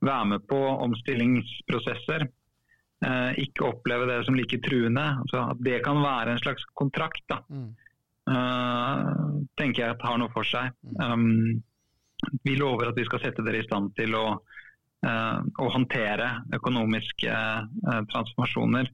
[0.05, 2.29] være med på omstillingsprosesser,
[3.07, 7.25] uh, ikke oppleve det som like truende, altså at det kan være en slags kontrakt,
[7.31, 7.69] da, mm.
[8.31, 10.71] uh, tenker jeg at har noe for seg.
[11.03, 11.59] Um,
[12.47, 17.43] vi lover at vi skal sette dere i stand til å, uh, å håndtere økonomiske
[18.11, 18.91] transformasjoner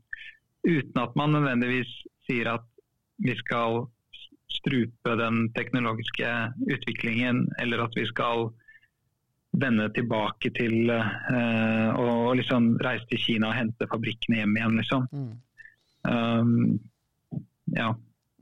[0.65, 1.91] uten at man nødvendigvis
[2.25, 2.65] sier at
[3.17, 3.85] vi skal
[4.51, 6.31] strupe den teknologiske
[6.71, 8.49] utviklingen, eller at vi skal
[9.55, 15.07] vende tilbake til uh, og liksom reise til Kina og hente fabrikkene hjem igjen, liksom.
[15.13, 15.33] Mm.
[16.05, 16.81] Um,
[17.77, 17.93] ja.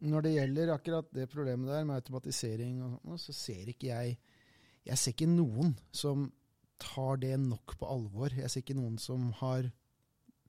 [0.03, 4.17] Når det gjelder akkurat det problemet der med automatisering, og, så ser ikke jeg
[4.83, 6.25] Jeg ser ikke noen som
[6.83, 8.33] tar det nok på alvor.
[8.35, 9.69] Jeg ser ikke noen som har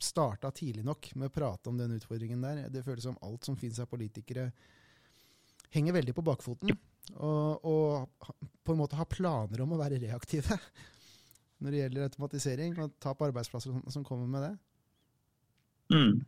[0.03, 2.65] starta tidlig nok med å prate om den utfordringen der.
[2.73, 4.49] Det føles som alt som finnes av politikere,
[5.73, 6.73] henger veldig på bakfoten.
[7.13, 8.27] Og, og,
[8.63, 10.55] på en måte har planer om å være reaktive
[11.63, 14.53] når det gjelder automatisering og tap av arbeidsplasser som kommer med det.
[15.93, 16.21] Mm.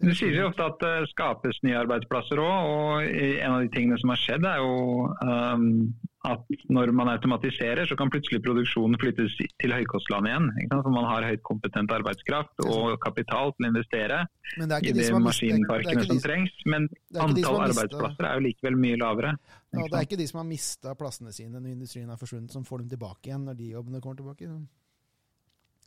[0.00, 3.98] Du sier jo ofte at det skapes nye arbeidsplasser òg, og en av de tingene
[4.00, 5.66] som har skjedd, er jo um,
[6.24, 10.48] at når man automatiserer, så kan plutselig produksjonen flyttes til høykostland igjen.
[10.72, 14.22] For man har høyt kompetent arbeidskraft og kapital til å investere
[14.56, 16.56] i de, de maskinparkene som trengs.
[16.68, 16.88] Men
[17.20, 19.36] antall arbeidsplasser er jo likevel mye lavere.
[19.76, 22.64] Ja, det er ikke de som har mista plassene sine når industrien har forsvunnet, som
[22.68, 24.48] får dem tilbake igjen når de jobbene kommer tilbake.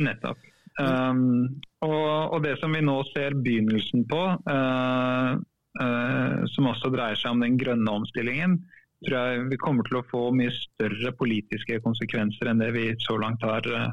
[0.01, 0.49] Nettopp.
[0.81, 5.33] Um, og, og, det som vi nå ser begynnelsen på, uh,
[5.81, 8.57] uh, som også dreier seg om den grønne omstillingen,
[9.03, 13.17] tror jeg vi kommer til å få mye større politiske konsekvenser enn det vi så
[13.21, 13.91] langt har uh,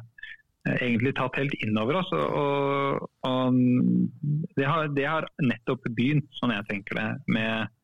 [0.79, 2.13] egentlig tatt helt inn over oss.
[2.17, 3.61] Og, og
[4.57, 7.75] det, har, det, har, nettopp begynt, sånn jeg tenker det, med,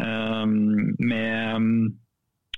[0.00, 0.56] um,
[0.98, 1.70] med um,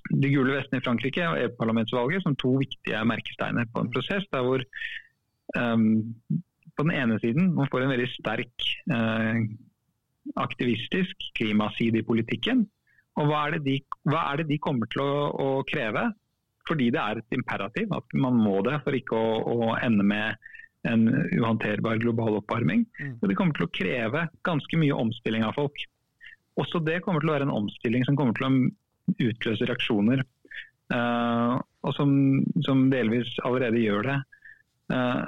[0.09, 4.47] de gule vestene i Frankrike og EU-parlamentsvalget som to viktige merkesteiner på en prosess der
[4.47, 4.65] hvor
[5.57, 9.39] på den ene siden man får en veldig sterk uh,
[10.37, 12.67] aktivistisk klimaside i politikken.
[13.19, 16.05] og hva er, de, hva er, det de, kommer til å, å, kreve?
[16.69, 20.37] Fordi det er et imperativ, at man må det for ikke å, å ende med
[20.87, 22.85] en uhåndterbar global oppvarming.
[23.01, 23.15] Mm.
[23.19, 25.81] Og det kommer til å kreve ganske mye omstilling av folk.
[26.61, 30.23] Også det kommer til å være en omstilling som kommer til å utløse reaksjoner.
[30.93, 32.13] Uh, og som,
[32.65, 34.19] som, delvis allerede gjør det.
[34.93, 35.25] Uh,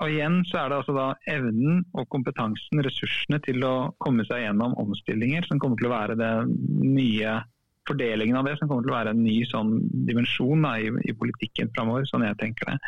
[0.00, 4.44] og igjen så er det altså da evnen og kompetansen, ressursene til å komme seg
[4.44, 7.40] gjennom omstillinger som kommer til å være den nye
[7.88, 9.74] fordelingen av det som kommer til å være en ny sånn
[10.08, 12.78] dimensjon da, i, i, politikken framover, sånn jeg tenker det.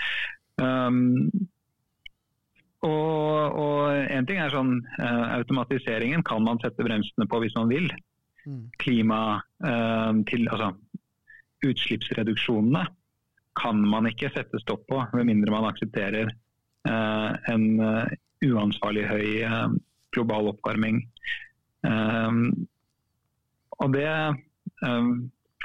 [0.63, 1.29] Um,
[2.87, 7.69] og, og, en ting er sånn uh, Automatiseringen kan man sette bremsene på hvis man
[7.73, 7.91] vil.
[8.47, 8.63] Mm.
[8.81, 9.21] Klima
[9.67, 10.71] uh, til Altså
[11.67, 12.85] utslippsreduksjonene
[13.57, 16.31] kan man ikke sette stopp på, med mindre man aksepterer
[16.87, 17.65] en
[18.47, 19.29] uansvarlig høy
[20.15, 21.01] global oppvarming.
[23.77, 24.09] Og det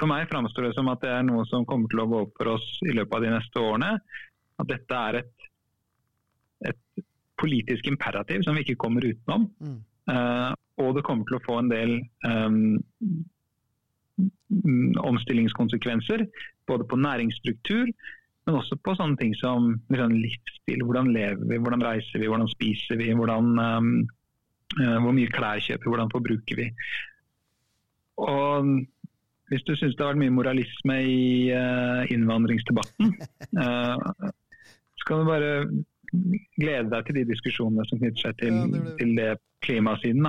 [0.00, 2.34] For meg framstår det som at det er noe som kommer til å gå opp
[2.40, 3.90] for oss i løpet av de neste årene
[4.62, 5.46] at dette er et,
[6.72, 7.04] et
[7.40, 9.48] politisk imperativ som vi ikke kommer utenom.
[9.62, 9.78] Mm.
[10.10, 10.50] Uh,
[10.82, 11.94] og det kommer til å få en del
[12.26, 12.80] um,
[15.12, 16.26] omstillingskonsekvenser.
[16.68, 17.90] Både på næringsstruktur,
[18.46, 20.82] men også på sånne ting som liksom, livsstil.
[20.86, 23.92] Hvordan lever vi, hvordan reiser vi, hvordan spiser vi, hvordan, um,
[24.80, 26.68] uh, hvor mye klær kjøper vi, hvordan forbruker vi.
[28.22, 28.72] Og
[29.52, 31.22] hvis du syns det har vært mye moralisme i
[31.54, 33.14] uh, innvandringsdebatten,
[33.60, 34.30] uh,
[34.98, 35.54] så kan du bare
[36.60, 38.96] glede deg til de diskusjonene som knytter seg til, ja, det, det.
[38.98, 39.30] til det
[39.64, 40.28] klimasiden.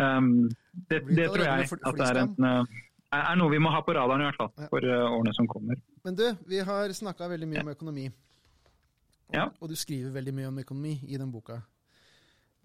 [0.00, 0.50] Um,
[0.90, 2.80] det, det, tror jeg at det er, en, eh,
[3.22, 5.80] er, noe vi må ha på radaren i hvert fall, for uh, årene som kommer.
[6.06, 8.06] Men du, vi har snakka veldig mye om økonomi.
[8.08, 9.48] Og, ja.
[9.58, 11.60] og, du skriver veldig mye om økonomi i den boka.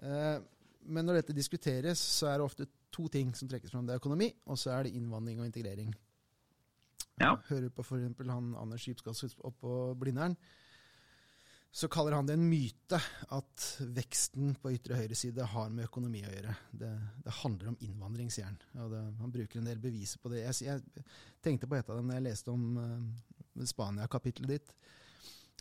[0.04, 0.38] Uh,
[0.90, 3.86] men når dette diskuteres, så er det ofte to ting som trekkes fram.
[3.88, 5.94] Det er økonomi, og så er det innvandring og integrering.
[7.20, 7.36] Ja.
[7.50, 8.32] Hører på f.eks.
[8.32, 10.38] han Anders Skipsgass oppå Blindern
[11.72, 12.98] så kaller han det en myte
[13.36, 16.54] at veksten på ytre høyre side har med økonomi å gjøre.
[16.82, 16.90] Det,
[17.26, 18.58] det handler om innvandring, sier han.
[18.90, 20.42] Det, han bruker en del beviser på det.
[20.48, 21.04] Jeg, jeg,
[21.46, 24.74] tenkte på et av dem da jeg leste om uh, Spania-kapittelet ditt.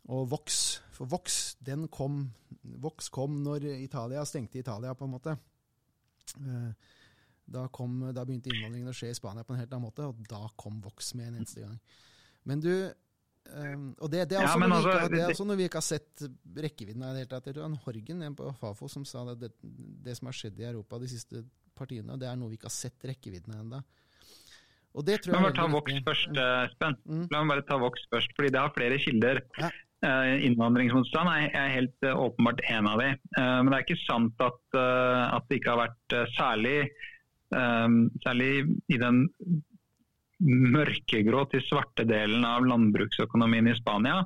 [0.08, 0.78] Og Vox.
[0.96, 2.22] For Vox, den kom,
[2.80, 5.36] Vox kom når Italia stengte Italia, på en måte.
[6.40, 6.72] Uh,
[7.44, 10.24] da, kom, da begynte innvandringen å skje i Spania på en helt annen måte, og
[10.32, 11.76] da kom Vox med en eneste gang.
[12.48, 12.72] Men du,
[13.48, 15.86] Um, og det, det, er ja, altså, ikke, det, er også noe vi ikke har
[15.86, 16.24] sett
[16.66, 17.16] rekkevidden av.
[17.16, 19.54] Det er en Horgen en på Fafo som sa at det,
[20.04, 21.42] det, som har skjedd i Europa de siste
[21.78, 23.80] partiene, det er noe vi ikke har sett rekkevidden av ennå.
[24.98, 26.40] Og det tror jeg La meg ta Vox først, mm.
[26.42, 26.96] Eh, Spen.
[27.06, 27.26] Mm.
[27.32, 29.44] La meg bare ta Vox først, fordi det har flere kilder.
[29.60, 29.70] Ja.
[29.98, 33.08] Uh, innvandringsmotstand er, helt uh, åpenbart en av de.
[33.34, 36.76] Men det er ikke sant at, at det ikke har vært særlig,
[38.22, 38.50] særlig
[38.92, 39.24] i den
[40.38, 44.20] mørkegrå til svarte delen av landbruksøkonomien i Spania.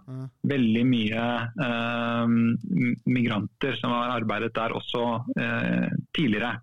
[0.49, 1.29] Veldig mye
[1.67, 2.35] eh,
[3.09, 5.07] migranter som har arbeidet der også
[5.41, 6.59] eh, tidligere.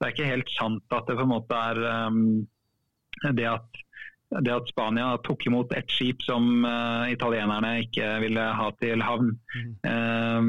[0.00, 2.20] Det er ikke helt sant at det på en måte er um,
[3.36, 3.80] det, at,
[4.40, 9.34] det at Spania tok imot et skip som uh, italienerne ikke ville ha til havn
[9.84, 10.40] uh,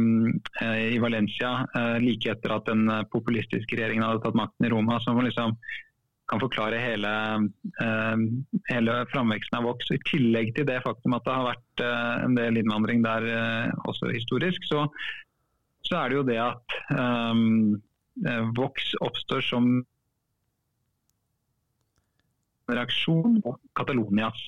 [0.71, 5.01] i Valencia, uh, like etter at den populistiske regjeringen hadde tatt makten i Roma.
[5.03, 5.57] som liksom
[6.31, 7.11] kan forklare hele,
[7.83, 8.15] uh,
[8.71, 9.91] hele framveksten av Vox.
[9.91, 13.87] I tillegg til det faktum at det har vært uh, en del innvandring der uh,
[13.91, 14.85] også historisk, så,
[15.83, 17.81] så, er det jo det at um,
[18.55, 19.71] Vox oppstår som
[22.71, 24.39] reaksjon på Catalonias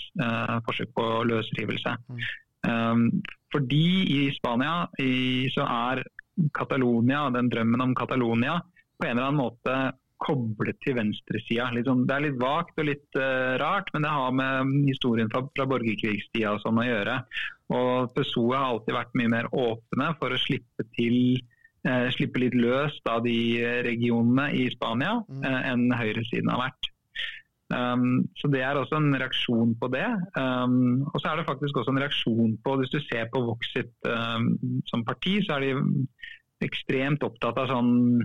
[0.64, 1.96] forsøk på løsrivelse.
[2.64, 3.10] Um,
[3.52, 6.04] fordi i Spania i, så er
[6.56, 8.62] Catalonia, den drømmen om Catalonia,
[9.00, 9.76] på en eller annen måte
[10.24, 11.70] koblet til venstresida.
[11.86, 15.44] Sånn, det er litt vagt og litt uh, rart, men det har med historien fra,
[15.56, 17.18] fra borgerkrigstida sånn å gjøre.
[17.74, 21.18] Og PSOE har alltid vært mye mer åpne for å slippe til
[21.88, 23.38] uh, slippe litt løs da de
[23.86, 26.94] regionene i Spania uh, enn høyresiden har vært.
[27.74, 30.06] Um, så Det er også en reaksjon på det.
[30.38, 33.94] Um, og så er det faktisk også en reaksjon på Hvis du ser på Voxit
[34.06, 34.54] um,
[34.86, 36.08] som parti, så er de
[36.64, 38.22] ekstremt opptatt av sånn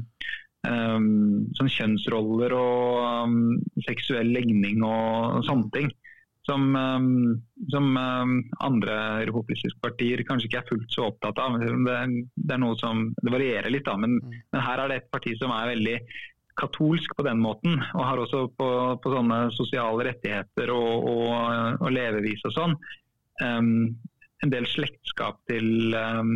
[0.67, 3.41] um, sånn kjønnsroller og um,
[3.87, 5.91] seksuell legning og sånne ting.
[6.49, 7.35] Som, um,
[7.69, 8.95] som andre
[9.29, 11.59] republikanske partier kanskje ikke er fullt så opptatt av.
[11.61, 11.99] Det,
[12.41, 14.39] det er noe som, det varierer litt, da, men, mm.
[14.55, 15.99] men her er det et parti som er veldig
[16.59, 18.71] katolsk på den måten, og har også på,
[19.03, 22.75] på sånne sosiale rettigheter og, og, og levevis og sånn
[23.45, 23.71] um,
[24.43, 26.35] en del slektskap til, um,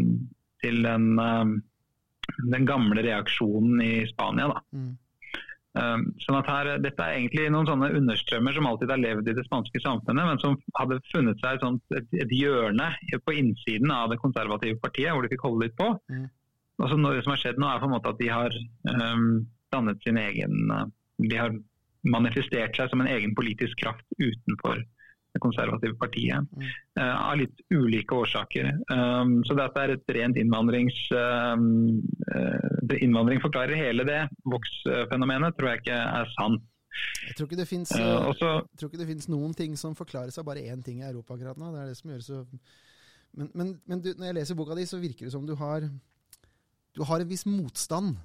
[0.62, 1.56] til den um,
[2.52, 4.48] den gamle reaksjonen i Spania.
[4.52, 4.62] Da.
[4.76, 4.92] Mm.
[5.72, 9.34] Um, sånn at her, Dette er egentlig noen sånne understrømmer som alltid har levd i
[9.38, 12.90] det spanske samfunnet, men som hadde funnet seg et, sånt, et, et hjørne
[13.24, 15.88] på innsiden av det konservative partiet, hvor de fikk holde litt på.
[16.12, 16.26] Mm.
[16.82, 18.58] Og så Det som har skjedd nå, er på en måte at de har
[18.90, 19.28] um,
[19.72, 20.86] dannet sin egen uh,
[21.22, 21.54] De har
[22.02, 24.80] manifestert seg som en egen politisk kraft utenfor
[25.32, 26.48] det konservative partiet.
[26.52, 26.66] Mm.
[26.98, 28.68] Uh, av litt ulike årsaker.
[28.92, 30.98] Um, så dette er et rent innvandrings...
[31.16, 34.20] Um, uh, innvandring forklarer hele det
[34.52, 36.64] voks-fenomenet, tror jeg ikke er sant.
[37.24, 37.68] Jeg tror ikke det
[39.08, 41.70] fins uh, noen ting som forklares av bare én ting i Europa akkurat nå.
[41.72, 42.42] Det er det som gjør så
[43.32, 45.86] Men, men, men du, når jeg leser boka di, så virker det som du har,
[46.92, 48.18] du har en viss motstand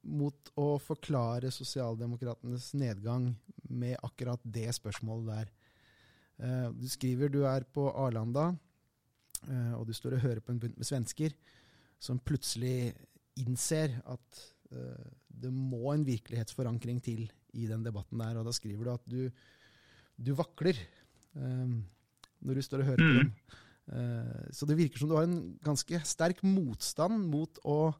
[0.00, 3.34] mot å forklare sosialdemokratenes nedgang
[3.68, 5.50] med akkurat det spørsmålet der.
[6.40, 8.50] Eh, du skriver du er på Arlanda,
[9.46, 11.34] eh, og du står og hører på en bunt med svensker
[12.00, 12.92] som plutselig
[13.40, 14.42] innser at
[14.72, 17.26] eh, det må en virkelighetsforankring til
[17.56, 18.40] i den debatten der.
[18.40, 19.20] Og da skriver du at du,
[20.16, 20.78] du vakler
[21.30, 23.18] når du står og hører på mm.
[23.20, 24.48] dem.
[24.50, 27.92] Så det virker som du har en ganske sterk motstand mot å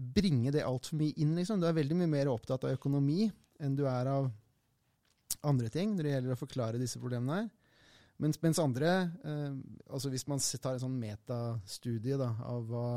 [0.00, 1.34] bringe det altfor mye inn.
[1.36, 1.60] Liksom.
[1.60, 3.28] Du er veldig mye mer opptatt av økonomi
[3.60, 4.30] enn du er av
[5.46, 7.48] andre ting når det gjelder å forklare disse problemene her.
[8.20, 8.90] Mens, mens andre,
[9.24, 9.52] eh,
[9.88, 12.88] altså hvis man tar en sånn metastudie da, av hva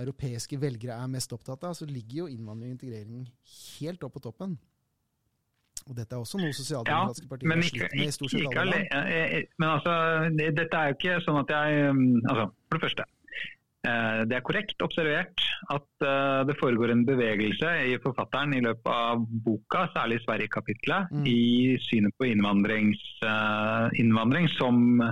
[0.00, 3.26] europeiske velgere er mest opptatt av, så ligger jo innvandring og integrering
[3.80, 4.56] helt opp på toppen.
[5.84, 9.50] Og dette er også noe sosialdemokratiske partier har slitt med i stort sett alle land.
[9.60, 9.96] Men altså,
[10.40, 13.23] dette er jo ikke sånn at jeg um, altså, For det første, Eh,
[13.84, 15.42] det er korrekt observert
[15.72, 21.26] at eh, det foregår en bevegelse i forfatteren i løpet av boka, særlig Sverige-kapitlet, mm.
[21.28, 22.32] i synet på eh,
[24.00, 25.02] innvandring som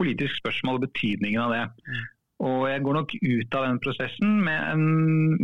[0.00, 1.64] politisk spørsmål og betydningen av det.
[1.86, 2.08] Mm.
[2.50, 4.86] Og jeg går nok ut av den prosessen med en,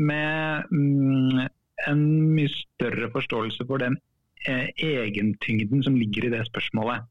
[0.08, 1.42] med mm,
[1.90, 3.98] en mye større forståelse for den
[4.46, 7.04] egentyngden som ligger i det spørsmålet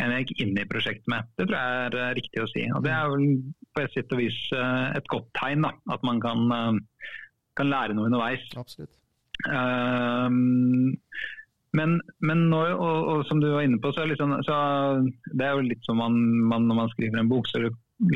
[0.00, 1.28] enn jeg gikk inn i prosjektet med.
[1.38, 2.64] Det tror jeg er uh, riktig å si.
[2.76, 3.26] Og Det er vel
[3.76, 7.12] på et sett og vis uh, et godt tegn, da, at man kan, uh,
[7.58, 8.46] kan lære noe underveis.
[8.60, 8.96] Absolutt.
[11.70, 14.56] Men, men nå, og, og, som du var inne på, så er, sånn, så
[15.38, 16.16] det er jo litt som man,
[16.50, 17.62] man, når man skriver en bok, så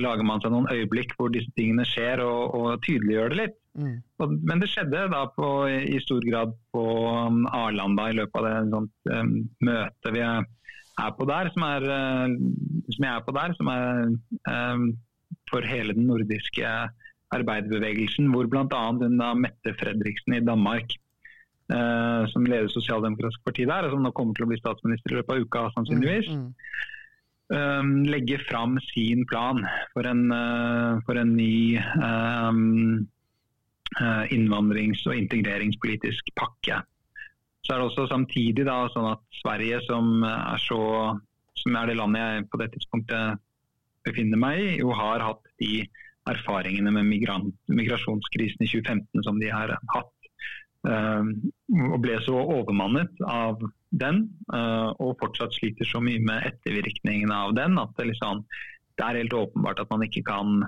[0.01, 3.57] lager man seg noen øyeblikk hvor disse tingene skjer, og, og tydeliggjør det litt.
[3.79, 3.95] Mm.
[4.23, 6.83] Og, men det skjedde da på, i stor grad på
[7.29, 9.35] um, Arlanda i løpet av det sånt, um,
[9.67, 10.25] møtet vi
[11.01, 12.35] er på der, som, er, eh,
[12.95, 13.89] som jeg er på der, som er
[14.51, 14.85] um,
[15.51, 16.75] for hele den nordiske
[17.35, 18.83] arbeiderbevegelsen, hvor bl.a.
[19.35, 20.95] Mette Fredriksen i Danmark,
[21.75, 25.19] uh, som leder Sosialdemokratisk parti der, og som nå kommer til å bli statsminister i
[25.19, 26.83] løpet av uka, sannsynligvis, mm, mm.
[27.55, 29.59] Um, legger fram sin plan
[29.93, 33.03] for en, uh, for en ny um,
[34.33, 36.81] innvandrings- og integreringspolitisk pakke.
[37.65, 40.81] Så er det også samtidig da, sånn at Sverige, som er, så,
[41.57, 43.41] som er det landet jeg på det tidspunktet
[44.05, 45.87] befinner meg i, jo har hatt de
[46.29, 50.13] erfaringene med migrant, migrasjonskrisen i 2015 som de har hatt.
[50.85, 51.25] Uh,
[51.89, 53.63] og ble så overmannet av
[53.97, 58.43] den, uh, og fortsatt sliter så mye med ettervirkningene av den at det, liksom,
[58.99, 60.67] det er helt åpenbart at man ikke kan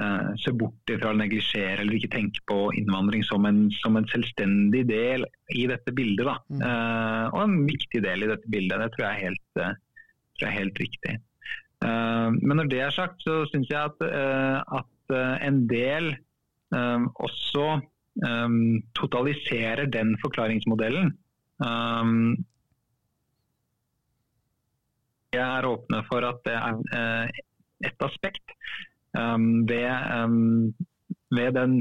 [0.00, 4.08] uh, se bort fra eller neglisjere eller ikke tenke på innvandring som en, som en
[4.10, 6.30] selvstendig del i dette bildet.
[6.48, 6.62] Mm.
[6.62, 8.80] Uh, og en viktig del i dette bildet.
[8.80, 9.74] Det tror jeg er helt, uh,
[10.36, 11.20] tror jeg er helt riktig.
[11.82, 14.02] men når det er sagt, så syns jeg at,
[14.78, 16.12] at en del
[17.26, 17.64] også
[18.22, 21.10] um, totaliserer den forklaringsmodellen.
[21.58, 22.36] Um,
[25.34, 27.34] jeg er åpne for at det er
[27.90, 28.54] et aspekt
[29.18, 30.74] um, ved, um,
[31.30, 31.76] ved, den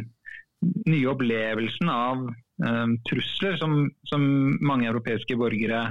[0.88, 4.28] nye opplevelsen av um, trusler som, som,
[4.62, 5.82] mange europeiske borgere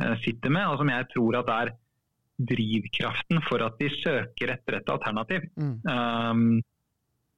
[0.00, 1.74] uh, sitter med, og som jeg tror at er
[2.48, 5.48] drivkraften for at de søker etter et alternativ.
[5.58, 6.60] Mm.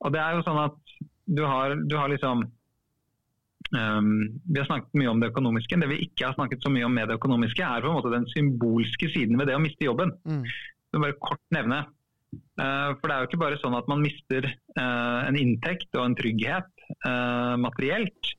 [0.04, 0.76] Og det er jo sånn at
[1.24, 4.10] du har, du har liksom um,
[4.44, 5.78] Vi har snakket mye om det økonomiske.
[5.80, 8.12] Det vi ikke har snakket så mye om med det økonomiske, er på en måte
[8.12, 10.12] den symbolske siden ved det å miste jobben.
[10.28, 10.44] Mm.
[10.90, 11.80] Jeg bare kort nevne
[13.00, 16.16] for det er jo ikke bare sånn at man mister eh, en inntekt og en
[16.18, 18.34] trygghet eh, materielt.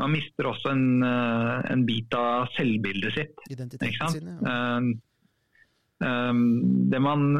[0.00, 3.42] Man mister også en, en bit av selvbildet sitt.
[3.52, 4.68] Identiteten sin, ja.
[6.02, 7.36] Det man,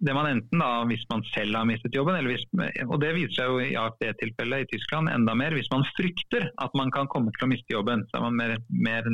[0.00, 2.42] det man, enten, da, hvis man selv har mistet jobben, hvis,
[2.88, 6.74] og det viser seg jo i AFD-tilfellet i Tyskland enda mer, hvis man frykter at
[6.74, 9.06] man kan komme til å miste jobben, så er man mer, mer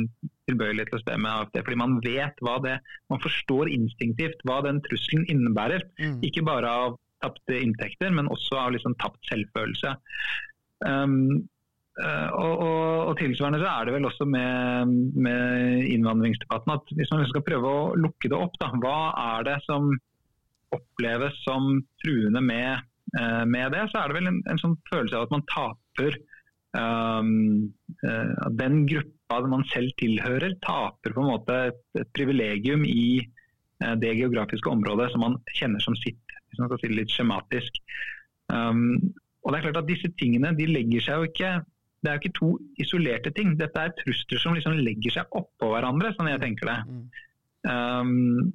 [0.47, 1.59] tilbøyelig til å stemme AFD.
[1.63, 2.77] Fordi man vet hva det
[3.11, 5.85] Man forstår instinktivt hva den trusselen innebærer.
[5.99, 6.17] Mm.
[6.27, 9.95] Ikke bare av tapte inntekter, men også av liksom tapt selvfølelse.
[10.85, 11.47] Um,
[11.97, 17.09] Uh, og, og, og, tilsvarende så er det vel også med, med, innvandringsdebatten at hvis
[17.09, 19.89] man skal prøve å lukke det opp, da, hva er det som
[20.77, 22.85] oppleves som truende med,
[23.17, 26.19] uh, med det, så er det vel en, en, sånn følelse av at man taper
[26.77, 27.33] um,
[28.05, 33.21] uh, Den gruppa man selv tilhører, taper på en måte et, et privilegium i
[34.01, 37.81] det geografiske området som man kjenner som sitt, hvis man skal si det litt skjematisk.
[38.49, 39.11] Um,
[39.43, 41.51] og det er klart at Disse tingene de legger seg jo ikke
[42.03, 42.49] det er jo ikke to
[42.79, 43.55] isolerte ting.
[43.59, 46.77] Dette er trusler som liksom legger seg oppå hverandre, sånn jeg tenker det.
[47.67, 48.53] Um,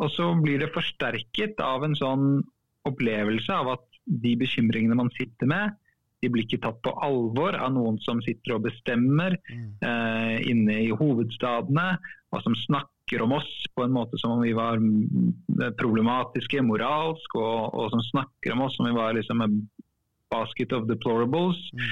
[0.00, 2.40] og så blir det forsterket av en sånn
[2.88, 5.76] opplevelse av at de bekymringene man sitter med,
[6.20, 9.66] de blir ikke tatt på alvor av noen som sitter og bestemmer mm.
[9.84, 11.94] uh, inne i hovedstadene,
[12.30, 14.78] og som snakker om oss på en måte som om vi var
[15.80, 19.50] problematiske moralsk, og, og som snakker om oss som om vi var liksom a
[20.30, 21.58] basket of deplorables.
[21.74, 21.88] Mm.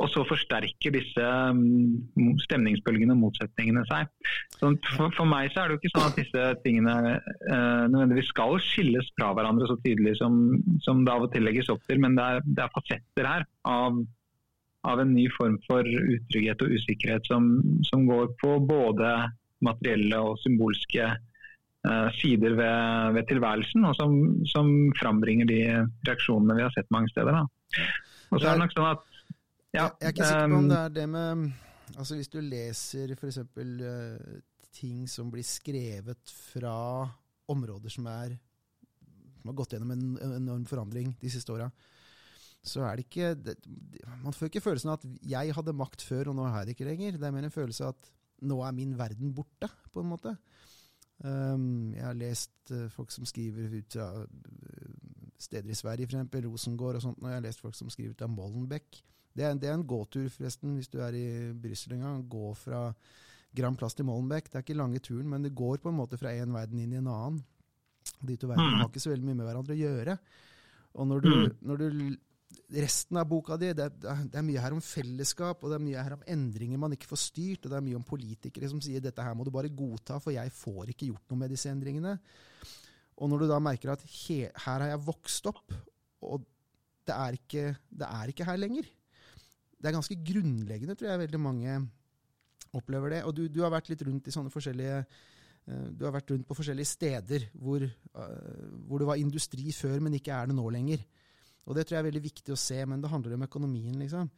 [0.00, 1.24] Og så forsterker disse
[1.56, 4.08] mm, stemningsbølgene og motsetningene seg.
[4.56, 8.30] Så for, for, meg så er det jo ikke sånn at disse tingene uh, nødvendigvis
[8.32, 10.38] skal skilles fra hverandre så tydelig som,
[10.84, 13.46] som, det av og til legges opp til, men det er, det er fasetter her
[13.68, 14.00] av,
[14.88, 17.52] av, en ny form for utrygghet og usikkerhet som,
[17.90, 19.12] som går på både
[19.60, 24.16] materielle og symbolske uh, sider ved, ved, tilværelsen, og som,
[24.48, 25.60] som, frambringer de
[26.08, 27.36] reaksjonene vi har sett mange steder.
[27.36, 27.84] Da.
[28.30, 29.09] Og så er det nok sånn at
[29.74, 31.50] ja, jeg er ikke sikker på om det er det med
[31.98, 33.40] Altså Hvis du leser f.eks.
[33.56, 34.38] Uh,
[34.70, 36.74] ting som blir skrevet fra
[37.50, 38.36] områder som, er,
[39.40, 41.66] som har gått gjennom en enorm forandring de siste åra,
[42.62, 43.56] så er det ikke det,
[44.22, 46.76] Man får ikke følelsen av at jeg hadde makt før, og nå har jeg det
[46.76, 47.18] ikke lenger.
[47.18, 48.10] Det er mer en følelse av at
[48.46, 50.36] nå er min verden borte, på en måte.
[51.20, 54.92] Um, jeg har lest uh, folk som skriver ut av uh,
[55.40, 56.44] steder i Sverige, f.eks.
[56.46, 59.02] Rosengård og sånt, og jeg har lest folk som skriver ut av Molenbeek.
[59.36, 62.22] Det er, det er en gåtur, forresten, hvis du er i Brussel en gang.
[62.30, 62.88] Gå fra
[63.56, 64.50] Grand Plass til Molenbeek.
[64.50, 66.94] Det er ikke lange turen, men det går på en måte fra én verden inn
[66.94, 67.42] i en annen.
[68.20, 68.82] De to verdenene mm.
[68.82, 70.18] har ikke så veldig mye med hverandre å gjøre.
[70.98, 71.54] Og når du, mm.
[71.70, 71.86] når du
[72.70, 76.02] Resten av boka di, det, det, er mye her om fellesskap, og det er mye
[76.02, 79.02] her om endringer man ikke får styrt, og det er mye om politikere som sier
[79.02, 82.16] dette her må du bare godta, for jeg får ikke gjort noe med disse endringene.
[83.18, 85.74] Og når du da merker at he, her har jeg vokst opp,
[86.26, 86.46] og
[87.06, 87.64] det er ikke,
[88.02, 88.90] det er ikke her lenger,
[89.80, 91.76] det er ganske grunnleggende, tror jeg veldig mange
[92.76, 93.24] opplever det.
[93.26, 96.46] Og du, du har vært litt rundt i sånne forskjellige uh, du har vært rundt
[96.48, 100.68] på forskjellige steder hvor, uh, hvor, det var industri før, men ikke er det nå
[100.74, 101.02] lenger.
[101.66, 103.98] Og Det tror jeg er veldig viktig å se, men det handler om økonomien.
[104.00, 104.30] liksom.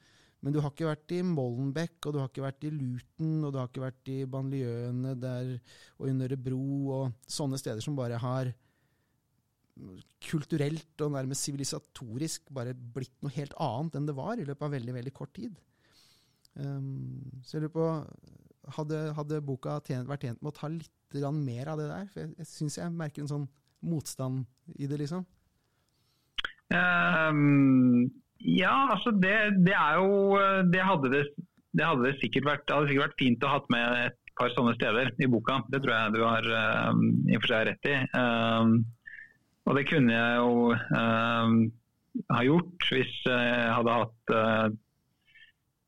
[0.43, 3.53] Men du har ikke vært i Mollenbeck, og du har ikke vært i Luton, og
[3.53, 5.53] du har ikke vært i banlieuene der
[6.01, 6.65] og i Nørrebro
[6.97, 8.51] og sånne steder som bare har
[10.23, 14.75] kulturelt og nærmest sivilisatorisk bare blitt noe helt annet enn det var i løpet av
[14.77, 15.55] veldig veldig kort tid.
[16.55, 17.91] Um, så jeg lurer på
[18.77, 22.05] Hadde, hadde boka tjent, vært tjent med å ta litt mer av det der?
[22.13, 23.47] For jeg, jeg syns jeg merker en sånn
[23.83, 24.45] motstand
[24.79, 25.25] i det, liksom.
[26.71, 28.07] Um,
[28.39, 29.35] ja, altså det,
[29.67, 30.39] det, er jo
[30.73, 31.25] Det hadde det,
[31.75, 34.77] det hadde det sikkert vært, hadde sikkert vært fint å ha med et par sånne
[34.79, 35.59] steder i boka.
[35.73, 36.49] Det tror jeg du har
[36.95, 37.99] um, i og for seg rett i.
[38.15, 38.77] Um,
[39.73, 41.53] og det kunne jeg jo eh,
[42.37, 44.75] ha gjort hvis jeg hadde hatt eh,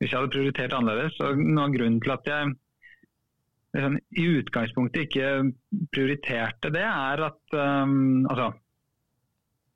[0.01, 1.19] Hvis jeg hadde prioritert annerledes.
[1.21, 2.55] Og noe av grunnen til at jeg
[3.77, 5.29] liksom, i utgangspunktet ikke
[5.93, 7.95] prioriterte det, er at eh,
[8.33, 8.49] altså,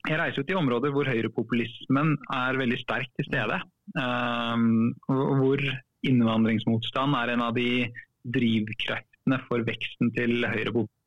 [0.08, 3.60] jeg reiser jo til områder hvor høyrepopulismen er veldig sterkt til stede.
[3.92, 5.60] Um, hvor
[6.06, 7.90] innvandringsmotstand er en av de
[8.24, 10.97] drivkreftene for veksten til høyrepopulisme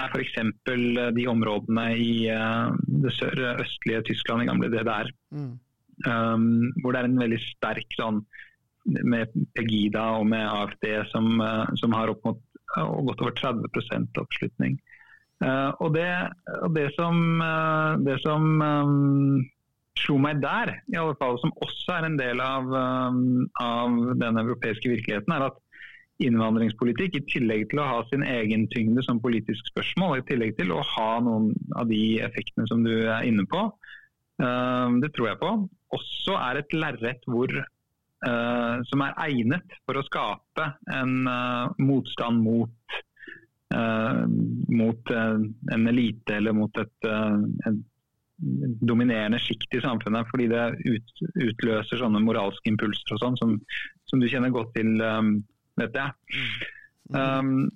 [0.00, 0.36] er f.eks.
[0.40, 5.10] Eh, de områdene i det det sørøstlige Tyskland, i gamle DDR.
[5.30, 5.58] Mm.
[6.08, 8.22] Um, hvor det er en veldig sterk sånn
[8.88, 12.40] med Pegida og med AFD som, uh, som har opp mot
[12.78, 14.78] uh, godt over 30 oppslutning.
[15.44, 16.08] Uh, og det,
[16.76, 17.40] det, som,
[18.04, 19.42] det som um,
[20.00, 24.40] slo meg der, i alle fall, som også er en del av, um, av den
[24.40, 25.60] europeiske virkeligheten, er at
[26.24, 30.72] innvandringspolitikk, i tillegg til å ha sin egen tyngde som politisk spørsmål, i tillegg til
[30.74, 33.66] å ha noen av de effektene som du er inne på,
[34.42, 35.52] uh, det tror jeg på,
[35.96, 42.98] også er et lerret uh, som er egnet for å skape en uh, motstand mot,
[43.70, 47.76] mot en elite eller mot et, et
[48.90, 51.12] dominerende sjikt i samfunnet, fordi det ut,
[51.46, 53.54] utløser sånne moralske impulser og sånn, som,
[54.10, 54.90] som, du kjenner godt til
[55.80, 56.36] vet jeg.
[57.10, 57.70] Um,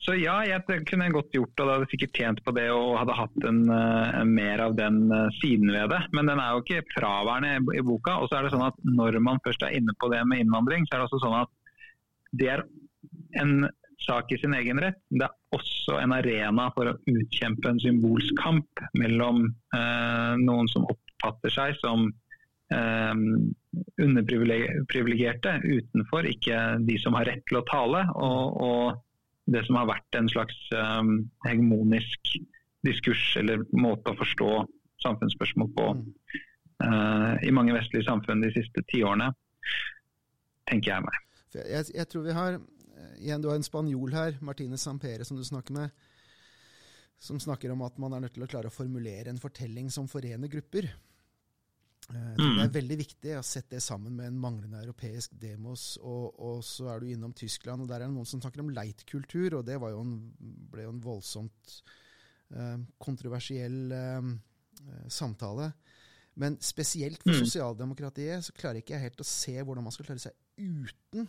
[0.00, 1.64] så ja, jeg kunne godt gjort det.
[1.64, 5.26] og hadde sikkert tjent på det og hadde hatt en, en mer av den uh,
[5.40, 6.00] siden ved det.
[6.16, 8.16] Men den er jo ikke fraværende i, i boka.
[8.20, 10.88] Og så er det sånn at når man først er inne på det med innvandring,
[10.88, 11.52] så er det også sånn at
[12.40, 12.64] det er
[13.42, 13.68] en
[14.06, 14.98] sak i sin egen rett.
[15.10, 19.44] Det er også en arena for å utkjempe en symbolsk kamp mellom
[19.76, 22.08] eh, noen som oppfatter seg som
[22.70, 28.06] underprivilegerte utenfor, ikke de som har rett til å tale.
[28.14, 28.94] og, og
[29.50, 31.14] det som har vært en slags um,
[31.46, 32.34] hegemonisk
[32.86, 34.50] diskurs eller måte å forstå
[35.04, 39.30] samfunnsspørsmål på uh, i mange vestlige samfunn de siste tiårene,
[40.70, 41.18] tenker jeg meg.
[41.56, 42.60] Jeg, jeg, tror vi har
[43.18, 45.94] igjen, Du har en spanjol her, Martine Sampere, som du snakker med,
[47.20, 50.08] som snakker om at man er nødt til å klare å formulere en fortelling som
[50.08, 50.88] forener grupper.
[52.10, 52.74] Eh, det er mm.
[52.74, 55.94] veldig viktig å sette det sammen med en manglende europeisk demos.
[56.02, 58.72] Og, og, så er du innom Tyskland, og der er det noen som snakker om
[58.74, 60.16] leitkultur, og det jo en,
[60.72, 61.76] ble jo en voldsomt
[62.54, 64.30] eh, kontroversiell eh,
[65.08, 65.72] samtale.
[66.40, 67.42] Men spesielt for mm.
[67.44, 71.28] sosialdemokratiet så klarer ikke jeg helt å se hvordan man skal klare seg uten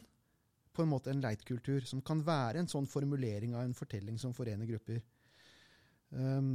[0.71, 4.31] på en måte en leitkultur, som kan være en sånn formulering av en fortelling som
[4.35, 5.01] forener grupper.
[6.11, 6.49] Um,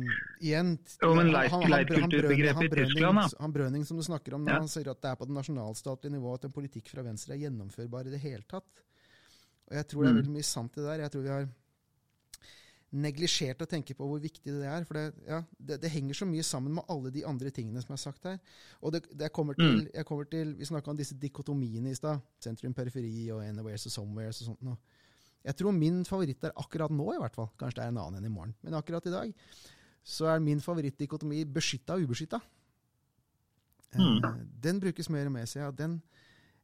[0.45, 3.29] igjen, jo, men leitkulturbegrepet i Tyskland, da?
[3.41, 4.59] Han Brøning, som du snakker om, ja.
[4.61, 7.47] han sier at det er på det nasjonalstatlige nivå at en politikk fra venstre er
[7.47, 8.83] gjennomførbar i det hele tatt.
[9.71, 10.21] Og Jeg tror det er mm.
[10.21, 11.05] veldig mye sant i det der.
[11.07, 11.49] Jeg tror vi har
[12.97, 14.85] neglisjert å tenke på hvor viktig det er.
[14.89, 17.97] For det, ja, det, det, henger så mye sammen med alle de andre tingene som
[17.97, 18.39] er sagt her.
[18.83, 19.89] Og det, det kommer til, mm.
[19.95, 22.21] jeg kommer til, Vi snakka om disse dikotomiene i stad.
[22.45, 24.79] Sentrum, periferi og anywheres og somewheres og sånt noe.
[25.47, 27.49] Jeg tror min favoritt er akkurat nå, i hvert fall.
[27.61, 28.55] Kanskje det er en annen enn i morgen.
[28.67, 29.35] Men akkurat i dag
[30.07, 32.41] så er min favorittdikotomi beskytta og ubeskytta.
[33.97, 34.19] Mm.
[34.19, 35.77] Eh, den brukes mer og mer, ser jeg.
[35.79, 35.97] Den,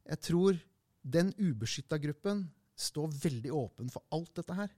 [0.06, 0.59] jeg tror
[1.02, 2.44] den ubeskytta gruppen
[2.78, 4.74] står veldig åpen for alt dette her.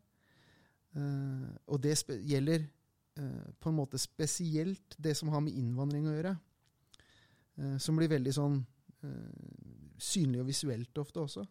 [0.94, 2.62] Uh, og det gjelder
[3.18, 6.36] uh, på en måte spesielt det som har med innvandring å gjøre.
[7.78, 8.56] Som blir veldig sånn
[10.02, 11.44] synlig og visuelt ofte også.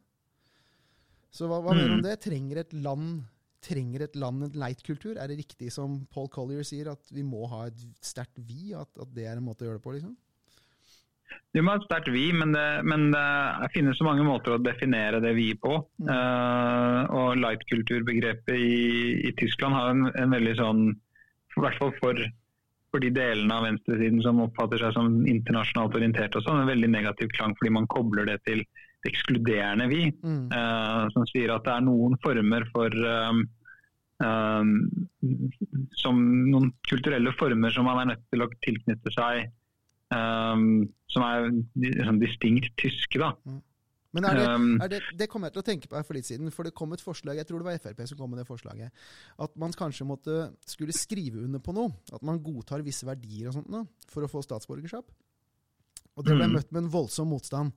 [1.34, 1.80] Så hva, hva mm.
[1.80, 2.18] mener du om det?
[2.24, 3.24] Trenger et land
[3.64, 5.16] trenger et land en leitkultur?
[5.16, 8.74] Er det riktig som Paul Collier sier, at vi må ha et sterkt vi?
[8.78, 9.96] At, at det er en måte å gjøre det på?
[9.96, 10.14] liksom?
[11.54, 14.62] Vi må ha et sterkt vi, men det, men det finnes så mange måter å
[14.62, 15.80] definere det vi på.
[16.02, 16.10] Mm.
[16.10, 18.78] Uh, og light-kulturbegrepet i,
[19.30, 22.24] i, Tyskland har en, en, veldig sånn, i hvert fall for,
[22.94, 27.34] for de delene av venstresiden som oppfatter seg som internasjonalt orientert, også, en veldig negativ
[27.38, 28.66] klang fordi man kobler det til
[29.10, 30.46] ekskluderende vi, mm.
[30.54, 33.44] uh, som sier at det er noen former for um,
[34.24, 34.72] um,
[36.00, 39.52] som noen kulturelle former som man er nødt til å tilknytte seg,
[40.14, 41.52] um, som er
[41.84, 43.20] liksom, distinkt tyske.
[43.22, 43.34] da.
[43.46, 43.62] Mm.
[44.14, 44.50] Men er det,
[44.86, 46.76] er det, det, kommer jeg til å tenke på her for litt siden, for det
[46.78, 49.06] kom et forslag, jeg tror det var Frp som kom med det forslaget,
[49.42, 50.36] at man kanskje måtte,
[50.70, 51.90] skulle skrive under på noe.
[52.14, 53.82] At man godtar visse verdier og sånt da,
[54.14, 55.10] for å få statsborgerskap.
[56.14, 56.54] Og det ble mm.
[56.60, 57.74] møtt med en voldsom motstand.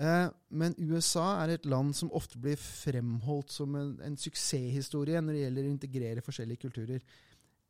[0.00, 5.36] Eh, men USA er et land som ofte blir fremholdt som en, en, suksesshistorie når
[5.36, 7.04] det gjelder å integrere forskjellige kulturer.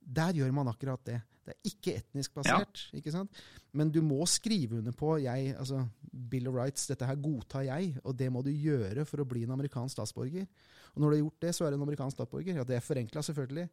[0.00, 1.18] Der gjør man akkurat det.
[1.44, 2.84] Det er ikke etnisk basert.
[2.92, 3.00] Ja.
[3.00, 3.40] ikke sant?
[3.74, 5.82] Men du må skrive under på jeg, altså
[6.30, 9.42] Bill of Rights, dette her godtar jeg, og det må du gjøre for å bli
[9.46, 10.46] en amerikansk statsborger.
[10.94, 12.60] Og når du har gjort det, så er du en amerikansk statsborger.
[12.60, 13.66] Ja, Det er forenkla, selvfølgelig.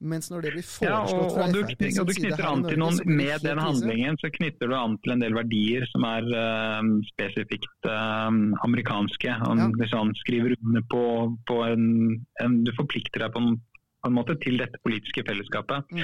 [0.00, 3.00] Mens når det blir foreslått fra ja, og, og, og du knytter an til noen,
[3.04, 7.88] Med den handlingen så knytter du an til en del verdier som er uh, spesifikt
[7.88, 8.30] uh,
[8.64, 9.34] amerikanske.
[9.42, 9.88] Han, ja.
[9.92, 11.02] Han skriver under på,
[11.50, 11.84] på en,
[12.40, 13.58] en, Du forplikter deg på en,
[14.00, 15.92] på en, måte til dette politiske fellesskapet.
[15.92, 16.00] Mm.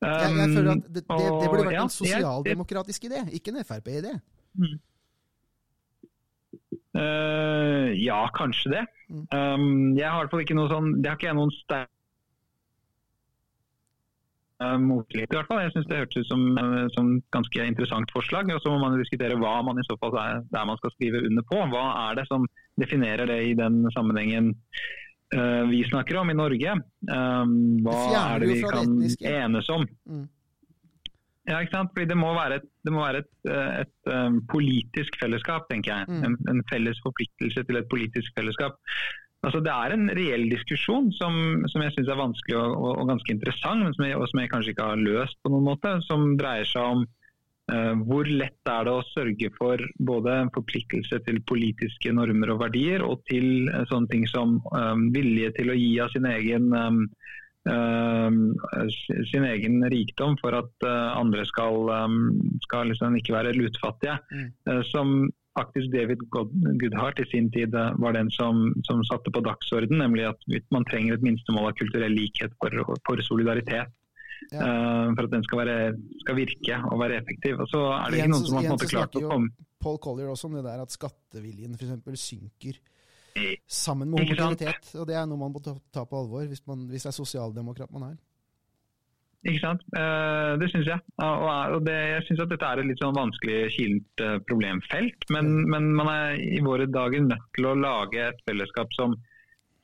[0.00, 3.52] Um, jeg, jeg, føler at det, det, det burde vært ja, en sosialdemokratisk idé, ikke
[3.52, 4.16] en Frp-idé.
[4.56, 4.76] Mm.
[6.96, 8.84] Uh, ja, kanskje det.
[9.12, 9.24] Mm.
[9.28, 11.96] Um, jeg har i hvert fall ikke noe sånn, det har ikke jeg noen sterk
[14.60, 15.62] motvillig, i hvert fall.
[15.64, 18.50] Jeg syns det hørtes ut som, et som ganske interessant forslag.
[18.54, 21.22] og Så må man diskutere hva man i så fall er der man skal skrive
[21.28, 21.60] under på.
[21.72, 22.44] Hva er det som
[22.80, 24.52] definerer det i den sammenhengen
[25.36, 26.76] uh, vi snakker om i Norge?
[27.08, 27.56] Um,
[27.86, 29.88] hva det er det vi kan det enes om?
[30.04, 30.28] Mm.
[31.48, 31.90] Ja, ikke sant?
[31.94, 36.08] Fordi Det må være et, må være et, et, et um, politisk fellesskap, tenker jeg.
[36.08, 36.22] Mm.
[36.26, 38.76] En, en, felles forpliktelse til et politisk fellesskap.
[39.40, 41.32] Altså, det er en reell diskusjon som,
[41.72, 44.42] som jeg syns er vanskelig og, og, og, ganske interessant, men som jeg, og som
[44.42, 45.94] jeg kanskje ikke har løst på noen måte.
[46.04, 47.06] Som dreier seg om
[47.72, 49.80] uh, hvor lett er det å sørge for
[50.10, 55.08] både en forpliktelse til politiske normer og verdier, og til uh, sånne ting som um,
[55.16, 57.02] vilje til å gi av sin egen um,
[59.28, 62.22] sin egen rikdom for at uh, andre skal, um,
[62.64, 64.16] skal liksom ikke være lutfattige.
[64.32, 64.48] Mm.
[64.68, 66.20] Uh, som faktisk David
[66.80, 70.44] Goodhart i sin tid eh, var den som, som satte på dagsorden, nemlig at
[70.74, 73.96] man trenger et minstemål av kulturell likhet for, for solidaritet.
[74.50, 74.64] Ja.
[74.64, 75.74] Uh, for at den skal, være,
[76.22, 77.58] skal, virke og være effektiv.
[77.60, 79.98] Og så er det ikke noen som har på en måte klart å komme Paul
[80.00, 82.24] Collier også om det der at skatteviljen f.eks.
[82.24, 82.80] synker
[83.68, 84.90] sammen med homogenitet.
[84.96, 87.92] Og det er noe man må ta på alvor hvis, man, hvis det er sosialdemokrat
[87.94, 88.16] man er.
[89.48, 89.82] Ikke sant.
[89.96, 91.00] Uh, det syns jeg.
[91.24, 95.26] Og, det, jeg syns at dette er et litt sånn vanskelig kilent uh, problemfelt.
[95.32, 99.16] Men, men, man er i våre dager nødt til å lage et fellesskap som,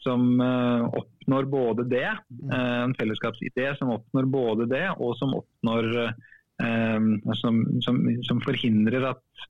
[0.05, 2.57] som uh, oppnår både det, mm.
[2.59, 5.93] en fellesskapsidé som oppnår både det, og som oppnår
[7.37, 9.43] som, som, som, forhindrer at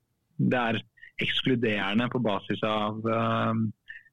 [0.51, 0.79] det er
[1.23, 2.97] ekskluderende på basis av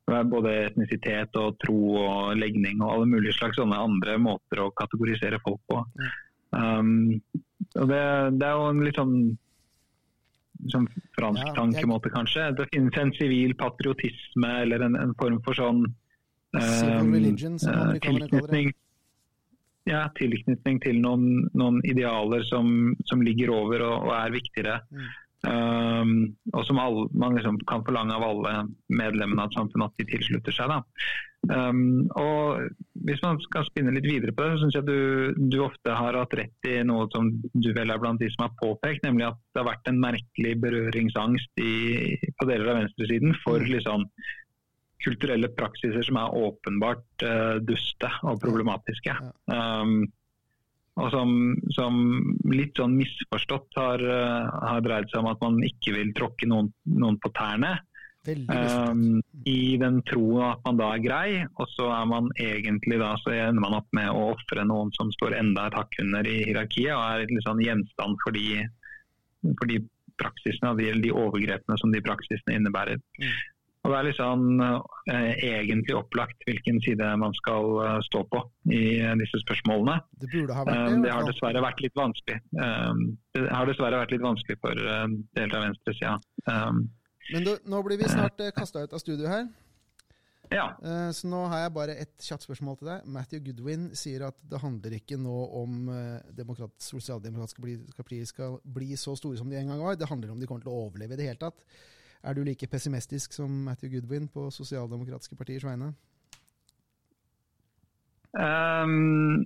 [0.04, 5.40] både etnisitet og tro og legning og alle mulige slags sånne andre måter å kategorisere
[5.44, 5.80] folk på.
[6.54, 7.22] Um,
[7.74, 8.04] og det,
[8.38, 9.16] det, er jo en litt sånn,
[10.70, 10.86] sånn
[11.16, 12.50] fransk ja, tankemåte, kanskje.
[12.58, 18.70] Det finnes en sivil patriotisme eller en, en, form for sånn um, religion, uh, tilknytning,
[19.90, 24.78] ja, tilknytning til noen, noen idealer som, som, ligger over og, og er viktigere.
[24.92, 25.12] Mm.
[25.44, 28.52] Um, og som alle, man liksom kan forlange av alle
[28.88, 30.72] medlemmene av samfunnet at de tilslutter seg.
[31.52, 32.70] Um, og
[33.04, 36.16] Hvis man skal spinne litt videre på det, så syns jeg du, du, ofte har
[36.16, 39.42] hatt rett i noe som du vel er blant de som har påpekt, nemlig at
[39.52, 43.70] det har vært en merkelig berøringsangst i, på deler av venstresiden for mm.
[43.76, 44.08] liksom,
[45.04, 49.18] kulturelle praksiser som er åpenbart uh, duste og problematiske.
[49.52, 50.06] Um,
[50.94, 51.30] og som,
[51.74, 51.96] som,
[52.54, 56.70] litt sånn misforstått har, eh, har, dreid seg om at man ikke vil tråkke noen,
[56.86, 57.74] noen på tærne.
[58.24, 61.30] Um, I den troen at man da er grei,
[61.60, 65.10] og så er man egentlig da, så ender man opp med å ofre noen som
[65.12, 68.62] står enda et hakk under i hierarkiet, og er litt sånn gjenstand for de,
[69.58, 69.82] for de
[70.22, 73.02] praksisene, de, de overgrepene som de praksisene innebærer.
[73.18, 73.34] Mm.
[73.84, 78.40] Og Det er litt sånn eh, egentlig opplagt hvilken side man skal uh, stå på
[78.72, 79.98] i uh, disse spørsmålene.
[80.22, 80.94] Det burde ha vært det.
[80.94, 82.38] Um, det har dessverre vært litt vanskelig.
[82.56, 83.02] Um,
[83.36, 85.04] det har dessverre vært litt vanskelig for uh,
[85.36, 86.14] deler av venstresida.
[86.48, 86.80] Um,
[87.28, 89.46] Men du, nå blir vi snart uh, kasta ut av studio her.
[90.52, 90.66] Ja.
[91.16, 93.06] Så nå har jeg bare et kjapt spørsmål til deg.
[93.10, 95.88] Matthew Goodwin sier at det handler ikke nå om
[96.36, 99.96] demokrat, sosialdemokratiske partier skal bli så store som de en gang var.
[99.98, 101.64] Det handler om de kommer til å overleve i det hele tatt.
[102.24, 105.92] Er du like pessimistisk som Matthew Goodwin på sosialdemokratiske partiers vegne?
[108.34, 109.44] Um,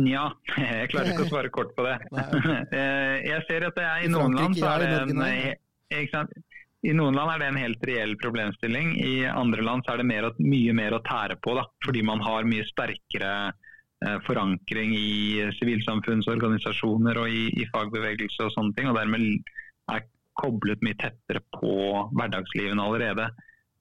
[0.00, 1.98] Nja, jeg klarer ikke å svare kort på det.
[2.72, 6.26] Eh, jeg ser at det er, i noen land så er det en
[6.82, 8.96] i noen land er det en helt reell problemstilling.
[8.98, 11.54] I andre land så er det mer, mye mer å tære på.
[11.54, 18.54] Da, fordi man har mye sterkere eh, forankring i sivilsamfunnsorganisasjoner og i, i, fagbevegelse og
[18.56, 18.90] sånne ting.
[18.90, 19.52] og Dermed
[19.94, 20.02] er
[20.38, 21.72] koblet mye tettere på
[22.12, 23.30] hverdagslivene allerede.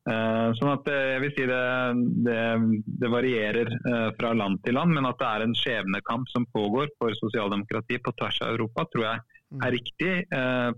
[0.01, 1.65] Uh, sånn at uh, jeg vil si det,
[2.25, 2.37] det,
[3.03, 6.89] det varierer uh, fra land til land, men at det er en skjebnekamp som pågår
[6.97, 9.61] for sosialdemokrati på tvers av Europa, tror jeg mm.
[9.61, 10.15] er riktig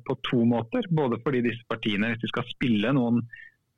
[0.04, 0.90] på to måter.
[0.92, 3.24] Både fordi disse partiene, hvis de skal spille noen,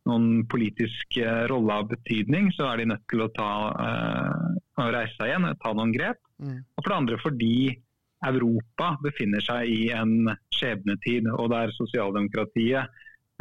[0.10, 1.20] noen politisk
[1.52, 3.52] rolle av betydning, så er de nødt til å ta,
[4.82, 6.22] reise seg igjen og ta noen grep.
[6.42, 6.58] Mm.
[6.58, 7.56] Og for det andre fordi
[8.26, 12.88] Europa befinner seg i en skjebnetid, og der sosialdemokratiet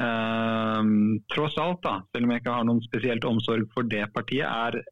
[0.02, 0.90] eh,
[1.34, 4.82] tross alt, da, selv om jeg ikke har noen spesielt omsorg for det partiet, er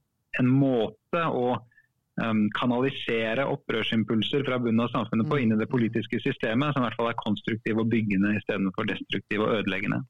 [0.41, 5.43] en måte å eh, kanalisere opprørsimpulser fra bunnen av samfunnet på mm.
[5.45, 9.45] inn i det politiske systemet, som i hvert fall er konstruktiv og byggende istedenfor destruktiv
[9.45, 10.03] og ødeleggende.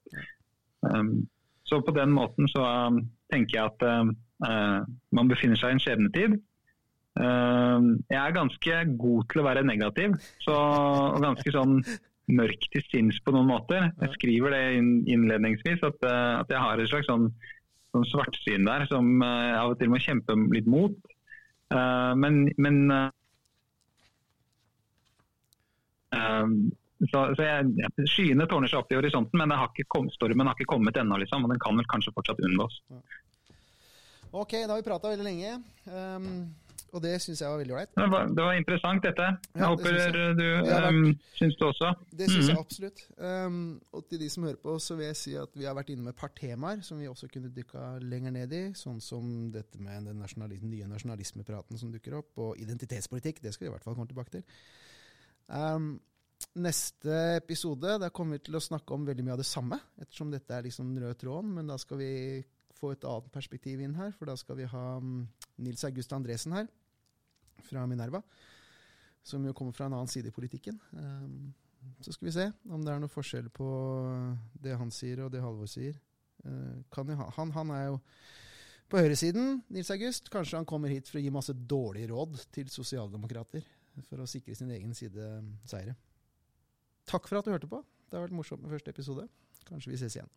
[0.82, 1.28] Um,
[1.64, 4.80] så på den måten så um, tenker jeg at uh,
[5.14, 6.40] man befinner seg i en skjebnetid.
[7.20, 10.56] Ehm, jeg er ganske god til å være negativ, så,
[11.12, 11.80] og ganske sånn
[12.32, 13.90] mørk til sinns på noen måter.
[14.00, 14.62] Jeg skriver det
[15.12, 17.28] innledningsvis, at, eh, at jeg har et slags sånn,
[17.92, 20.96] sånn svartsyn der som jeg eh, av og til må kjempe litt mot.
[21.72, 23.08] Uh, men, men uh,
[27.08, 30.68] så, så jeg, Skyene tårner seg opp i horisonten, men har kom, stormen har ikke
[30.74, 31.16] kommet ennå.
[31.22, 32.76] Liksom, og den kan vel kanskje fortsatt unngås.
[34.32, 35.56] Ok, da har vi prata veldig lenge.
[35.88, 36.28] Um,
[36.92, 37.92] og det syns jeg var veldig ålreit.
[37.96, 38.06] Det,
[38.36, 39.28] det, var interessant, dette.
[39.54, 40.32] Jeg ja, håper jeg.
[40.36, 41.06] du um,
[41.38, 41.92] syns det også.
[42.12, 43.00] Det syns mm jeg absolutt.
[43.16, 43.62] Um,
[43.96, 46.04] og til de som hører på, så vil jeg si at vi har vært inne
[46.04, 48.62] med et par temaer som vi også kunne dykka lenger ned i.
[48.76, 53.40] Sånn som dette med den nasjonalisme, nye nasjonalismepraten som dukker opp, og identitetspolitikk.
[53.40, 54.44] Det skal vi i hvert fall komme tilbake til.
[55.48, 55.94] Um,
[56.60, 60.28] neste episode der kommer vi til å snakke om veldig mye av det samme, ettersom
[60.34, 61.56] dette er liksom rød tråden.
[61.56, 62.12] Men da skal vi
[62.76, 65.22] få et annet perspektiv inn her, for da skal vi ha um,
[65.64, 66.68] Nils August Andresen her
[67.64, 68.22] fra Minerva.
[69.22, 70.78] Som jo kommer fra en annen side i politikken.
[70.90, 71.52] Um,
[72.02, 73.68] så skal vi se om det er noe forskjell på
[74.62, 75.98] det han sier og det Halvor sier.
[76.42, 76.82] Uh,
[77.36, 78.00] han, han, er jo
[78.90, 80.30] på høyresiden, Nils August.
[80.32, 83.64] Kanskje han kommer hit for å gi masse dårlige råd til sosialdemokrater
[84.08, 85.36] for å sikre sin egen side
[85.68, 85.94] seire.
[87.08, 87.82] Takk for at du hørte på.
[88.08, 89.26] Det har vært morsomt med første episode.
[89.68, 90.30] Kanskje vi ses igjen.